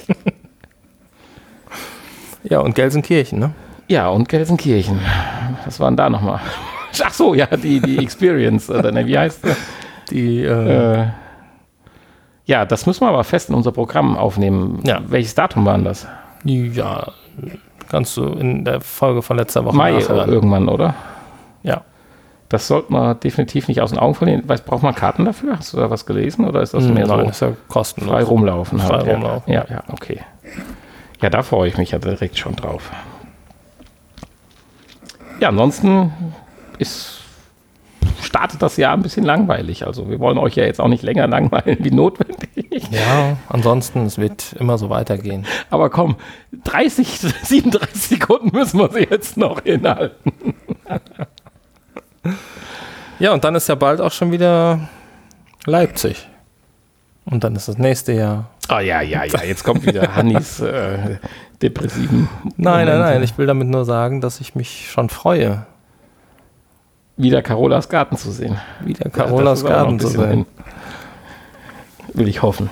Ja, 2.43 2.61
und 2.61 2.75
Gelsenkirchen, 2.75 3.39
ne? 3.39 3.53
Ja, 3.89 4.09
und 4.09 4.29
Gelsenkirchen. 4.29 5.01
Was 5.65 5.81
waren 5.81 5.97
da 5.97 6.09
nochmal? 6.11 6.41
Ach 7.03 7.13
so, 7.13 7.35
ja, 7.35 7.47
die, 7.47 7.81
die 7.81 7.99
Experience, 7.99 8.69
oder 8.71 8.93
ne, 8.93 9.07
wie 9.07 9.19
heißt 9.19 9.45
das? 9.45 9.57
Die, 10.11 10.43
äh, 10.43 11.03
Äh, 11.03 11.07
ja, 12.51 12.65
das 12.65 12.85
müssen 12.85 13.03
wir 13.03 13.09
aber 13.11 13.23
fest 13.23 13.49
in 13.49 13.55
unser 13.55 13.71
Programm 13.71 14.17
aufnehmen. 14.17 14.81
Ja. 14.83 15.01
Welches 15.07 15.37
Datum 15.37 15.65
war 15.65 15.75
denn 15.77 15.85
das? 15.85 16.07
ja, 16.43 17.07
kannst 17.89 18.17
du 18.17 18.25
in 18.25 18.65
der 18.65 18.81
Folge 18.81 19.23
von 19.23 19.37
letzter 19.37 19.65
Woche 19.65 19.77
Mai 19.77 19.93
nachhören. 19.93 20.29
irgendwann, 20.29 20.69
oder? 20.69 20.95
Ja. 21.63 21.83
Das 22.49 22.67
sollte 22.67 22.93
man 22.93 23.21
definitiv 23.21 23.69
nicht 23.69 23.81
aus 23.81 23.91
den 23.91 24.01
Augen 24.01 24.15
verlieren. 24.17 24.43
Weiß, 24.49 24.63
braucht 24.63 24.83
man 24.83 24.97
Karten 24.97 25.25
dafür? 25.27 25.59
Hast 25.59 25.73
du 25.73 25.77
da 25.77 25.91
was 25.91 26.07
gelesen 26.07 26.45
oder 26.45 26.61
ist 26.61 26.75
das 26.75 26.83
Hm, 26.87 26.95
mehr 26.95 27.07
Nein, 27.07 27.27
so 27.27 27.31
ist 27.31 27.41
ja 27.43 27.53
kostenlos. 27.69 28.11
frei 28.13 28.25
rumlaufen? 28.25 28.81
Frei 28.81 28.97
halt, 28.99 29.07
rumlaufen. 29.07 29.53
Ja, 29.53 29.65
ja, 29.71 29.85
okay. 29.93 30.21
Ja, 31.23 31.31
da 31.31 31.43
freue 31.45 31.69
ich 31.69 31.79
mich 31.79 31.93
ja 31.93 32.01
direkt 32.01 32.37
schon 32.37 32.57
drauf. 32.57 32.91
Ja, 35.39 35.51
ansonsten 35.51 36.13
ist, 36.79 37.20
startet 38.31 38.63
das 38.63 38.77
Jahr 38.77 38.95
ein 38.95 39.03
bisschen 39.03 39.25
langweilig. 39.25 39.85
Also 39.87 40.09
wir 40.09 40.21
wollen 40.21 40.39
euch 40.39 40.55
ja 40.55 40.65
jetzt 40.65 40.81
auch 40.81 40.87
nicht 40.87 41.03
länger 41.03 41.27
langweilen 41.27 41.79
wie 41.81 41.91
notwendig. 41.91 42.89
Ja, 42.93 43.37
ansonsten, 43.49 44.07
es 44.07 44.19
wird 44.19 44.53
immer 44.53 44.79
so 44.79 44.89
weitergehen. 44.89 45.47
Aber 45.69 45.91
komm, 45.91 46.15
30, 46.65 47.19
37 47.43 48.01
Sekunden 48.01 48.57
müssen 48.57 48.79
wir 48.79 48.89
sie 48.91 49.09
jetzt 49.11 49.37
noch 49.37 49.65
inhalten. 49.65 50.33
Ja, 53.19 53.33
und 53.33 53.43
dann 53.43 53.57
ist 53.57 53.69
ja 53.69 53.75
bald 53.75 54.01
auch 54.01 54.13
schon 54.13 54.31
wieder 54.31 54.89
Leipzig. 55.67 56.29
Und 57.25 57.43
dann 57.43 57.57
ist 57.57 57.67
das 57.69 57.79
nächste 57.79 58.13
Jahr. 58.13 58.51
Ah 58.69 58.81
ja, 58.81 59.01
ja, 59.01 59.25
ja, 59.25 59.43
jetzt 59.43 59.65
kommt 59.65 59.85
wieder 59.85 60.15
Hannis 60.15 60.61
äh, 60.61 61.19
depressiven. 61.61 62.29
Nein, 62.57 62.87
nein, 62.87 63.01
nein. 63.01 63.23
Ich 63.25 63.37
will 63.39 63.47
damit 63.47 63.69
nur 63.69 63.85
sagen, 63.85 64.21
dass 64.21 64.41
ich 64.41 64.55
mich 64.55 64.89
schon 64.89 65.09
freue, 65.09 65.67
Wieder 67.23 67.43
Carolas 67.43 67.89
Garten 67.89 68.17
zu 68.17 68.31
sehen. 68.31 68.59
wieder 68.81 69.05
Ja, 69.05 69.11
Carolas 69.11 69.63
ein 69.65 69.69
Garten 69.71 70.01
zu 70.01 70.09
sehen. 70.09 70.47
Will 72.15 72.29
ich 72.29 72.43
hoffen. 72.43 72.71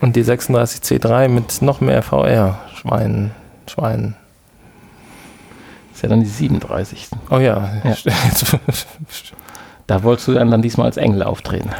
Und 0.00 0.16
die 0.16 0.24
36C3 0.24 1.28
mit 1.28 1.60
noch 1.62 1.80
mehr 1.80 2.02
VR. 2.02 2.58
Schweinen, 2.74 3.32
Schweinen. 3.66 4.14
Ist 5.92 6.02
ja 6.02 6.08
dann 6.08 6.20
die 6.20 6.26
37. 6.26 7.08
Oh 7.30 7.38
ja. 7.38 7.70
Ja. 7.84 7.94
Da 9.86 10.04
wolltest 10.04 10.28
du 10.28 10.34
dann, 10.34 10.52
dann 10.52 10.62
diesmal 10.62 10.86
als 10.86 10.96
Engel 10.96 11.24
auftreten. 11.24 11.70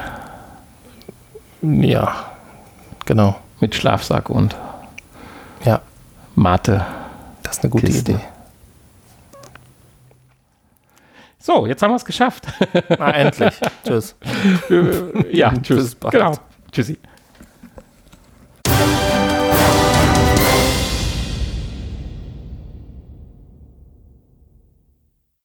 Ja, 1.63 2.13
genau. 3.07 3.37
Mit 3.61 3.77
Schlafsack 3.77 4.29
und 4.31 4.57
Ja, 5.65 5.81
Mate. 6.35 6.85
das 7.45 7.59
ist 7.59 7.63
eine 7.65 7.71
gute 7.71 7.87
Kiste. 7.87 8.13
Idee. 8.13 8.21
So, 11.51 11.67
jetzt 11.67 11.83
haben 11.83 11.91
wir 11.93 11.97
es 11.97 12.05
geschafft. 12.05 12.47
Na, 12.97 13.11
endlich. 13.11 13.55
Tschüss. 13.85 14.15
ja, 15.33 15.53
tschüss. 15.61 15.79
Bis 15.79 15.95
bald. 15.97 16.13
Genau. 16.13 16.33
Tschüssi. 16.71 16.97